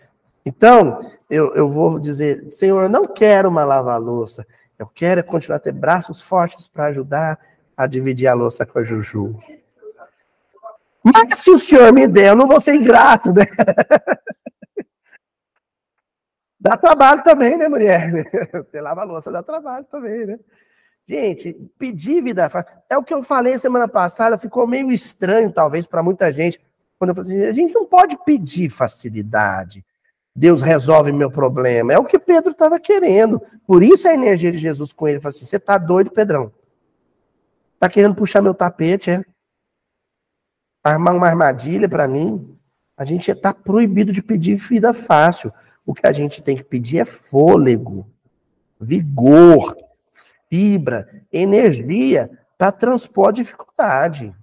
Então, 0.45 1.01
eu, 1.29 1.53
eu 1.53 1.69
vou 1.69 1.99
dizer, 1.99 2.51
Senhor, 2.51 2.83
eu 2.83 2.89
não 2.89 3.05
quero 3.07 3.49
uma 3.49 3.65
lava-louça. 3.65 4.45
Eu 4.79 4.87
quero 4.87 5.23
continuar 5.23 5.57
a 5.57 5.61
ter 5.61 5.73
braços 5.73 6.21
fortes 6.21 6.67
para 6.67 6.85
ajudar 6.85 7.39
a 7.75 7.85
dividir 7.85 8.27
a 8.27 8.33
louça 8.33 8.65
com 8.65 8.79
a 8.79 8.83
Juju. 8.83 9.35
Mas 11.03 11.39
se 11.39 11.49
o 11.49 11.57
senhor 11.57 11.93
me 11.93 12.07
der, 12.07 12.29
eu 12.29 12.35
não 12.35 12.47
vou 12.47 12.59
ser 12.59 12.75
ingrato, 12.75 13.33
né? 13.33 13.45
dá 16.59 16.77
trabalho 16.77 17.23
também, 17.23 17.57
né, 17.57 17.67
mulher? 17.67 18.11
Ter 18.71 18.81
lava-louça 18.81 19.31
dá 19.31 19.43
trabalho 19.43 19.85
também, 19.85 20.25
né? 20.25 20.39
Gente, 21.07 21.53
pedir 21.79 22.21
vida 22.21 22.49
é 22.89 22.97
o 22.97 23.03
que 23.03 23.13
eu 23.13 23.23
falei 23.23 23.57
semana 23.57 23.87
passada, 23.87 24.37
ficou 24.37 24.67
meio 24.67 24.91
estranho, 24.91 25.51
talvez, 25.51 25.85
para 25.85 26.03
muita 26.03 26.33
gente, 26.33 26.59
quando 26.99 27.11
eu 27.11 27.15
falei 27.15 27.31
assim: 27.31 27.47
a 27.47 27.53
gente 27.53 27.73
não 27.73 27.85
pode 27.85 28.17
pedir 28.25 28.69
facilidade. 28.69 29.85
Deus 30.35 30.61
resolve 30.61 31.11
meu 31.11 31.31
problema. 31.31 31.93
É 31.93 31.97
o 31.97 32.05
que 32.05 32.19
Pedro 32.19 32.51
estava 32.51 32.79
querendo. 32.79 33.41
Por 33.65 33.81
isso 33.81 34.07
a 34.07 34.13
energia 34.13 34.51
de 34.51 34.57
Jesus 34.57 34.91
com 34.91 35.07
ele. 35.07 35.17
Ele 35.17 35.27
assim: 35.27 35.45
você 35.45 35.55
está 35.55 35.77
doido, 35.77 36.11
Pedrão? 36.11 36.51
Está 37.73 37.89
querendo 37.89 38.15
puxar 38.15 38.41
meu 38.41 38.53
tapete, 38.53 39.09
é? 39.09 39.23
Armar 40.83 41.15
uma 41.15 41.27
armadilha 41.27 41.87
para 41.87 42.07
mim? 42.07 42.57
A 42.95 43.05
gente 43.05 43.29
está 43.31 43.53
proibido 43.53 44.11
de 44.11 44.21
pedir 44.21 44.55
vida 44.55 44.93
fácil. 44.93 45.53
O 45.87 45.93
que 45.93 46.05
a 46.05 46.11
gente 46.11 46.43
tem 46.43 46.57
que 46.57 46.65
pedir 46.65 46.99
é 46.99 47.05
fôlego, 47.05 48.05
vigor, 48.77 49.73
fibra, 50.49 51.25
energia 51.31 52.29
para 52.57 52.73
transpor 52.73 53.29
a 53.29 53.31
dificuldade. 53.31 54.35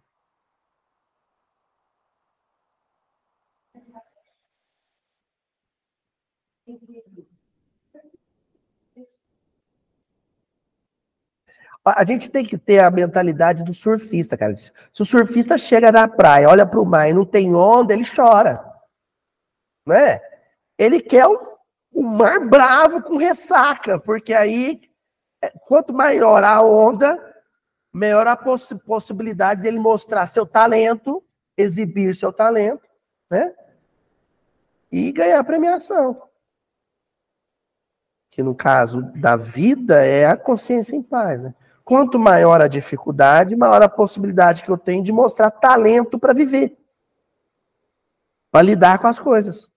A 11.85 12.07
gente 12.07 12.31
tem 12.31 12.43
que 12.43 12.57
ter 12.57 12.79
a 12.79 12.91
mentalidade 12.91 13.63
do 13.63 13.75
surfista, 13.75 14.39
cara. 14.39 14.57
Se 14.57 14.73
o 14.99 15.05
surfista 15.05 15.59
chega 15.59 15.93
na 15.93 16.09
praia, 16.09 16.49
olha 16.49 16.65
para 16.65 16.81
o 16.81 16.87
mar 16.87 17.11
e 17.11 17.13
não 17.13 17.27
tem 17.27 17.55
onda, 17.55 17.93
ele 17.93 18.05
chora. 18.11 18.65
Não 19.85 19.95
é? 19.95 20.34
Ele 20.79 21.01
quer 21.01 21.27
o, 21.27 22.03
mar 22.03 22.41
bravo 22.41 23.03
com 23.03 23.17
ressaca, 23.17 23.99
porque 23.99 24.33
aí, 24.33 24.81
é, 25.43 25.51
quanto 25.67 25.93
maior 25.93 26.43
a 26.43 26.61
onda, 26.63 27.19
maior 27.93 28.27
a 28.27 28.37
poss 28.37 28.75
possibilidade 28.85 29.63
dele 29.63 29.79
mostrar 29.79 30.27
seu 30.27 30.45
talento, 30.45 31.23
exibir 31.57 32.15
seu 32.15 32.33
talento, 32.33 32.89
né? 33.31 33.55
E 34.91 35.13
ganhar 35.13 35.43
premiação 35.45 36.21
que 38.35 38.43
no 38.43 38.53
caso 38.53 39.01
da 39.15 39.37
vida 39.37 40.05
é 40.05 40.27
a 40.27 40.37
consciência 40.37 40.97
em 40.97 41.01
paz. 41.01 41.45
Né? 41.45 41.55
Quanto 41.85 42.19
maior 42.19 42.61
a 42.61 42.67
dificuldade, 42.67 43.55
maior 43.55 43.81
a 43.81 43.89
possibilidade 43.89 44.65
que 44.65 44.71
eu 44.71 44.77
tenho 44.77 45.05
de 45.05 45.13
mostrar 45.13 45.53
talento 45.53 46.19
para 46.19 46.35
viver, 46.35 46.77
para 48.51 48.63
lidar 48.63 48.99
com 48.99 49.07
as 49.07 49.21
coisas. 49.21 49.71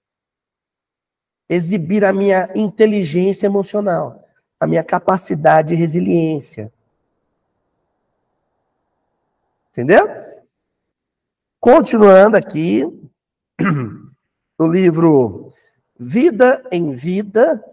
Exibir 1.50 2.04
a 2.04 2.12
minha 2.12 2.50
inteligência 2.56 3.46
emocional, 3.46 4.28
a 4.60 4.68
minha 4.68 4.84
capacidade 4.84 5.70
de 5.70 5.76
resiliência. 5.76 6.72
Entendeu? 9.72 10.08
Continuando 11.60 12.36
aqui, 12.36 12.86
no 14.60 14.68
livro 14.68 15.54
Vida 16.00 16.64
em 16.72 16.92
Vida, 16.94 17.64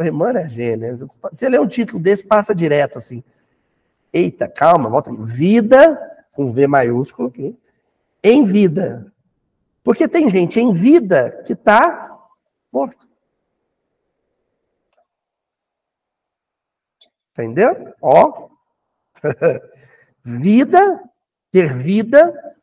Emmanuel 0.00 0.44
é 0.44 0.48
gênio. 0.48 0.96
Né? 0.96 1.08
Se 1.32 1.46
é 1.46 1.60
um 1.60 1.66
título 1.66 2.00
desse, 2.00 2.24
passa 2.24 2.54
direto 2.54 2.98
assim. 2.98 3.22
Eita, 4.12 4.46
calma, 4.48 4.88
volta. 4.88 5.12
Vida, 5.12 5.98
com 6.32 6.50
V 6.50 6.66
maiúsculo 6.66 7.28
aqui, 7.28 7.56
em 8.22 8.44
vida. 8.44 9.12
Porque 9.82 10.06
tem 10.06 10.28
gente 10.28 10.60
em 10.60 10.72
vida 10.72 11.42
que 11.46 11.54
está 11.54 12.11
morto. 12.72 13.06
Entendeu? 17.32 17.94
Ó. 18.00 18.48
vida, 20.24 21.02
ter 21.50 21.72
vida 21.78 22.56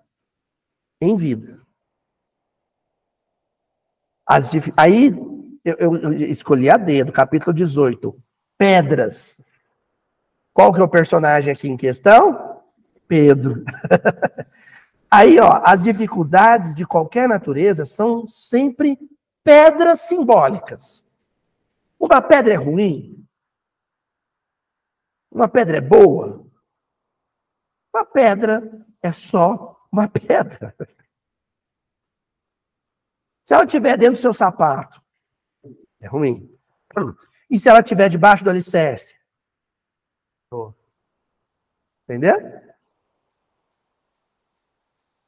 em 1.01 1.15
vida. 1.15 1.59
As, 4.25 4.49
aí 4.77 5.07
eu, 5.63 5.75
eu, 5.97 6.13
escolhi 6.13 6.69
a 6.69 6.77
D, 6.77 7.03
do 7.03 7.11
capítulo 7.11 7.53
18. 7.53 8.15
Pedras. 8.57 9.41
Qual 10.53 10.73
que 10.73 10.79
é 10.79 10.83
o 10.83 10.89
personagem 10.89 11.53
aqui 11.53 11.67
em 11.67 11.77
questão? 11.77 12.61
Pedro. 13.07 13.63
Aí, 15.11 15.39
ó, 15.39 15.59
as 15.65 15.81
dificuldades 15.81 16.75
de 16.75 16.85
qualquer 16.85 17.27
natureza 17.27 17.83
são 17.83 18.27
sempre 18.27 18.99
pedras 19.43 20.01
simbólicas. 20.01 21.03
Uma 21.99 22.21
pedra 22.21 22.53
é 22.53 22.57
ruim? 22.57 23.27
Uma 25.31 25.47
pedra 25.47 25.77
é 25.77 25.81
boa? 25.81 26.45
Uma 27.93 28.05
pedra 28.05 28.85
é 29.01 29.11
só 29.11 29.85
uma 29.91 30.07
pedra. 30.09 30.75
Se 33.43 33.53
ela 33.53 33.65
estiver 33.65 33.97
dentro 33.97 34.15
do 34.15 34.21
seu 34.21 34.33
sapato, 34.33 35.03
é 35.99 36.07
ruim. 36.07 36.55
E 37.49 37.59
se 37.59 37.67
ela 37.67 37.79
estiver 37.79 38.09
debaixo 38.09 38.43
do 38.43 38.49
alicerce? 38.49 39.19
Entendeu? 42.03 42.35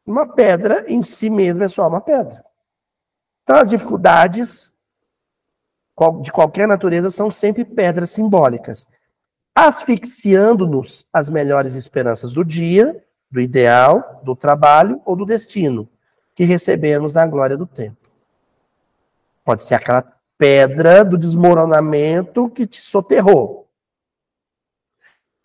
Uma 0.06 0.34
pedra 0.34 0.92
em 0.92 1.02
si 1.02 1.30
mesma 1.30 1.66
é 1.66 1.68
só 1.68 1.88
uma 1.88 2.02
pedra. 2.02 2.44
Então, 3.52 3.60
as 3.60 3.70
dificuldades 3.70 4.72
de 6.22 6.32
qualquer 6.32 6.70
natureza 6.70 7.12
são 7.12 7.30
sempre 7.30 7.66
pedras 7.66 8.12
simbólicas, 8.12 8.88
asfixiando-nos 9.54 11.06
as 11.12 11.30
melhores 11.30 11.76
esperanças 11.76 12.32
do 12.32 12.46
dia, 12.46 13.04
do 13.30 13.42
ideal, 13.42 14.22
do 14.24 14.38
trabalho 14.38 15.02
ou 15.04 15.18
do 15.18 15.26
destino 15.26 15.90
que 16.34 16.46
recebemos 16.46 17.14
na 17.14 17.28
glória 17.28 17.58
do 17.58 17.68
tempo. 17.68 17.98
Pode 19.44 19.64
ser 19.64 19.76
aquela 19.76 20.10
pedra 20.38 21.04
do 21.04 21.18
desmoronamento 21.18 22.50
que 22.50 22.66
te 22.66 22.80
soterrou. 22.80 23.68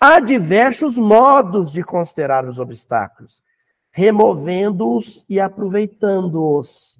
Há 0.01 0.21
diversos 0.21 0.97
modos 0.97 1.73
de 1.73 1.83
considerar 1.83 2.49
os 2.49 2.61
obstáculos, 2.61 3.43
removendo-os 3.91 5.25
e 5.29 5.41
aproveitando-os. 5.41 6.96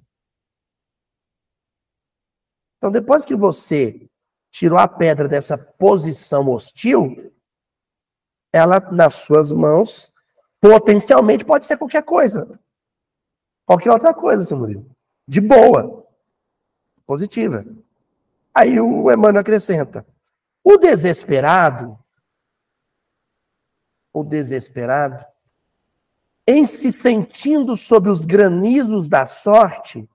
Então, 2.77 2.91
depois 2.91 3.25
que 3.25 3.35
você 3.35 4.07
tirou 4.51 4.77
a 4.77 4.87
pedra 4.87 5.27
dessa 5.27 5.57
posição 5.57 6.49
hostil, 6.49 7.33
ela 8.51 8.79
nas 8.91 9.15
suas 9.15 9.51
mãos 9.51 10.11
potencialmente 10.59 11.45
pode 11.45 11.65
ser 11.65 11.77
qualquer 11.77 12.03
coisa. 12.03 12.59
Qualquer 13.65 13.91
outra 13.91 14.13
coisa, 14.13 14.43
seu 14.43 14.57
Murilo. 14.57 14.89
De 15.27 15.41
boa. 15.41 16.07
Positiva. 17.05 17.65
Aí 18.53 18.79
o 18.79 19.11
Emmanuel 19.11 19.41
acrescenta: 19.41 20.05
o 20.63 20.77
desesperado, 20.77 21.97
o 24.11 24.23
desesperado, 24.23 25.23
em 26.47 26.65
se 26.65 26.91
sentindo 26.91 27.75
sob 27.75 28.09
os 28.09 28.25
granidos 28.25 29.07
da 29.07 29.27
sorte, 29.27 30.09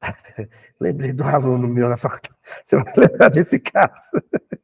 lembrei 0.80 1.12
do 1.12 1.24
aluno 1.24 1.68
meu 1.68 1.88
na 1.88 1.96
faculdade, 1.96 2.34
você 2.64 2.76
vai 2.76 2.92
lembrar 2.96 3.28
desse 3.28 3.58
caso, 3.58 4.10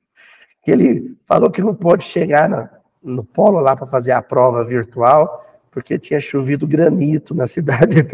que 0.63 0.71
ele 0.71 1.17
falou 1.27 1.51
que 1.51 1.63
não 1.63 1.75
pode 1.75 2.05
chegar 2.05 2.49
na, 2.49 2.71
no 3.03 3.25
polo 3.25 3.61
lá 3.61 3.77
para 3.77 3.87
fazer 3.87 4.13
a 4.13 4.23
prova 4.23 4.65
virtual, 4.65 5.45
porque 5.71 5.99
tinha 5.99 6.21
chovido 6.21 6.67
granito 6.67 7.35
na 7.35 7.47
cidade. 7.47 8.07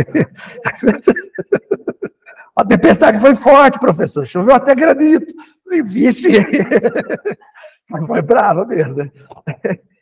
a 2.57 2.65
tempestade 2.65 3.21
foi 3.21 3.37
forte, 3.37 3.79
professor. 3.79 4.27
Choveu 4.27 4.55
até 4.55 4.75
granito. 4.75 5.27
E 5.71 5.83
vixe. 5.83 6.27
Mas 7.87 8.07
foi 8.07 8.23
brava 8.23 8.65
mesmo. 8.65 8.97
Né? 8.97 9.11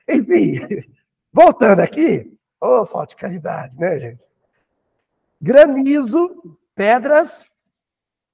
Enfim, 0.09 0.85
voltando 1.33 1.81
aqui. 1.81 2.33
Ô, 2.61 2.83
oh, 2.83 2.87
falta 2.87 3.11
de 3.11 3.17
caridade, 3.17 3.79
né, 3.79 3.99
gente? 3.99 4.25
Granizo, 5.41 6.58
pedras 6.79 7.51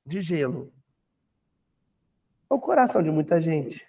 de 0.05 0.21
gelo. 0.21 0.71
É 2.51 2.53
o 2.53 2.61
coração 2.61 3.03
de 3.03 3.11
muita 3.11 3.41
gente. 3.41 3.83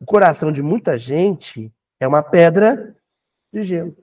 O 0.00 0.04
coração 0.04 0.50
de 0.50 0.64
muita 0.64 0.98
gente 0.98 1.72
é 2.00 2.08
uma 2.08 2.24
pedra 2.24 2.96
de 3.52 3.62
gelo. 3.62 3.96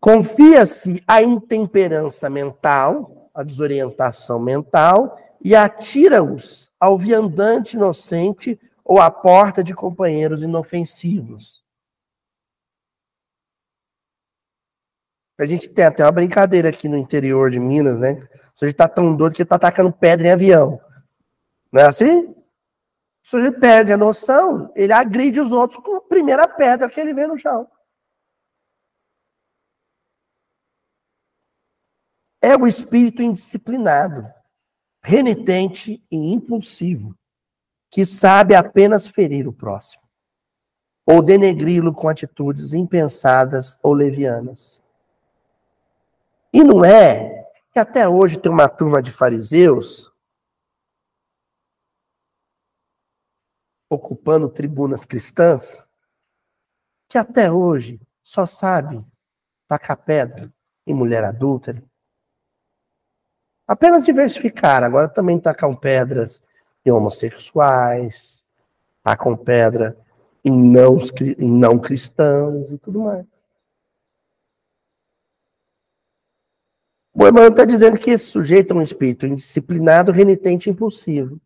Confia-se 0.00 1.04
a 1.06 1.22
intemperança 1.22 2.28
mental, 2.28 3.30
a 3.32 3.44
desorientação 3.44 4.40
mental, 4.40 5.16
e 5.40 5.54
atira-os 5.54 6.74
ao 6.80 6.98
viandante 6.98 7.76
inocente 7.76 8.58
ou 8.84 9.00
à 9.00 9.08
porta 9.08 9.62
de 9.62 9.72
companheiros 9.72 10.42
inofensivos. 10.42 11.65
A 15.38 15.46
gente 15.46 15.68
tem 15.68 15.84
até 15.84 16.02
uma 16.02 16.12
brincadeira 16.12 16.70
aqui 16.70 16.88
no 16.88 16.96
interior 16.96 17.50
de 17.50 17.60
Minas, 17.60 18.00
né? 18.00 18.12
O 18.54 18.58
sujeito 18.58 18.76
tá 18.76 18.88
tão 18.88 19.14
doido 19.14 19.34
que 19.34 19.44
tá 19.44 19.56
atacando 19.56 19.92
pedra 19.92 20.28
em 20.28 20.30
avião. 20.30 20.80
Não 21.70 21.82
é 21.82 21.84
assim? 21.84 22.28
O 22.28 22.36
sujeito 23.22 23.60
perde 23.60 23.92
a 23.92 23.98
noção, 23.98 24.72
ele 24.74 24.92
agride 24.92 25.40
os 25.40 25.52
outros 25.52 25.78
com 25.82 25.96
a 25.96 26.00
primeira 26.00 26.48
pedra 26.48 26.88
que 26.88 26.98
ele 26.98 27.12
vê 27.12 27.26
no 27.26 27.36
chão. 27.36 27.68
É 32.40 32.56
o 32.56 32.66
espírito 32.66 33.22
indisciplinado, 33.22 34.24
renitente 35.02 36.02
e 36.10 36.16
impulsivo, 36.16 37.18
que 37.90 38.06
sabe 38.06 38.54
apenas 38.54 39.08
ferir 39.08 39.48
o 39.48 39.52
próximo, 39.52 40.02
ou 41.04 41.20
denegri-lo 41.20 41.92
com 41.92 42.08
atitudes 42.08 42.72
impensadas 42.72 43.76
ou 43.82 43.92
levianas. 43.92 44.80
E 46.52 46.62
não 46.62 46.84
é 46.84 47.44
que 47.70 47.78
até 47.78 48.08
hoje 48.08 48.38
tem 48.38 48.50
uma 48.50 48.68
turma 48.68 49.02
de 49.02 49.10
fariseus 49.10 50.10
ocupando 53.90 54.48
tribunas 54.48 55.04
cristãs 55.04 55.86
que 57.08 57.18
até 57.18 57.50
hoje 57.50 58.00
só 58.22 58.46
sabe 58.46 59.04
tacar 59.68 59.96
pedra 59.96 60.52
em 60.86 60.94
mulher 60.94 61.24
adúltera. 61.24 61.82
Apenas 63.66 64.04
diversificar, 64.04 64.82
agora 64.82 65.08
também 65.08 65.40
tacam 65.40 65.74
pedras 65.74 66.42
em 66.84 66.90
homossexuais, 66.90 68.46
tacam 69.02 69.36
pedra 69.36 69.96
em 70.44 70.52
não, 70.52 70.98
em 71.38 71.50
não 71.50 71.78
cristãos 71.78 72.70
e 72.70 72.78
tudo 72.78 73.00
mais. 73.00 73.26
O 77.18 77.22
Emmanuel 77.26 77.48
está 77.48 77.64
dizendo 77.64 77.98
que 77.98 78.10
esse 78.10 78.26
sujeito 78.26 78.74
é 78.74 78.76
um 78.76 78.82
espírito 78.82 79.24
indisciplinado, 79.24 80.12
renitente 80.12 80.68
e 80.68 80.72
impulsivo. 80.72 81.40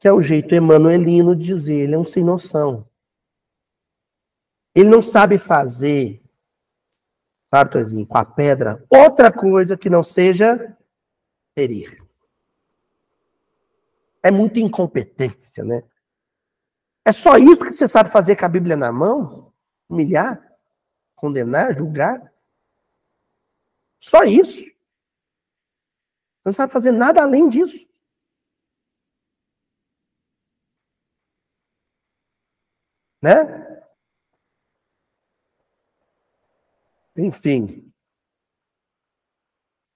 que 0.00 0.08
é 0.08 0.12
o 0.12 0.20
jeito 0.20 0.52
emanuelino 0.56 1.36
de 1.36 1.44
dizer, 1.44 1.84
ele 1.84 1.94
é 1.94 1.98
um 1.98 2.04
sem 2.04 2.24
noção. 2.24 2.84
Ele 4.74 4.88
não 4.88 5.00
sabe 5.00 5.38
fazer, 5.38 6.20
sabe, 7.46 7.70
Tozinho, 7.70 8.06
com 8.06 8.18
a 8.18 8.24
pedra, 8.24 8.84
outra 8.90 9.30
coisa 9.30 9.76
que 9.76 9.88
não 9.88 10.02
seja 10.02 10.76
ferir. 11.54 12.02
É 14.20 14.32
muita 14.32 14.58
incompetência, 14.58 15.62
né? 15.62 15.84
É 17.04 17.12
só 17.12 17.36
isso 17.36 17.64
que 17.64 17.72
você 17.72 17.86
sabe 17.86 18.10
fazer 18.10 18.34
com 18.34 18.46
a 18.46 18.48
Bíblia 18.48 18.76
na 18.76 18.90
mão? 18.90 19.52
Humilhar? 19.88 20.51
Condenar? 21.22 21.72
Julgar? 21.72 22.34
Só 24.00 24.24
isso. 24.24 24.64
Você 24.64 26.46
não 26.46 26.52
sabe 26.52 26.72
fazer 26.72 26.90
nada 26.90 27.22
além 27.22 27.48
disso. 27.48 27.88
Né? 33.22 33.30
Enfim. 37.16 37.88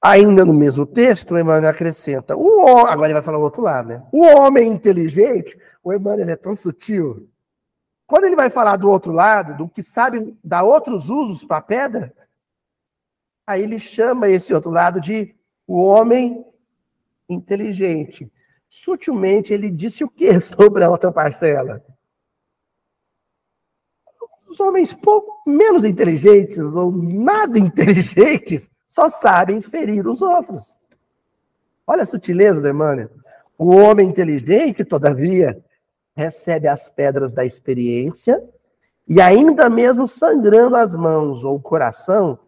Ainda 0.01 0.45
no 0.45 0.55
mesmo 0.55 0.87
texto, 0.87 1.35
o 1.35 1.39
Emmanuel 1.39 1.73
acrescenta: 1.73 2.37
o 2.37 2.87
agora 2.87 3.09
ele 3.09 3.15
vai 3.15 3.23
falar 3.25 3.39
o 3.39 3.43
outro 3.43 3.63
lado, 3.63 3.89
né? 3.89 4.09
O 4.13 4.23
homem 4.23 4.69
inteligente, 4.69 5.61
o 5.83 5.93
Emmanuel 5.93 6.31
é 6.31 6.37
tão 6.37 6.55
sutil. 6.55 7.29
Quando 8.07 8.25
ele 8.25 8.37
vai 8.37 8.49
falar 8.49 8.77
do 8.77 8.89
outro 8.89 9.13
lado, 9.13 9.57
do 9.57 9.69
que 9.69 9.83
sabe 9.83 10.37
dar 10.43 10.63
outros 10.63 11.11
usos 11.11 11.43
para 11.43 11.57
a 11.57 11.63
pedra, 11.63 12.15
aí 13.47 13.63
ele 13.63 13.79
chama 13.79 14.29
esse 14.29 14.55
outro 14.55 14.71
lado 14.71 15.01
de 15.01 15.35
o 15.67 15.83
homem 15.83 16.45
inteligente. 17.29 18.31
Sutilmente 18.69 19.53
ele 19.53 19.71
disse 19.71 20.05
o 20.05 20.09
que 20.09 20.41
sobre 20.41 20.85
a 20.85 20.91
outra 20.91 21.11
parcela? 21.11 21.85
Os 24.47 24.61
homens 24.61 24.95
pouco 24.95 25.43
menos 25.49 25.85
inteligentes 25.85 26.59
ou 26.59 26.93
nada 26.93 27.59
inteligentes 27.59 28.71
só 28.87 29.09
sabem 29.09 29.61
ferir 29.61 30.07
os 30.07 30.23
outros. 30.23 30.77
Olha 31.87 32.05
a 32.05 32.07
sutileza 32.07 32.61
do 32.61 32.69
Emmanuel. 32.69 33.11
O 33.59 33.75
homem 33.75 34.09
inteligente, 34.09 34.85
todavia, 34.85 35.63
recebe 36.17 36.67
as 36.67 36.89
pedras 36.89 37.33
da 37.33 37.45
experiência 37.45 38.43
e 39.07 39.21
ainda 39.21 39.69
mesmo 39.69 40.09
sangrando 40.09 40.75
as 40.75 40.93
mãos 40.93 41.45
ou 41.45 41.57
o 41.57 41.61
coração, 41.61 42.39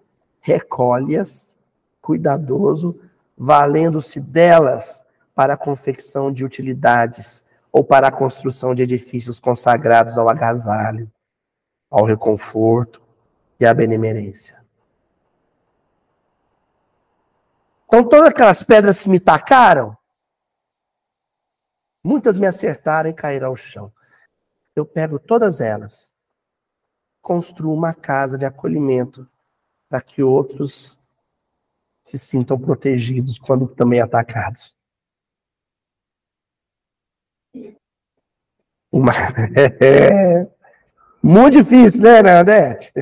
recolhe-as, 0.41 1.53
cuidadoso, 2.01 2.99
valendo-se 3.37 4.19
delas 4.19 5.05
para 5.35 5.55
a 5.55 5.57
confecção 5.57 6.33
de 6.33 6.45
utilidades 6.45 7.45
ou 7.71 7.85
para 7.85 8.09
a 8.09 8.13
construção 8.13 8.75
de 8.75 8.83
edifícios 8.83 9.39
consagrados 9.39 10.19
ao 10.19 10.29
agasalho 10.29 11.09
ao 11.91 12.05
reconforto 12.05 13.01
e 13.59 13.67
à 13.67 13.73
benemerência. 13.73 14.59
Então, 17.87 18.05
todas 18.05 18.29
aquelas 18.29 18.63
pedras 18.63 19.01
que 19.01 19.09
me 19.09 19.19
tacaram, 19.19 19.97
muitas 22.05 22.37
me 22.37 22.47
acertaram 22.47 23.11
e 23.11 23.15
caíram 23.15 23.49
ao 23.49 23.57
chão. 23.57 23.93
Eu 24.75 24.87
pego 24.87 25.19
todas 25.19 25.61
elas, 25.61 26.13
construo 27.21 27.75
uma 27.75 27.93
casa 27.93 28.39
de 28.39 28.45
acolhimento 28.45 29.29
para 29.89 30.01
que 30.01 30.23
outros 30.23 30.99
se 32.05 32.17
sintam 32.17 32.59
protegidos 32.59 33.39
quando 33.39 33.67
também 33.69 34.01
atacados. 34.01 34.75
Uma... 38.91 39.13
Muito 41.23 41.59
difícil, 41.59 42.03
né, 42.03 42.23
Bernadette? 42.23 42.93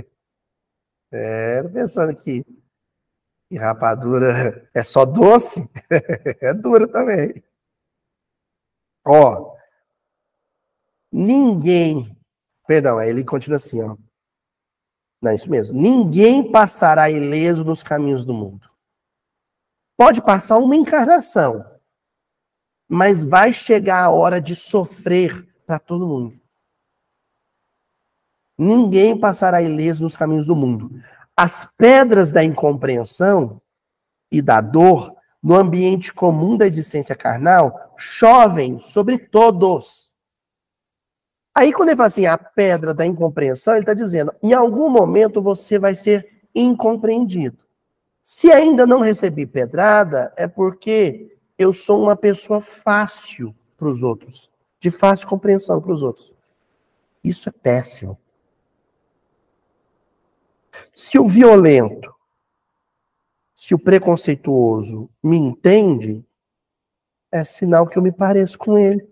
É, 1.12 1.62
pensando 1.62 2.14
que, 2.16 2.44
que 3.49 3.57
rapadura 3.57 4.68
é 4.74 4.82
só 4.82 5.05
doce, 5.05 5.68
é 6.40 6.53
dura 6.53 6.88
também. 6.88 7.42
Ó, 9.07 9.55
ninguém, 11.13 12.19
perdão, 12.67 13.01
ele 13.01 13.25
continua 13.25 13.57
assim, 13.57 13.81
ó. 13.81 13.97
Não, 15.23 15.31
é 15.31 15.35
isso 15.37 15.49
mesmo. 15.49 15.81
Ninguém 15.81 16.51
passará 16.51 17.09
ileso 17.09 17.65
nos 17.65 17.83
caminhos 17.83 18.25
do 18.25 18.35
mundo. 18.35 18.69
Pode 19.97 20.21
passar 20.21 20.59
uma 20.59 20.77
encarnação, 20.77 21.65
mas 22.89 23.25
vai 23.25 23.53
chegar 23.53 24.05
a 24.05 24.11
hora 24.11 24.41
de 24.41 24.55
sofrer 24.55 25.49
para 25.65 25.79
todo 25.79 26.07
mundo. 26.07 26.39
Ninguém 28.59 29.19
passará 29.19 29.63
ileso 29.63 30.03
nos 30.03 30.17
caminhos 30.17 30.47
do 30.47 30.57
mundo. 30.57 30.91
As 31.37 31.65
pedras 31.77 32.33
da 32.33 32.43
incompreensão 32.43 33.61
e 34.31 34.43
da 34.43 34.61
dor 34.61 35.15
no 35.43 35.55
ambiente 35.55 36.13
comum 36.13 36.57
da 36.57 36.67
existência 36.67 37.15
carnal 37.15 37.86
chovem 37.97 38.78
sobre 38.80 39.18
todos. 39.18 40.14
Aí, 41.55 41.72
quando 41.72 41.88
ele 41.88 41.97
fala 41.97 42.09
assim, 42.09 42.26
a 42.26 42.36
pedra 42.36 42.92
da 42.92 43.07
incompreensão, 43.07 43.74
ele 43.74 43.82
está 43.82 43.94
dizendo, 43.94 44.34
em 44.42 44.53
algum 44.53 44.90
momento 44.90 45.40
você 45.40 45.78
vai 45.78 45.94
ser 45.94 46.42
incompreendido. 46.55 47.59
Se 48.22 48.51
ainda 48.51 48.86
não 48.86 49.01
recebi 49.01 49.47
pedrada, 49.47 50.32
é 50.36 50.47
porque 50.47 51.38
eu 51.57 51.72
sou 51.72 52.03
uma 52.03 52.16
pessoa 52.16 52.61
fácil 52.61 53.55
para 53.76 53.88
os 53.88 54.03
outros, 54.03 54.53
de 54.80 54.90
fácil 54.90 55.28
compreensão 55.28 55.80
para 55.80 55.92
os 55.92 56.03
outros. 56.03 56.34
Isso 57.22 57.49
é 57.49 57.53
péssimo. 57.53 58.18
Se 60.92 61.18
o 61.18 61.26
violento, 61.26 62.14
se 63.55 63.74
o 63.74 63.78
preconceituoso 63.78 65.09
me 65.22 65.36
entende, 65.36 66.24
é 67.37 67.45
sinal 67.45 67.87
que 67.87 67.99
eu 67.99 68.03
me 68.03 68.11
pareço 68.11 68.57
com 68.57 68.78
ele. 68.78 69.07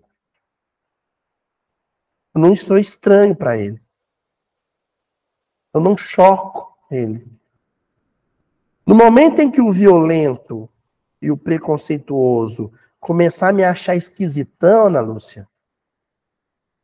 Eu 2.33 2.41
não 2.41 2.55
sou 2.55 2.77
estranho 2.77 3.35
para 3.35 3.57
ele. 3.57 3.81
Eu 5.73 5.79
não 5.79 5.95
choco 5.95 6.77
ele. 6.89 7.25
No 8.85 8.95
momento 8.95 9.39
em 9.39 9.51
que 9.51 9.61
o 9.61 9.71
violento 9.71 10.69
e 11.21 11.31
o 11.31 11.37
preconceituoso 11.37 12.71
começar 12.99 13.49
a 13.49 13.53
me 13.53 13.63
achar 13.63 13.95
esquisitão, 13.95 14.87
Ana 14.87 15.01
Lúcia, 15.01 15.47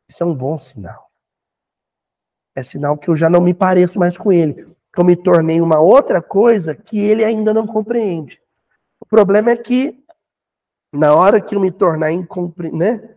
isso 0.08 0.22
é 0.22 0.26
um 0.26 0.34
bom 0.34 0.58
sinal. 0.58 1.10
É 2.54 2.62
sinal 2.62 2.96
que 2.98 3.08
eu 3.08 3.16
já 3.16 3.30
não 3.30 3.40
me 3.40 3.54
pareço 3.54 3.98
mais 3.98 4.16
com 4.16 4.32
ele, 4.32 4.74
que 4.92 5.00
eu 5.00 5.04
me 5.04 5.16
tornei 5.16 5.60
uma 5.60 5.80
outra 5.80 6.20
coisa 6.22 6.74
que 6.74 6.98
ele 6.98 7.24
ainda 7.24 7.52
não 7.52 7.66
compreende. 7.66 8.40
O 9.00 9.06
problema 9.06 9.50
é 9.50 9.56
que 9.56 10.01
na 10.92 11.14
hora 11.14 11.40
que 11.40 11.54
eu 11.54 11.60
me 11.60 11.70
tornar 11.70 12.12
incompre... 12.12 12.70
né? 12.70 13.16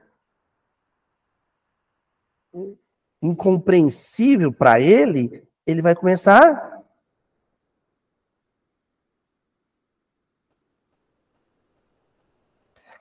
incompreensível 3.21 4.53
para 4.53 4.79
ele, 4.79 5.43
ele 5.65 5.81
vai 5.81 5.95
começar 5.95 6.75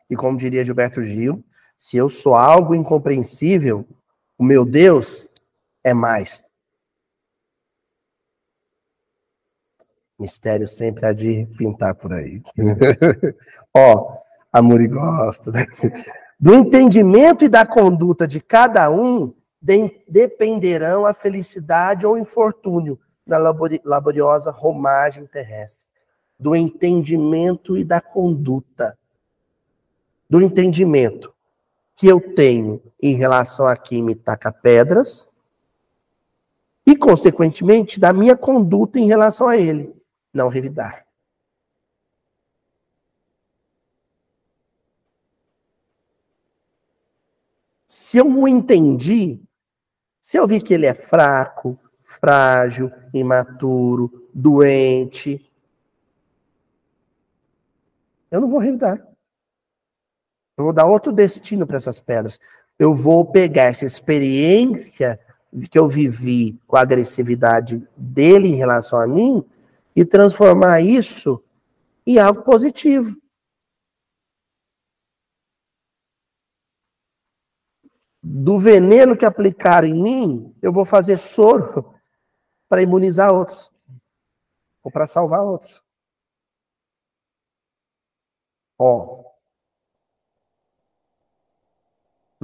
E 0.08 0.16
como 0.16 0.38
diria 0.38 0.64
Gilberto 0.64 1.02
Gil, 1.02 1.44
se 1.76 1.96
eu 1.96 2.08
sou 2.10 2.34
algo 2.34 2.74
incompreensível, 2.74 3.86
o 4.38 4.44
meu 4.44 4.64
Deus 4.64 5.28
é 5.82 5.94
mais. 5.94 6.50
Mistério 10.18 10.68
sempre 10.68 11.06
há 11.06 11.12
de 11.12 11.46
pintar 11.58 11.94
por 11.94 12.12
aí. 12.12 12.40
Ó, 13.74 14.23
amor 14.54 14.80
e 14.80 14.86
gosto. 14.86 15.50
Né? 15.50 15.66
Do 16.38 16.54
entendimento 16.54 17.44
e 17.44 17.48
da 17.48 17.66
conduta 17.66 18.26
de 18.26 18.40
cada 18.40 18.88
um 18.88 19.34
de, 19.60 20.00
dependerão 20.08 21.04
a 21.04 21.12
felicidade 21.12 22.06
ou 22.06 22.16
infortúnio 22.16 22.98
na 23.26 23.36
labori, 23.36 23.80
laboriosa 23.84 24.50
romagem 24.52 25.26
terrestre. 25.26 25.88
Do 26.38 26.54
entendimento 26.54 27.76
e 27.76 27.84
da 27.84 28.00
conduta 28.00 28.96
do 30.28 30.40
entendimento 30.40 31.32
que 31.96 32.08
eu 32.08 32.20
tenho 32.34 32.82
em 33.00 33.14
relação 33.14 33.66
a 33.66 33.76
quem 33.76 34.02
me 34.02 34.14
taca 34.14 34.50
pedras 34.50 35.28
e, 36.86 36.96
consequentemente, 36.96 38.00
da 38.00 38.12
minha 38.12 38.36
conduta 38.36 38.98
em 38.98 39.06
relação 39.06 39.48
a 39.48 39.56
ele, 39.56 39.94
não 40.32 40.48
revidar. 40.48 41.03
Se 48.04 48.18
eu 48.18 48.26
o 48.26 48.46
entendi, 48.46 49.40
se 50.20 50.36
eu 50.36 50.46
vi 50.46 50.60
que 50.60 50.74
ele 50.74 50.84
é 50.84 50.92
fraco, 50.92 51.78
frágil, 52.02 52.92
imaturo, 53.14 54.28
doente, 54.34 55.50
eu 58.30 58.42
não 58.42 58.48
vou 58.50 58.60
revidar. 58.60 58.98
Eu 60.58 60.64
vou 60.64 60.72
dar 60.74 60.84
outro 60.84 61.10
destino 61.10 61.66
para 61.66 61.78
essas 61.78 61.98
pedras. 61.98 62.38
Eu 62.78 62.94
vou 62.94 63.24
pegar 63.24 63.64
essa 63.64 63.86
experiência 63.86 65.18
que 65.70 65.78
eu 65.78 65.88
vivi 65.88 66.60
com 66.66 66.76
a 66.76 66.82
agressividade 66.82 67.82
dele 67.96 68.48
em 68.48 68.54
relação 68.54 69.00
a 69.00 69.06
mim 69.06 69.42
e 69.96 70.04
transformar 70.04 70.82
isso 70.82 71.42
em 72.06 72.18
algo 72.18 72.42
positivo. 72.42 73.16
Do 78.26 78.58
veneno 78.58 79.16
que 79.16 79.26
aplicaram 79.26 79.86
em 79.86 79.94
mim, 79.94 80.56
eu 80.62 80.72
vou 80.72 80.84
fazer 80.84 81.18
soro 81.18 81.94
para 82.68 82.80
imunizar 82.80 83.32
outros 83.32 83.70
ou 84.82 84.90
para 84.90 85.06
salvar 85.06 85.42
outros. 85.42 85.82
Ó, 88.78 89.24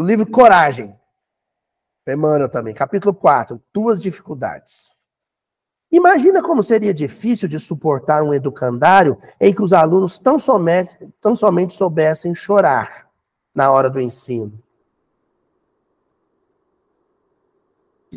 Do 0.01 0.07
livro 0.07 0.27
Coragem. 0.31 0.99
Emmanuel 2.09 2.49
também, 2.49 2.73
capítulo 2.73 3.15
4, 3.15 3.63
Duas 3.71 4.01
dificuldades. 4.01 4.91
Imagina 5.93 6.43
como 6.43 6.63
seria 6.63 6.95
difícil 6.95 7.47
de 7.47 7.61
suportar 7.61 8.23
um 8.23 8.33
educandário 8.33 9.21
em 9.39 9.55
que 9.55 9.63
os 9.63 9.75
alunos 9.75 10.19
tão 10.19 10.39
somente, 10.39 10.97
tão 11.21 11.37
somente 11.37 11.75
soubessem 11.75 12.35
chorar 12.35 13.11
na 13.55 13.71
hora 13.71 13.91
do 13.91 14.01
ensino. 14.01 14.59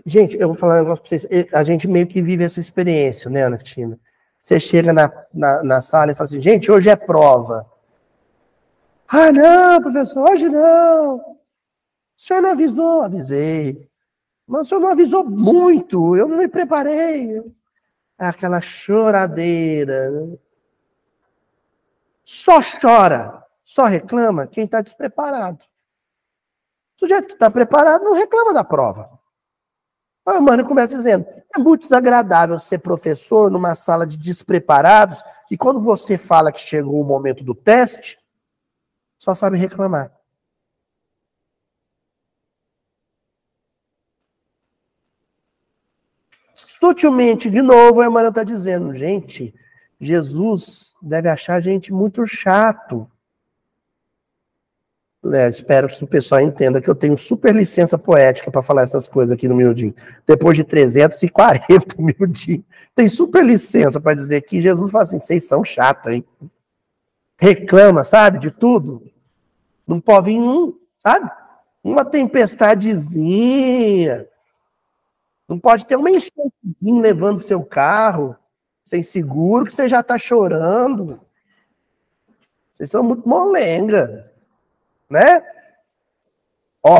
Gente, 0.05 0.35
eu 0.37 0.47
vou 0.47 0.57
falar 0.57 0.75
um 0.75 0.83
negócio 0.83 1.03
para 1.03 1.17
vocês. 1.17 1.53
A 1.53 1.63
gente 1.63 1.87
meio 1.87 2.07
que 2.07 2.21
vive 2.21 2.43
essa 2.43 2.59
experiência, 2.59 3.29
né, 3.29 3.43
Ana 3.43 3.57
Cristina? 3.57 3.99
Você 4.41 4.59
chega 4.59 4.91
na, 4.91 5.11
na, 5.33 5.63
na 5.63 5.81
sala 5.81 6.11
e 6.11 6.15
fala 6.15 6.25
assim, 6.25 6.41
gente, 6.41 6.71
hoje 6.71 6.89
é 6.89 6.95
prova. 6.95 7.65
Ah, 9.07 9.31
não, 9.31 9.81
professor, 9.81 10.29
hoje 10.29 10.49
não. 10.49 11.17
O 11.17 11.37
senhor 12.17 12.41
não 12.41 12.51
avisou? 12.51 13.03
Avisei. 13.03 13.87
Mas 14.47 14.61
o 14.61 14.69
senhor 14.69 14.81
não 14.81 14.89
avisou 14.89 15.23
muito, 15.23 16.15
eu 16.15 16.27
não 16.27 16.37
me 16.37 16.47
preparei. 16.47 17.41
Aquela 18.17 18.59
choradeira. 18.59 20.09
Né? 20.09 20.37
Só 22.25 22.59
chora, 22.81 23.43
só 23.63 23.85
reclama 23.85 24.47
quem 24.47 24.65
está 24.65 24.81
despreparado. 24.81 25.63
O 26.95 26.99
sujeito 26.99 27.27
que 27.27 27.33
está 27.33 27.49
preparado 27.49 28.03
não 28.03 28.13
reclama 28.13 28.53
da 28.53 28.63
prova. 28.63 29.22
O 30.25 30.39
mano 30.39 30.65
começa 30.65 30.95
dizendo: 30.95 31.25
é 31.53 31.59
muito 31.59 31.81
desagradável 31.81 32.57
ser 32.57 32.79
professor 32.79 33.51
numa 33.51 33.75
sala 33.75 34.07
de 34.07 34.17
despreparados, 34.17 35.21
que 35.47 35.57
quando 35.57 35.79
você 35.79 36.17
fala 36.17 36.51
que 36.51 36.61
chegou 36.61 37.01
o 37.01 37.05
momento 37.05 37.43
do 37.43 37.53
teste, 37.53 38.17
só 39.17 39.35
sabe 39.35 39.57
reclamar. 39.57 40.11
Sutilmente, 46.55 47.49
de 47.49 47.61
novo, 47.61 48.01
a 48.01 48.05
Emmanuel 48.05 48.29
está 48.29 48.43
dizendo, 48.43 48.93
gente, 48.93 49.53
Jesus 49.99 50.95
deve 51.01 51.27
achar 51.27 51.55
a 51.55 51.59
gente 51.59 51.91
muito 51.91 52.25
chato. 52.25 53.09
É, 55.31 55.47
espero 55.47 55.87
que 55.87 56.03
o 56.03 56.07
pessoal 56.07 56.41
entenda 56.41 56.81
que 56.81 56.89
eu 56.89 56.95
tenho 56.95 57.17
super 57.17 57.55
licença 57.55 57.97
poética 57.97 58.51
para 58.51 58.61
falar 58.61 58.81
essas 58.81 59.07
coisas 59.07 59.33
aqui 59.33 59.47
no 59.47 59.55
Miudinho. 59.55 59.95
Depois 60.27 60.57
de 60.57 60.65
340 60.65 61.95
Miudinho. 61.97 62.65
Tem 62.93 63.07
super 63.07 63.45
licença 63.45 64.01
para 64.01 64.15
dizer 64.15 64.41
que 64.41 64.61
Jesus 64.61 64.91
fala 64.91 65.03
assim: 65.03 65.19
vocês 65.19 65.47
são 65.47 65.63
chatos, 65.63 66.11
hein? 66.11 66.25
Reclama, 67.39 68.03
sabe, 68.03 68.39
de 68.39 68.51
tudo. 68.51 69.01
Não 69.87 70.01
pode 70.01 70.31
vir 70.31 70.39
um, 70.39 70.77
sabe? 70.99 71.31
Uma 71.81 72.03
tempestadezinha, 72.03 74.27
não 75.47 75.57
pode 75.59 75.85
ter 75.85 75.95
uma 75.95 76.09
enchente 76.09 76.33
levando 76.81 77.43
seu 77.43 77.63
carro 77.63 78.35
sem 78.85 79.01
seguro, 79.01 79.65
que 79.65 79.73
você 79.73 79.87
já 79.87 80.01
está 80.01 80.17
chorando. 80.17 81.19
Vocês 82.71 82.89
são 82.89 83.03
muito 83.03 83.27
molenga, 83.27 84.32
né? 85.13 85.45
Ó, 86.81 86.99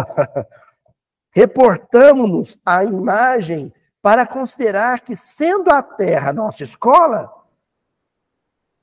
reportamos-nos 1.34 2.58
a 2.64 2.84
imagem 2.84 3.74
para 4.02 4.28
considerar 4.28 5.00
que, 5.00 5.16
sendo 5.16 5.72
a 5.72 5.82
Terra 5.82 6.32
nossa 6.32 6.64
escola 6.64 7.34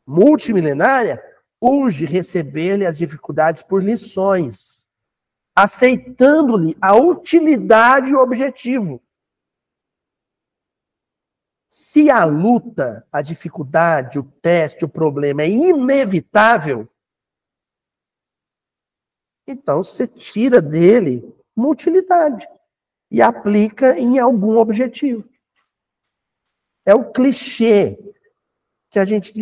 multimilenária, 0.05 1.22
urge 1.61 2.05
receber-lhe 2.05 2.85
as 2.85 2.99
dificuldades 2.99 3.62
por 3.62 3.83
lições, 3.83 4.89
aceitando-lhe 5.55 6.76
a 6.81 6.97
utilidade 6.97 8.11
e 8.11 8.14
o 8.14 8.20
objetivo 8.20 9.01
se 11.70 12.11
a 12.11 12.24
luta, 12.24 13.07
a 13.12 13.22
dificuldade, 13.22 14.18
o 14.18 14.24
teste, 14.24 14.85
o 14.85 14.89
problema 14.89 15.43
é 15.43 15.49
inevitável, 15.49 16.89
então 19.51 19.83
você 19.83 20.07
tira 20.07 20.61
dele 20.61 21.25
uma 21.57 21.69
utilidade 21.69 22.47
e 23.11 23.21
aplica 23.21 23.99
em 23.99 24.19
algum 24.19 24.59
objetivo. 24.59 25.29
É 26.87 26.95
o 26.95 27.11
clichê 27.11 27.99
que 28.91 28.99
a 28.99 29.05
gente 29.05 29.33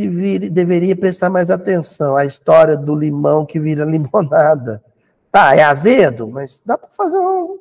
deveria, 0.51 0.95
prestar 0.95 1.31
mais 1.31 1.51
atenção. 1.51 2.17
A 2.17 2.25
história 2.25 2.77
do 2.77 2.95
limão 2.95 3.47
que 3.47 3.59
vira 3.59 3.85
limonada. 3.87 4.83
Tá, 5.31 5.55
é 5.55 5.63
azedo, 5.63 6.27
mas 6.29 6.61
dá 6.65 6.77
para 6.77 6.89
fazer 6.89 7.19
um, 7.19 7.59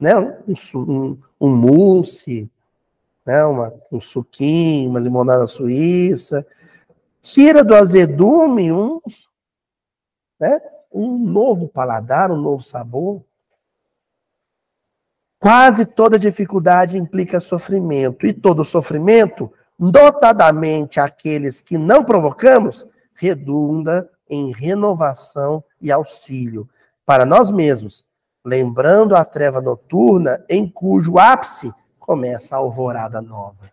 né, 0.00 0.16
um, 0.16 0.54
um, 0.74 1.18
um 1.38 1.54
mousse, 1.54 2.50
né, 3.26 3.44
uma, 3.44 3.74
um 3.92 4.00
suquinho, 4.00 4.88
uma 4.88 4.98
limonada 4.98 5.46
suíça. 5.46 6.46
Tira 7.20 7.62
do 7.62 7.74
azedume 7.74 8.72
um, 8.72 9.00
né, 10.40 10.58
um 10.98 11.16
novo 11.16 11.68
paladar, 11.68 12.32
um 12.32 12.36
novo 12.36 12.62
sabor. 12.62 13.22
Quase 15.38 15.86
toda 15.86 16.18
dificuldade 16.18 16.98
implica 16.98 17.38
sofrimento, 17.38 18.26
e 18.26 18.32
todo 18.32 18.64
sofrimento, 18.64 19.52
notadamente 19.78 20.98
aqueles 20.98 21.60
que 21.60 21.78
não 21.78 22.04
provocamos, 22.04 22.84
redunda 23.14 24.10
em 24.28 24.52
renovação 24.52 25.62
e 25.80 25.92
auxílio 25.92 26.68
para 27.06 27.24
nós 27.24 27.50
mesmos, 27.50 28.04
lembrando 28.44 29.14
a 29.14 29.24
treva 29.24 29.60
noturna 29.60 30.44
em 30.48 30.68
cujo 30.68 31.16
ápice 31.18 31.72
começa 31.98 32.56
a 32.56 32.58
alvorada 32.58 33.22
nova. 33.22 33.70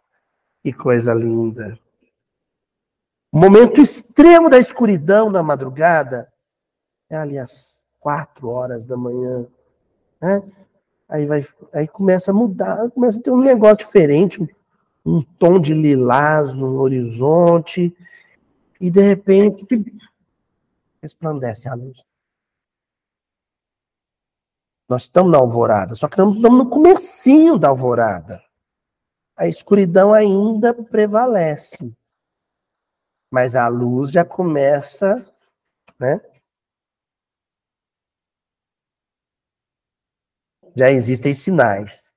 Que 0.62 0.72
coisa 0.72 1.14
linda. 1.14 1.78
O 3.32 3.40
momento 3.40 3.82
extremo 3.82 4.48
da 4.48 4.60
escuridão 4.60 5.30
na 5.30 5.42
madrugada 5.42 6.32
é 7.10 7.16
ali 7.16 7.38
às 7.38 7.86
quatro 8.00 8.50
horas 8.50 8.86
da 8.86 8.96
manhã. 8.96 9.48
Né? 10.22 10.44
Aí, 11.08 11.26
vai, 11.26 11.46
aí 11.74 11.88
começa 11.88 12.32
a 12.32 12.34
mudar, 12.34 12.90
começa 12.92 13.20
a 13.20 13.22
ter 13.22 13.32
um 13.32 13.42
negócio 13.42 13.78
diferente, 13.78 14.42
um, 14.42 14.48
um 15.06 15.24
tom 15.24 15.60
de 15.60 15.74
lilás 15.74 16.54
no 16.54 16.80
horizonte, 16.80 17.96
e 18.80 18.90
de 18.90 19.02
repente 19.02 19.66
resplandece 21.02 21.70
a 21.70 21.74
luz. 21.74 22.04
Nós 24.88 25.04
estamos 25.04 25.32
na 25.32 25.38
alvorada, 25.38 25.96
só 25.96 26.08
que 26.08 26.14
estamos 26.14 26.40
no 26.40 26.70
comecinho 26.70 27.58
da 27.58 27.70
alvorada. 27.70 28.44
A 29.36 29.48
escuridão 29.48 30.14
ainda 30.14 30.74
prevalece. 30.74 31.92
Mas 33.32 33.56
a 33.56 33.68
luz 33.68 34.12
já 34.12 34.24
começa, 34.24 35.26
né? 36.00 36.22
Já 40.76 40.92
existem 40.92 41.34
sinais. 41.34 42.16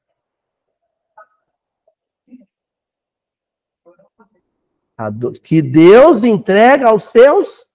Que 5.44 5.62
Deus 5.62 6.24
entrega 6.24 6.88
aos 6.88 7.04
seus 7.04 7.68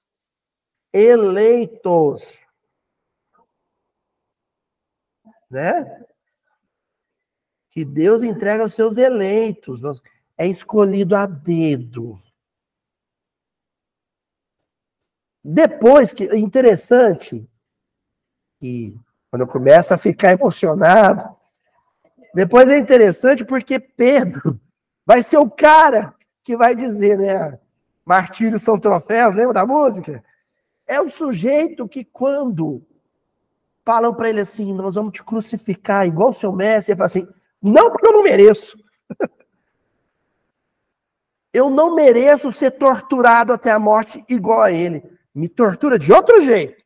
eleitos 0.91 2.43
né? 5.53 6.05
Que 7.69 7.85
Deus 7.85 8.23
entrega 8.23 8.63
aos 8.63 8.73
seus 8.73 8.97
eleitos, 8.97 9.81
é 10.37 10.47
escolhido 10.47 11.15
a 11.15 11.27
dedo. 11.27 12.21
Depois 15.43 16.13
que 16.13 16.25
interessante 16.35 17.47
e 18.61 18.95
quando 19.33 19.41
eu 19.41 19.47
começo 19.47 19.91
a 19.91 19.97
ficar 19.97 20.33
emocionado, 20.33 21.27
depois 22.35 22.69
é 22.69 22.77
interessante 22.77 23.43
porque 23.43 23.79
Pedro 23.79 24.61
vai 25.03 25.23
ser 25.23 25.39
o 25.39 25.49
cara 25.49 26.13
que 26.43 26.55
vai 26.55 26.75
dizer, 26.75 27.17
né? 27.17 27.57
Martírios 28.05 28.61
são 28.61 28.77
troféus, 28.79 29.33
lembra 29.33 29.55
da 29.55 29.65
música? 29.65 30.23
É 30.85 31.01
o 31.01 31.09
sujeito 31.09 31.87
que 31.87 32.05
quando 32.05 32.85
falam 33.83 34.13
para 34.13 34.29
ele 34.29 34.41
assim: 34.41 34.71
nós 34.71 34.93
vamos 34.93 35.13
te 35.13 35.23
crucificar 35.23 36.05
igual 36.05 36.29
o 36.29 36.33
seu 36.33 36.53
mestre. 36.53 36.91
Ele 36.91 36.97
fala 36.99 37.07
assim: 37.07 37.27
não, 37.59 37.89
porque 37.89 38.05
eu 38.05 38.13
não 38.13 38.21
mereço. 38.21 38.77
eu 41.51 41.71
não 41.71 41.95
mereço 41.95 42.51
ser 42.51 42.69
torturado 42.69 43.51
até 43.51 43.71
a 43.71 43.79
morte 43.79 44.23
igual 44.29 44.61
a 44.61 44.71
ele. 44.71 45.03
Me 45.33 45.49
tortura 45.49 45.97
de 45.97 46.13
outro 46.13 46.39
jeito. 46.39 46.83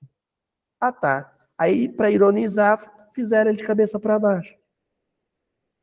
Ah, 0.79 0.93
tá. 0.93 1.33
Aí, 1.57 1.89
para 1.89 2.11
ironizar, 2.11 2.79
fizeram 3.13 3.49
ele 3.49 3.57
de 3.57 3.65
cabeça 3.65 3.99
para 3.99 4.19
baixo. 4.19 4.55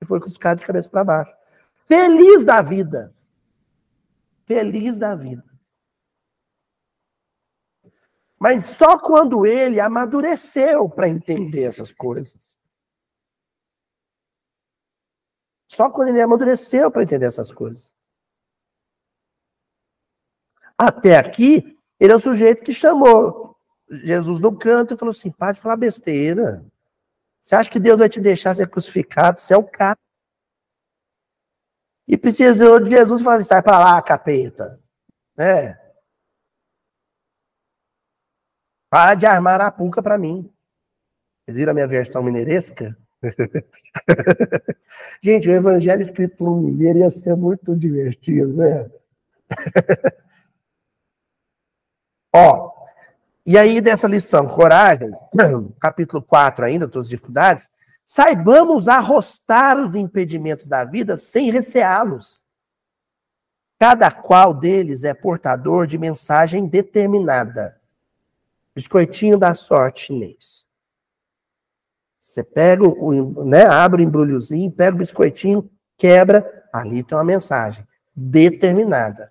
E 0.00 0.06
foi 0.06 0.20
crucificado 0.20 0.60
de 0.60 0.66
cabeça 0.66 0.88
para 0.88 1.04
baixo. 1.04 1.34
Feliz 1.86 2.44
da 2.44 2.62
vida. 2.62 3.14
Feliz 4.44 4.98
da 4.98 5.14
vida. 5.14 5.44
Mas 8.38 8.66
só 8.66 8.98
quando 8.98 9.46
ele 9.46 9.80
amadureceu 9.80 10.88
para 10.88 11.08
entender 11.08 11.64
essas 11.64 11.90
coisas. 11.90 12.58
Só 15.66 15.90
quando 15.90 16.10
ele 16.10 16.20
amadureceu 16.20 16.90
para 16.90 17.02
entender 17.02 17.26
essas 17.26 17.50
coisas. 17.50 17.90
Até 20.76 21.16
aqui, 21.16 21.80
ele 21.98 22.12
é 22.12 22.16
o 22.16 22.20
sujeito 22.20 22.62
que 22.62 22.72
chamou 22.72 23.53
Jesus 23.90 24.40
no 24.40 24.56
canto 24.56 24.94
e 24.94 24.96
falou 24.96 25.10
assim: 25.10 25.30
para 25.30 25.52
de 25.52 25.60
falar 25.60 25.76
besteira. 25.76 26.64
Você 27.40 27.54
acha 27.54 27.70
que 27.70 27.78
Deus 27.78 27.98
vai 27.98 28.08
te 28.08 28.20
deixar 28.20 28.54
ser 28.54 28.68
crucificado? 28.68 29.38
Você 29.38 29.52
é 29.52 29.56
o 29.56 29.64
cara. 29.64 29.98
E 32.08 32.16
precisou 32.16 32.80
de 32.80 32.90
Jesus 32.90 33.22
falar 33.22 33.36
assim: 33.36 33.48
sai 33.48 33.62
para 33.62 33.78
lá, 33.78 34.02
capeta. 34.02 34.80
É. 35.36 35.78
Para 38.90 39.14
de 39.14 39.26
armar 39.26 39.60
a 39.60 39.70
puca 39.70 40.02
para 40.02 40.16
mim. 40.16 40.50
Vocês 41.44 41.56
viram 41.56 41.72
a 41.72 41.74
minha 41.74 41.86
versão 41.86 42.22
mineiresca? 42.22 42.96
Gente, 45.22 45.48
o 45.48 45.52
evangelho 45.52 46.02
escrito 46.02 46.36
por 46.36 46.48
um 46.48 46.60
mineiro 46.60 47.00
ia 47.00 47.10
ser 47.10 47.36
muito 47.36 47.76
divertido, 47.76 48.54
né? 48.54 48.90
Ó, 52.34 52.73
e 53.46 53.58
aí 53.58 53.80
dessa 53.80 54.08
lição, 54.08 54.48
coragem, 54.48 55.10
capítulo 55.80 56.22
4 56.22 56.64
ainda, 56.64 56.88
todas 56.88 57.06
as 57.06 57.10
dificuldades, 57.10 57.68
saibamos 58.06 58.88
arrostar 58.88 59.78
os 59.78 59.94
impedimentos 59.94 60.66
da 60.66 60.84
vida 60.84 61.16
sem 61.16 61.50
receá-los. 61.50 62.44
Cada 63.78 64.10
qual 64.10 64.54
deles 64.54 65.04
é 65.04 65.12
portador 65.12 65.86
de 65.86 65.98
mensagem 65.98 66.66
determinada. 66.66 67.78
Biscoitinho 68.74 69.38
da 69.38 69.54
sorte 69.54 70.06
chinês. 70.06 70.64
Você 72.18 72.42
pega 72.42 72.82
o, 72.82 73.44
né, 73.44 73.66
abre 73.66 74.02
o 74.02 74.06
embrulhozinho, 74.06 74.72
pega 74.72 74.96
o 74.96 74.98
biscoitinho, 74.98 75.70
quebra, 75.98 76.64
ali 76.72 77.02
tem 77.02 77.16
uma 77.18 77.22
mensagem 77.22 77.86
determinada. 78.16 79.30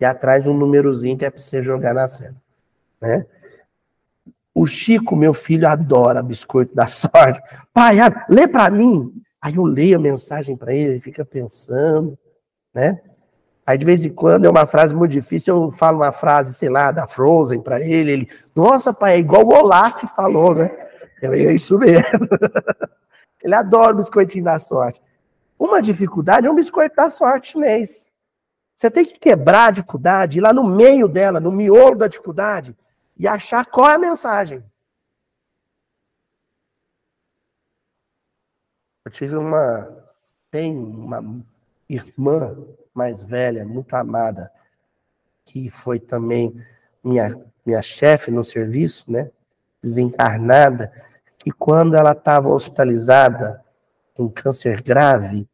E 0.00 0.04
atrás 0.04 0.46
um 0.46 0.54
númerozinho 0.54 1.18
que 1.18 1.24
é 1.24 1.30
para 1.30 1.40
você 1.40 1.60
jogar 1.60 1.92
na 1.92 2.06
cena, 2.06 2.40
né? 3.00 3.26
O 4.54 4.66
Chico, 4.66 5.14
meu 5.14 5.32
filho, 5.32 5.68
adora 5.68 6.22
biscoito 6.22 6.74
da 6.74 6.86
sorte. 6.86 7.40
Pai, 7.72 7.96
lê 8.28 8.48
para 8.48 8.70
mim. 8.70 9.12
Aí 9.40 9.54
eu 9.54 9.64
leio 9.64 9.96
a 9.96 10.00
mensagem 10.00 10.56
para 10.56 10.74
ele, 10.74 10.92
ele 10.92 11.00
fica 11.00 11.24
pensando, 11.24 12.18
né? 12.74 13.00
Aí 13.64 13.78
de 13.78 13.84
vez 13.84 14.04
em 14.04 14.08
quando 14.08 14.46
é 14.46 14.50
uma 14.50 14.66
frase 14.66 14.94
muito 14.96 15.12
difícil, 15.12 15.54
eu 15.54 15.70
falo 15.70 15.98
uma 15.98 16.10
frase, 16.10 16.54
sei 16.54 16.68
lá, 16.68 16.90
da 16.90 17.06
Frozen 17.06 17.60
para 17.60 17.80
ele, 17.80 18.10
ele, 18.10 18.28
nossa, 18.54 18.92
pai, 18.92 19.14
é 19.14 19.18
igual 19.18 19.44
o 19.44 19.54
Olaf 19.54 20.02
falou, 20.16 20.54
né? 20.54 20.70
Eu, 21.22 21.32
é 21.34 21.54
isso 21.54 21.78
mesmo. 21.78 22.02
ele 23.44 23.54
adora 23.54 23.94
o 23.94 23.98
biscoitinho 23.98 24.44
da 24.44 24.58
sorte. 24.58 25.00
Uma 25.58 25.82
dificuldade 25.82 26.46
é 26.46 26.50
um 26.50 26.54
biscoito 26.54 26.96
da 26.96 27.10
sorte 27.10 27.52
chinês. 27.52 28.10
Você 28.74 28.90
tem 28.90 29.04
que 29.04 29.18
quebrar 29.18 29.66
a 29.66 29.70
dificuldade, 29.72 30.38
ir 30.38 30.40
lá 30.40 30.52
no 30.52 30.64
meio 30.64 31.06
dela, 31.08 31.40
no 31.40 31.52
miolo 31.52 31.96
da 31.96 32.06
dificuldade, 32.06 32.76
e 33.18 33.26
achar 33.26 33.66
qual 33.66 33.90
é 33.90 33.94
a 33.94 33.98
mensagem. 33.98 34.62
Eu 39.04 39.10
tive 39.10 39.36
uma. 39.36 40.06
Tem 40.50 40.74
uma 40.76 41.42
irmã 41.88 42.56
mais 42.94 43.20
velha, 43.22 43.64
muito 43.64 43.94
amada, 43.94 44.50
que 45.44 45.68
foi 45.68 45.98
também 45.98 46.64
minha, 47.04 47.38
minha 47.64 47.82
chefe 47.82 48.30
no 48.30 48.44
serviço, 48.44 49.10
né? 49.10 49.30
Desencarnada, 49.82 50.92
que 51.38 51.50
quando 51.50 51.96
ela 51.96 52.12
estava 52.12 52.48
hospitalizada 52.48 53.62
com 54.14 54.28
câncer 54.28 54.82
grave, 54.82 55.48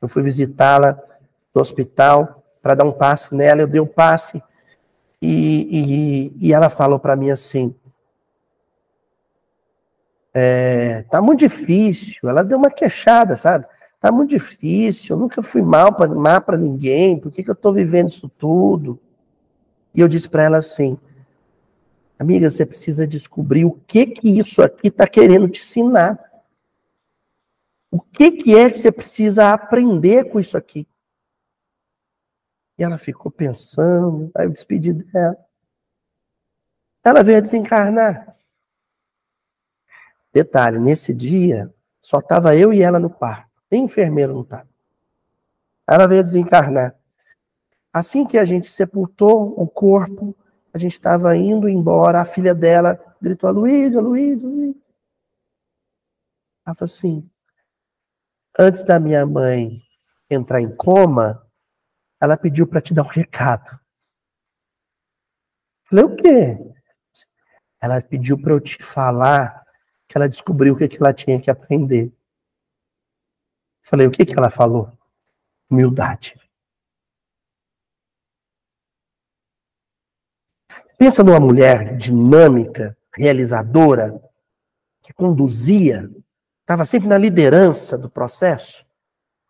eu 0.00 0.08
fui 0.08 0.22
visitá-la 0.22 0.98
no 1.54 1.60
hospital 1.60 2.42
para 2.62 2.74
dar 2.74 2.84
um 2.84 2.92
passe 2.92 3.34
nela, 3.34 3.62
eu 3.62 3.66
dei 3.66 3.80
o 3.80 3.84
um 3.84 3.86
passe 3.86 4.42
e, 5.20 6.32
e, 6.40 6.48
e 6.48 6.52
ela 6.52 6.70
falou 6.70 6.98
para 6.98 7.16
mim 7.16 7.30
assim, 7.30 7.74
é, 10.32 11.02
tá 11.10 11.20
muito 11.20 11.40
difícil. 11.40 12.28
Ela 12.28 12.42
deu 12.42 12.56
uma 12.56 12.70
queixada, 12.70 13.36
sabe? 13.36 13.66
Tá 14.00 14.10
muito 14.10 14.30
difícil, 14.30 15.14
eu 15.14 15.20
nunca 15.20 15.42
fui 15.42 15.60
mal 15.60 15.92
para 15.94 16.08
mal 16.08 16.40
para 16.40 16.56
ninguém, 16.56 17.20
por 17.20 17.30
que, 17.30 17.42
que 17.42 17.50
eu 17.50 17.54
estou 17.54 17.70
vivendo 17.70 18.08
isso 18.08 18.30
tudo? 18.30 18.98
E 19.94 20.00
eu 20.00 20.08
disse 20.08 20.26
para 20.26 20.42
ela 20.42 20.56
assim: 20.56 20.98
Amiga, 22.18 22.50
você 22.50 22.64
precisa 22.64 23.06
descobrir 23.06 23.66
o 23.66 23.72
que 23.86 24.06
que 24.06 24.38
isso 24.38 24.62
aqui 24.62 24.88
está 24.88 25.06
querendo 25.06 25.48
te 25.48 25.60
ensinar. 25.60 26.18
O 27.90 28.00
que 28.00 28.30
que 28.30 28.54
é 28.56 28.70
que 28.70 28.78
você 28.78 28.90
precisa 28.90 29.52
aprender 29.52 30.30
com 30.30 30.40
isso 30.40 30.56
aqui? 30.56 30.86
E 32.80 32.82
ela 32.82 32.96
ficou 32.96 33.30
pensando, 33.30 34.32
aí 34.34 34.46
eu 34.46 34.50
despedi 34.50 34.94
dela. 34.94 35.36
Ela 37.04 37.22
veio 37.22 37.36
a 37.36 37.42
desencarnar. 37.42 38.34
Detalhe, 40.32 40.78
nesse 40.78 41.12
dia, 41.12 41.70
só 42.00 42.20
estava 42.20 42.56
eu 42.56 42.72
e 42.72 42.80
ela 42.80 42.98
no 42.98 43.10
quarto. 43.10 43.50
Nem 43.70 43.84
enfermeiro 43.84 44.32
não 44.32 44.40
estava. 44.40 44.66
Ela 45.86 46.06
veio 46.06 46.20
a 46.20 46.24
desencarnar. 46.24 46.96
Assim 47.92 48.24
que 48.24 48.38
a 48.38 48.46
gente 48.46 48.70
sepultou 48.70 49.60
o 49.60 49.68
corpo, 49.68 50.34
a 50.72 50.78
gente 50.78 50.92
estava 50.92 51.36
indo 51.36 51.68
embora, 51.68 52.22
a 52.22 52.24
filha 52.24 52.54
dela 52.54 52.98
gritou, 53.20 53.50
Luísa, 53.50 54.00
Luísa, 54.00 54.46
Luísa. 54.46 54.80
Ela 56.64 56.74
falou 56.74 56.90
assim, 56.90 57.30
antes 58.58 58.84
da 58.84 58.98
minha 58.98 59.26
mãe 59.26 59.82
entrar 60.30 60.62
em 60.62 60.74
coma, 60.74 61.46
ela 62.20 62.36
pediu 62.36 62.66
para 62.66 62.80
te 62.80 62.92
dar 62.92 63.02
um 63.02 63.08
recado. 63.08 63.80
Falei, 65.84 66.04
o 66.04 66.16
quê? 66.16 66.58
Ela 67.80 68.02
pediu 68.02 68.40
para 68.40 68.52
eu 68.52 68.60
te 68.60 68.82
falar 68.82 69.64
que 70.06 70.16
ela 70.16 70.28
descobriu 70.28 70.74
o 70.74 70.76
que, 70.76 70.86
que 70.86 70.98
ela 70.98 71.14
tinha 71.14 71.40
que 71.40 71.50
aprender. 71.50 72.12
Falei, 73.82 74.06
o 74.06 74.10
que, 74.10 74.26
que 74.26 74.36
ela 74.36 74.50
falou? 74.50 74.92
Humildade. 75.70 76.38
Pensa 80.98 81.24
numa 81.24 81.40
mulher 81.40 81.96
dinâmica, 81.96 82.96
realizadora, 83.16 84.20
que 85.00 85.14
conduzia, 85.14 86.10
estava 86.60 86.84
sempre 86.84 87.08
na 87.08 87.16
liderança 87.16 87.96
do 87.96 88.10
processo. 88.10 88.84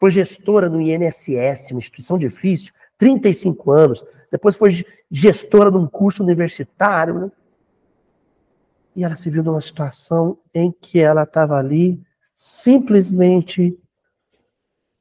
Foi 0.00 0.10
gestora 0.10 0.70
no 0.70 0.80
INSS, 0.80 1.72
uma 1.72 1.78
instituição 1.78 2.16
difícil, 2.16 2.72
35 2.96 3.70
anos. 3.70 4.02
Depois 4.32 4.56
foi 4.56 4.70
gestora 5.10 5.70
de 5.70 5.76
um 5.76 5.86
curso 5.86 6.22
universitário. 6.22 7.20
Né? 7.20 7.32
E 8.96 9.04
ela 9.04 9.14
se 9.14 9.28
viu 9.28 9.44
numa 9.44 9.60
situação 9.60 10.38
em 10.54 10.72
que 10.72 10.98
ela 10.98 11.24
estava 11.24 11.58
ali 11.58 12.02
simplesmente 12.34 13.78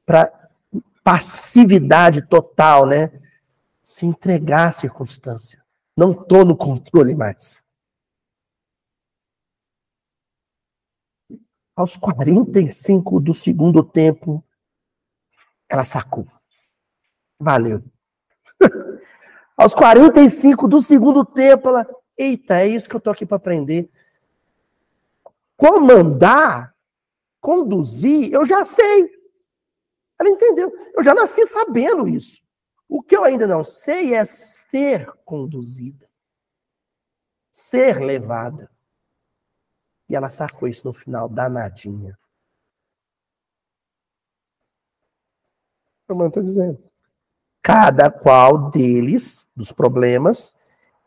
para 0.04 0.30
passividade 1.02 2.20
total, 2.28 2.86
né? 2.86 3.10
Se 3.82 4.04
entregar 4.04 4.68
à 4.68 4.72
circunstância. 4.72 5.64
Não 5.96 6.12
estou 6.12 6.44
no 6.44 6.54
controle 6.54 7.14
mais. 7.14 7.62
Aos 11.74 11.96
45 11.96 13.18
do 13.18 13.32
segundo 13.32 13.82
tempo, 13.82 14.44
ela 15.70 15.84
sacou. 15.84 16.26
Valeu. 17.38 17.82
Aos 19.56 19.74
45 19.74 20.66
do 20.66 20.80
segundo 20.80 21.24
tempo, 21.24 21.68
ela. 21.68 21.86
Eita, 22.18 22.60
é 22.60 22.66
isso 22.66 22.88
que 22.88 22.94
eu 22.94 22.98
estou 22.98 23.12
aqui 23.12 23.24
para 23.24 23.36
aprender. 23.36 23.88
Comandar, 25.56 26.74
conduzir, 27.40 28.30
eu 28.32 28.44
já 28.44 28.64
sei. 28.64 29.10
Ela 30.18 30.28
entendeu. 30.28 30.70
Eu 30.94 31.02
já 31.02 31.14
nasci 31.14 31.46
sabendo 31.46 32.06
isso. 32.06 32.42
O 32.86 33.02
que 33.02 33.16
eu 33.16 33.24
ainda 33.24 33.46
não 33.46 33.64
sei 33.64 34.14
é 34.14 34.24
ser 34.24 35.06
conduzida, 35.24 36.10
ser 37.52 38.00
levada. 38.00 38.70
E 40.08 40.16
ela 40.16 40.28
sacou 40.28 40.68
isso 40.68 40.86
no 40.86 40.92
final, 40.92 41.28
danadinha. 41.28 42.18
Como 46.10 46.24
eu 46.24 46.26
estou 46.26 46.42
dizendo. 46.42 46.82
Cada 47.62 48.10
qual 48.10 48.68
deles, 48.68 49.48
dos 49.54 49.70
problemas, 49.70 50.52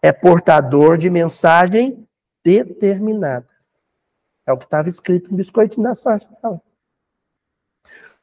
é 0.02 0.14
portador 0.14 0.98
de 0.98 1.10
mensagem 1.10 2.08
determinada. 2.42 3.50
É 4.48 4.54
o 4.54 4.58
que 4.58 4.64
estava 4.64 4.88
escrito 4.88 5.30
no 5.30 5.36
biscoitinho 5.36 5.84
da 5.84 5.94
sorte. 5.94 6.26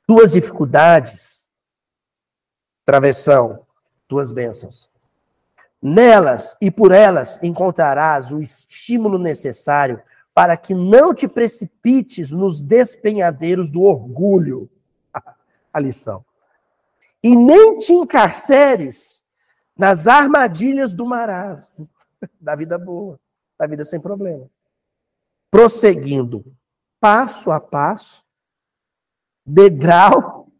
Duas 0.08 0.32
dificuldades, 0.32 1.46
travessão, 2.82 3.66
duas 4.08 4.32
bênçãos. 4.32 4.88
Nelas 5.82 6.56
e 6.62 6.70
por 6.70 6.92
elas 6.92 7.38
encontrarás 7.42 8.32
o 8.32 8.40
estímulo 8.40 9.18
necessário 9.18 10.02
para 10.32 10.56
que 10.56 10.72
não 10.74 11.12
te 11.12 11.28
precipites 11.28 12.30
nos 12.30 12.62
despenhadeiros 12.62 13.70
do 13.70 13.82
orgulho. 13.82 14.70
A 15.70 15.78
lição 15.78 16.24
e 17.22 17.36
nem 17.36 17.78
te 17.78 17.92
encarceres 17.92 19.24
nas 19.76 20.06
armadilhas 20.06 20.94
do 20.94 21.06
marasmo, 21.06 21.88
da 22.40 22.54
vida 22.54 22.78
boa, 22.78 23.18
da 23.58 23.66
vida 23.66 23.84
sem 23.84 24.00
problema. 24.00 24.48
Prosseguindo 25.50 26.44
passo 27.00 27.50
a 27.50 27.58
passo, 27.58 28.24
degrau 29.44 30.52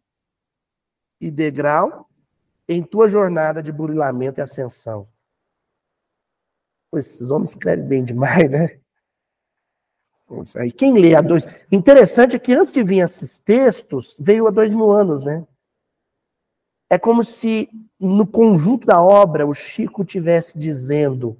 e 1.19 1.29
degrau, 1.29 2.09
em 2.67 2.81
tua 2.83 3.07
jornada 3.07 3.61
de 3.61 3.71
burilamento 3.71 4.39
e 4.39 4.41
ascensão. 4.41 5.07
Esses 6.93 7.29
homens 7.29 7.51
escrevem 7.51 7.87
bem 7.87 8.03
demais, 8.03 8.49
né? 8.49 8.79
Quem 10.77 10.97
lê 10.97 11.13
a 11.13 11.21
dois. 11.21 11.45
Interessante 11.71 12.35
é 12.35 12.39
que 12.39 12.53
antes 12.53 12.71
de 12.71 12.81
vir 12.83 13.03
esses 13.03 13.39
textos, 13.39 14.15
veio 14.19 14.47
há 14.47 14.51
dois 14.51 14.73
mil 14.73 14.91
anos, 14.91 15.23
né? 15.23 15.45
É 16.91 16.99
como 16.99 17.23
se 17.23 17.69
no 17.97 18.27
conjunto 18.27 18.85
da 18.85 19.01
obra 19.01 19.47
o 19.47 19.53
Chico 19.53 20.03
tivesse 20.03 20.59
dizendo, 20.59 21.39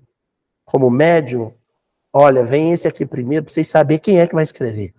como 0.64 0.90
médium, 0.90 1.54
olha, 2.14 2.46
vem 2.46 2.72
esse 2.72 2.88
aqui 2.88 3.06
primeiro 3.06 3.44
para 3.44 3.54
vocês 3.54 3.68
saberem 3.68 4.00
quem 4.00 4.22
é 4.22 4.26
que 4.26 4.34
vai 4.34 4.46
escrever. 4.46 4.94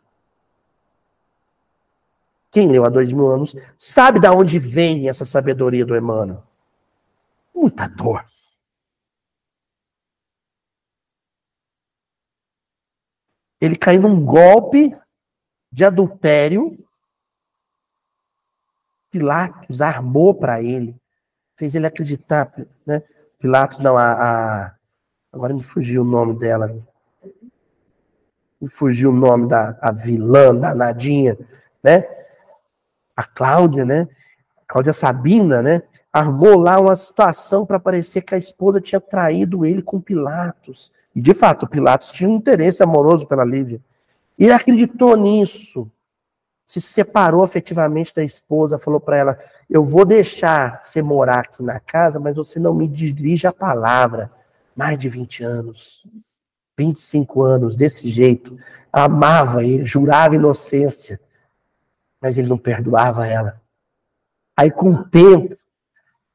Quem 2.51 2.71
leu 2.71 2.85
há 2.85 2.91
dois 2.91 3.11
mil 3.11 3.29
anos 3.29 3.57
sabe 3.79 4.21
de 4.21 4.29
onde 4.29 4.59
vem 4.59 5.09
essa 5.09 5.25
sabedoria 5.25 5.87
do 5.87 5.97
Emmanuel. 5.97 6.43
Muita 7.55 7.89
dor. 7.89 8.23
Ele 13.59 13.77
caiu 13.77 14.03
num 14.03 14.23
golpe 14.23 14.95
de 15.73 15.83
adultério 15.83 16.79
Pilatos 19.13 19.83
armou 19.83 20.35
para 20.35 20.63
ele, 20.63 20.97
fez 21.55 21.75
ele 21.75 21.87
acreditar, 21.87 22.51
né? 22.87 23.03
Pilatos, 23.39 23.79
não, 23.79 23.95
a, 23.95 24.13
a, 24.13 24.75
agora 25.31 25.53
me 25.53 25.63
fugiu 25.63 26.01
o 26.01 26.05
nome 26.05 26.39
dela, 26.39 26.75
me 28.59 28.69
fugiu 28.71 29.11
o 29.11 29.15
nome 29.15 29.49
da 29.49 29.77
a 29.83 29.93
vilã, 29.93 30.55
da 30.55 30.75
Nadinha, 30.75 31.37
né? 31.85 32.09
A 33.15 33.25
Cláudia, 33.25 33.85
né? 33.85 34.09
A 34.63 34.73
Cláudia 34.73 34.95
Sabina, 34.95 35.61
né? 35.61 35.83
Armou 36.11 36.59
lá 36.59 36.81
uma 36.81 36.97
situação 36.97 37.67
para 37.67 37.79
parecer 37.79 38.23
que 38.23 38.35
a 38.35 38.39
esposa 38.39 38.81
tinha 38.81 39.01
traído 39.01 39.67
ele 39.67 39.83
com 39.83 40.01
Pilatos. 40.01 40.91
E 41.15 41.21
de 41.21 41.35
fato, 41.35 41.67
Pilatos 41.67 42.13
tinha 42.13 42.31
um 42.31 42.37
interesse 42.37 42.83
amoroso 42.83 43.27
pela 43.27 43.45
Lívia. 43.45 43.79
Ele 44.39 44.53
acreditou 44.53 45.15
nisso 45.19 45.91
se 46.81 46.93
separou 46.93 47.45
afetivamente 47.45 48.15
da 48.15 48.25
esposa, 48.25 48.79
falou 48.79 48.99
para 48.99 49.17
ela: 49.17 49.39
Eu 49.69 49.85
vou 49.85 50.05
deixar 50.05 50.83
você 50.83 51.03
morar 51.03 51.41
aqui 51.41 51.63
na 51.63 51.79
casa, 51.79 52.19
mas 52.19 52.35
você 52.35 52.59
não 52.59 52.75
me 52.75 52.89
dirige 52.89 53.47
a 53.47 53.53
palavra. 53.53 54.31
Mais 54.75 54.99
de 54.99 55.07
20 55.07 55.45
anos, 55.45 56.07
25 56.79 57.43
anos, 57.43 57.77
desse 57.77 58.09
jeito. 58.09 58.59
Amava 58.91 59.63
ele, 59.63 59.85
jurava 59.85 60.35
inocência, 60.35 61.21
mas 62.21 62.39
ele 62.39 62.49
não 62.49 62.57
perdoava 62.57 63.27
ela. 63.27 63.61
Aí, 64.57 64.71
com 64.71 64.91
o 64.93 65.05
tempo, 65.05 65.57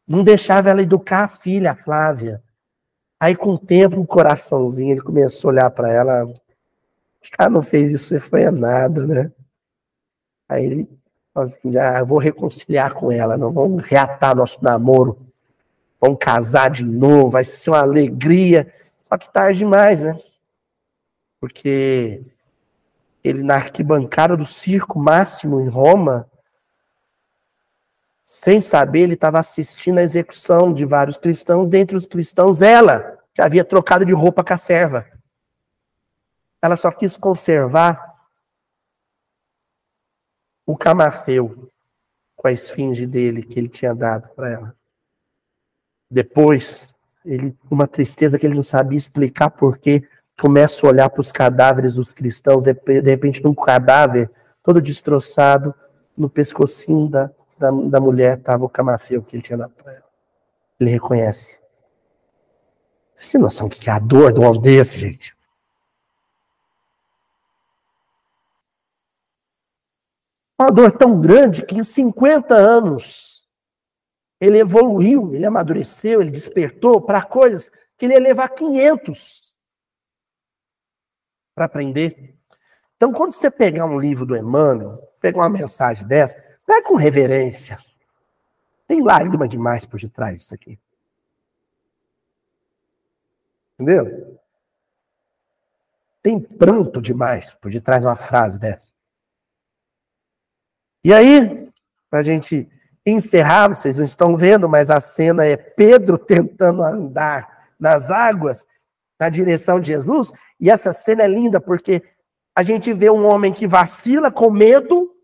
não 0.07 0.23
deixava 0.23 0.69
ela 0.69 0.83
educar 0.83 1.23
a 1.23 1.27
filha, 1.27 1.71
a 1.71 1.75
Flávia. 1.75 2.43
Aí, 3.19 3.35
com 3.35 3.53
o 3.53 3.57
tempo, 3.57 3.99
o 3.99 4.07
coraçãozinho, 4.07 4.91
ele 4.91 5.01
começou 5.01 5.49
a 5.49 5.53
olhar 5.53 5.71
para 5.71 5.91
ela. 5.91 6.25
O 6.25 6.33
cara 7.31 7.49
não 7.49 7.61
fez 7.63 7.91
isso, 7.91 8.05
você 8.05 8.19
foi 8.19 8.49
nada, 8.51 9.07
né? 9.07 9.31
Aí 10.47 10.65
ele 10.65 10.89
assim, 11.35 11.71
já 11.71 12.03
vou 12.03 12.17
reconciliar 12.17 12.93
com 12.93 13.11
ela, 13.11 13.37
não 13.37 13.51
vamos 13.51 13.85
reatar 13.85 14.35
nosso 14.35 14.63
namoro, 14.63 15.19
vamos 16.01 16.17
casar 16.19 16.69
de 16.69 16.83
novo, 16.83 17.29
vai 17.29 17.43
ser 17.43 17.69
uma 17.69 17.79
alegria. 17.79 18.73
Só 19.07 19.17
que 19.17 19.31
tarde 19.31 19.59
demais, 19.59 20.01
né? 20.01 20.19
Porque 21.39 22.23
ele 23.23 23.43
na 23.43 23.55
arquibancada 23.55 24.35
do 24.35 24.45
circo 24.45 24.99
máximo 24.99 25.61
em 25.61 25.67
Roma, 25.67 26.27
Sem 28.29 28.59
saber, 28.59 29.03
ele 29.03 29.13
estava 29.13 29.39
assistindo 29.39 29.99
a 29.99 30.03
execução 30.03 30.73
de 30.73 30.83
vários 30.83 31.15
cristãos. 31.15 31.69
Dentre 31.69 31.95
os 31.95 32.05
cristãos, 32.05 32.61
ela 32.61 33.17
já 33.33 33.45
havia 33.45 33.63
trocado 33.63 34.03
de 34.03 34.11
roupa 34.11 34.43
com 34.43 34.53
a 34.53 34.57
serva. 34.57 35.05
Ela 36.61 36.75
só 36.75 36.91
quis 36.91 37.15
conservar 37.15 38.06
o 40.67 40.75
camafeu 40.75 41.71
com 42.35 42.47
a 42.49 42.51
esfinge 42.51 43.07
dele 43.07 43.41
que 43.41 43.57
ele 43.57 43.69
tinha 43.69 43.95
dado 43.95 44.27
para 44.35 44.51
ela. 44.51 44.75
Depois, 46.11 46.99
ele 47.25 47.55
uma 47.71 47.87
tristeza 47.87 48.37
que 48.37 48.45
ele 48.45 48.55
não 48.55 48.63
sabia 48.63 48.97
explicar 48.97 49.49
porquê, 49.49 50.07
começa 50.39 50.85
a 50.85 50.89
olhar 50.89 51.09
para 51.09 51.21
os 51.21 51.31
cadáveres 51.31 51.95
dos 51.95 52.11
cristãos, 52.11 52.65
de, 52.65 52.73
de 52.73 53.09
repente 53.09 53.43
num 53.43 53.55
cadáver 53.55 54.29
todo 54.61 54.81
destroçado, 54.81 55.73
no 56.17 56.29
pescocinho 56.29 57.07
da, 57.07 57.31
da, 57.57 57.71
da 57.71 57.99
mulher 57.99 58.37
estava 58.37 58.65
o 58.65 58.69
camafeu 58.69 59.23
que 59.23 59.35
ele 59.35 59.43
tinha 59.43 59.57
dado 59.57 59.71
para 59.71 59.93
ela. 59.93 60.03
Ele 60.79 60.91
reconhece. 60.91 61.59
Você 63.15 63.33
tem 63.33 63.41
noção 63.41 63.67
do 63.69 63.75
que 63.75 63.89
é 63.89 63.93
a 63.93 63.99
dor 63.99 64.33
de 64.33 64.39
um 64.39 64.45
homem 64.45 64.61
desse, 64.61 64.99
gente? 64.99 65.36
Uma 70.57 70.71
dor 70.71 70.91
tão 70.91 71.21
grande 71.21 71.63
que 71.63 71.75
em 71.75 71.83
50 71.83 72.55
anos 72.55 73.47
ele 74.39 74.59
evoluiu, 74.59 75.33
ele 75.33 75.45
amadureceu, 75.45 76.21
ele 76.21 76.31
despertou 76.31 77.01
para 77.01 77.21
coisas 77.21 77.71
que 77.97 78.05
ele 78.05 78.13
ia 78.13 78.19
levar 78.19 78.49
500 78.49 79.53
para 81.53 81.65
aprender. 81.65 82.35
Então, 82.95 83.11
quando 83.11 83.33
você 83.33 83.49
pegar 83.51 83.85
um 83.85 83.99
livro 83.99 84.25
do 84.25 84.35
Emmanuel, 84.35 84.97
pegar 85.19 85.39
uma 85.39 85.49
mensagem 85.49 86.07
dessa, 86.07 86.35
pega 86.65 86.87
com 86.87 86.95
reverência. 86.95 87.79
Tem 88.87 89.03
lágrima 89.03 89.47
demais 89.47 89.85
por 89.85 89.99
detrás 89.99 90.37
disso 90.37 90.55
aqui. 90.55 90.79
Entendeu? 93.79 94.39
Tem 96.21 96.39
pranto 96.39 97.01
demais 97.01 97.51
por 97.51 97.71
detrás 97.71 98.01
de 98.01 98.07
uma 98.07 98.15
frase 98.15 98.57
dessa. 98.57 98.91
E 101.07 101.13
aí, 101.13 101.71
para 102.09 102.19
a 102.19 102.21
gente 102.21 102.69
encerrar, 103.05 103.69
vocês 103.69 103.97
não 103.97 104.03
estão 104.03 104.35
vendo, 104.35 104.67
mas 104.67 104.91
a 104.91 104.99
cena 104.99 105.45
é 105.45 105.55
Pedro 105.55 106.17
tentando 106.19 106.83
andar 106.83 107.69
nas 107.79 108.11
águas 108.11 108.67
na 109.17 109.29
direção 109.29 109.79
de 109.79 109.87
Jesus. 109.87 110.33
E 110.59 110.69
essa 110.69 110.91
cena 110.91 111.23
é 111.23 111.27
linda 111.29 111.61
porque 111.61 112.03
a 112.53 112.61
gente 112.61 112.91
vê 112.91 113.09
um 113.09 113.25
homem 113.25 113.53
que 113.53 113.65
vacila 113.65 114.29
com 114.29 114.51
medo 114.51 115.15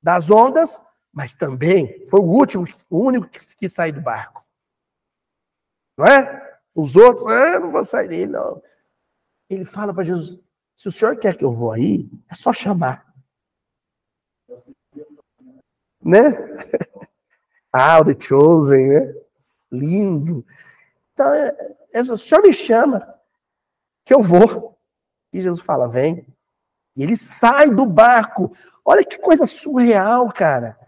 das 0.00 0.30
ondas, 0.30 0.80
mas 1.12 1.34
também 1.34 2.06
foi 2.06 2.20
o 2.20 2.30
último, 2.30 2.64
o 2.88 3.00
único 3.00 3.26
que, 3.26 3.40
que 3.56 3.68
saiu 3.68 3.94
do 3.94 4.00
barco. 4.00 4.46
Não 5.96 6.06
é? 6.06 6.60
Os 6.72 6.94
outros, 6.94 7.26
ah, 7.26 7.58
não 7.58 7.72
vou 7.72 7.84
sair 7.84 8.06
dele, 8.06 8.30
não. 8.30 8.62
Ele 9.50 9.64
fala 9.64 9.92
para 9.92 10.04
Jesus: 10.04 10.38
se 10.76 10.86
o 10.86 10.92
senhor 10.92 11.18
quer 11.18 11.36
que 11.36 11.44
eu 11.44 11.50
vou 11.50 11.72
aí, 11.72 12.08
é 12.30 12.36
só 12.36 12.52
chamar 12.52 13.07
né? 16.08 16.36
ah, 17.72 18.00
o 18.00 18.04
The 18.04 18.16
Chosen, 18.18 18.88
né? 18.88 19.14
Lindo. 19.70 20.44
Então, 21.12 21.32
é, 21.32 21.54
é, 21.92 22.00
o 22.00 22.16
senhor 22.16 22.42
me 22.42 22.52
chama, 22.52 23.14
que 24.04 24.14
eu 24.14 24.22
vou. 24.22 24.76
E 25.32 25.42
Jesus 25.42 25.60
fala, 25.60 25.86
vem. 25.86 26.26
E 26.96 27.02
ele 27.02 27.16
sai 27.16 27.70
do 27.70 27.84
barco. 27.84 28.56
Olha 28.84 29.04
que 29.04 29.18
coisa 29.18 29.46
surreal, 29.46 30.32
cara. 30.32 30.78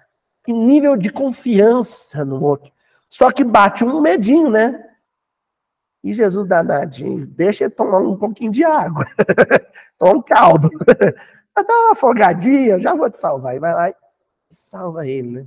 Que 0.43 0.53
nível 0.53 0.97
de 0.97 1.11
confiança 1.11 2.25
no 2.25 2.43
outro. 2.43 2.73
Só 3.09 3.31
que 3.31 3.45
bate 3.45 3.85
um 3.85 4.01
medinho, 4.01 4.49
né? 4.49 4.87
E 6.03 6.15
Jesus 6.15 6.47
danadinho, 6.47 7.27
deixa 7.27 7.65
ele 7.65 7.75
tomar 7.75 7.99
um 7.99 8.17
pouquinho 8.17 8.51
de 8.51 8.65
água. 8.65 9.05
Toma 9.99 10.15
um 10.15 10.23
caldo. 10.23 10.71
Dá 11.55 11.75
uma 11.75 11.93
afogadinha, 11.93 12.81
já 12.81 12.95
vou 12.95 13.11
te 13.11 13.19
salvar. 13.19 13.55
E 13.55 13.59
vai 13.59 13.75
lá 13.75 13.95
salva 14.51 15.07
ele, 15.07 15.29
né? 15.29 15.47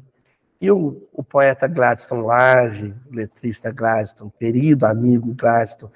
E 0.62 0.72
o, 0.72 1.08
o 1.12 1.22
poeta 1.24 1.68
Gladstone 1.68 2.24
Large, 2.24 2.96
letrista 3.12 3.70
Gladstone, 3.70 4.32
querido 4.40 4.86
amigo 4.86 5.34
Gladstone, 5.34 5.92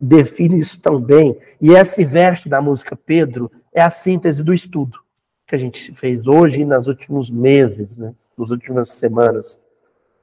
define 0.00 0.58
isso 0.58 0.80
tão 0.80 1.00
bem. 1.00 1.38
E 1.60 1.70
esse 1.70 2.04
verso 2.04 2.48
da 2.48 2.60
música 2.60 2.96
Pedro 2.96 3.50
é 3.72 3.80
a 3.80 3.90
síntese 3.90 4.42
do 4.42 4.52
estudo 4.52 5.00
que 5.46 5.54
a 5.54 5.58
gente 5.58 5.94
fez 5.94 6.26
hoje 6.26 6.60
e 6.60 6.64
nos 6.64 6.88
últimos 6.88 7.30
meses, 7.30 7.98
né? 7.98 8.14
nas 8.36 8.50
últimas 8.50 8.88
semanas. 8.88 9.60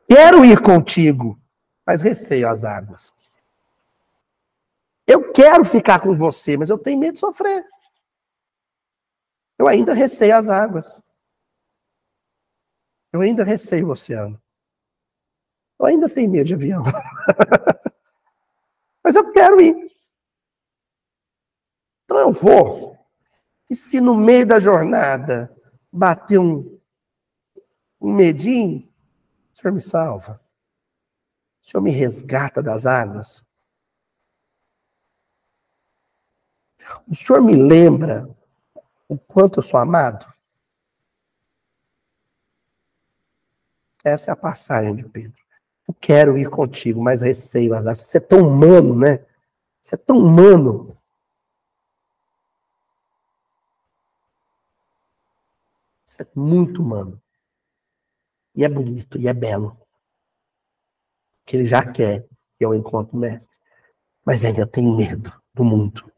Quero 0.07 0.43
ir 0.43 0.59
contigo, 0.59 1.39
mas 1.85 2.01
receio 2.01 2.49
as 2.49 2.65
águas. 2.65 3.13
Eu 5.07 5.31
quero 5.31 5.63
ficar 5.63 5.99
com 5.99 6.17
você, 6.17 6.57
mas 6.57 6.69
eu 6.69 6.77
tenho 6.77 6.99
medo 6.99 7.13
de 7.13 7.19
sofrer. 7.19 7.63
Eu 9.57 9.67
ainda 9.67 9.93
receio 9.93 10.35
as 10.35 10.49
águas. 10.49 11.01
Eu 13.11 13.21
ainda 13.21 13.43
receio 13.43 13.87
o 13.87 13.91
oceano. 13.91 14.39
Eu 15.79 15.85
ainda 15.85 16.09
tenho 16.09 16.29
medo 16.29 16.47
de 16.47 16.53
avião. 16.53 16.83
Mas 19.03 19.15
eu 19.15 19.31
quero 19.31 19.61
ir. 19.61 19.91
Então 22.03 22.17
eu 22.17 22.31
vou. 22.31 22.97
E 23.69 23.75
se 23.75 24.01
no 24.01 24.15
meio 24.15 24.45
da 24.45 24.59
jornada 24.59 25.55
bater 25.91 26.39
um, 26.39 26.79
um 28.01 28.13
medinho, 28.13 28.87
o 29.53 29.57
Senhor 29.57 29.73
me 29.73 29.81
salva. 29.81 30.41
O 31.61 31.67
Senhor 31.67 31.81
me 31.81 31.91
resgata 31.91 32.61
das 32.61 32.85
águas. 32.85 33.45
O 37.07 37.15
Senhor 37.15 37.41
me 37.41 37.55
lembra 37.55 38.27
o 39.07 39.17
quanto 39.17 39.59
eu 39.59 39.63
sou 39.63 39.79
amado. 39.79 40.31
Essa 44.03 44.31
é 44.31 44.33
a 44.33 44.35
passagem 44.35 44.95
de 44.95 45.03
Pedro. 45.03 45.37
Eu 45.87 45.93
quero 45.93 46.37
ir 46.37 46.49
contigo, 46.49 47.01
mas 47.01 47.21
receio 47.21 47.73
as. 47.73 47.85
Você 47.85 48.17
é 48.17 48.21
tão 48.21 48.47
humano, 48.47 48.95
né? 48.97 49.25
Você 49.81 49.95
é 49.95 49.97
tão 49.97 50.17
humano. 50.17 50.97
Você 56.05 56.23
é 56.23 56.27
muito 56.35 56.81
humano. 56.81 57.21
E 58.55 58.63
é 58.63 58.69
bonito, 58.69 59.17
e 59.17 59.27
é 59.27 59.33
belo. 59.33 59.77
Que 61.45 61.57
ele 61.57 61.65
já 61.65 61.85
quer 61.85 62.27
que 62.53 62.65
eu 62.65 62.73
encontre 62.73 63.15
o 63.15 63.19
mestre. 63.19 63.57
Mas 64.25 64.43
ainda 64.43 64.67
tem 64.67 64.85
medo 64.85 65.31
do 65.53 65.63
mundo. 65.63 66.11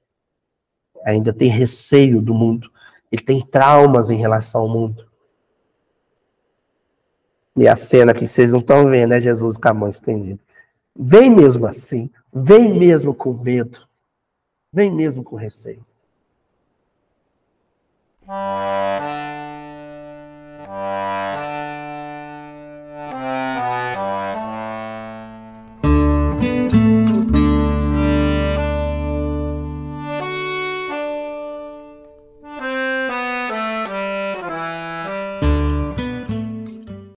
Ainda 1.05 1.33
tem 1.33 1.49
receio 1.49 2.21
do 2.21 2.33
mundo. 2.33 2.71
Ele 3.11 3.23
tem 3.23 3.45
traumas 3.45 4.09
em 4.09 4.17
relação 4.17 4.61
ao 4.61 4.69
mundo. 4.69 5.10
E 7.57 7.67
a 7.67 7.75
cena 7.75 8.13
que 8.13 8.27
vocês 8.27 8.51
não 8.51 8.59
estão 8.59 8.87
vendo 8.87 9.13
é 9.13 9.21
Jesus 9.21 9.57
com 9.57 9.67
a 9.67 9.73
mão 9.73 9.89
estendida. 9.89 10.39
Vem 10.97 11.29
mesmo 11.29 11.65
assim. 11.67 12.09
Vem 12.33 12.77
mesmo 12.77 13.13
com 13.13 13.33
medo. 13.33 13.87
Vem 14.73 14.89
mesmo 14.89 15.23
com 15.23 15.35
receio. 15.35 15.85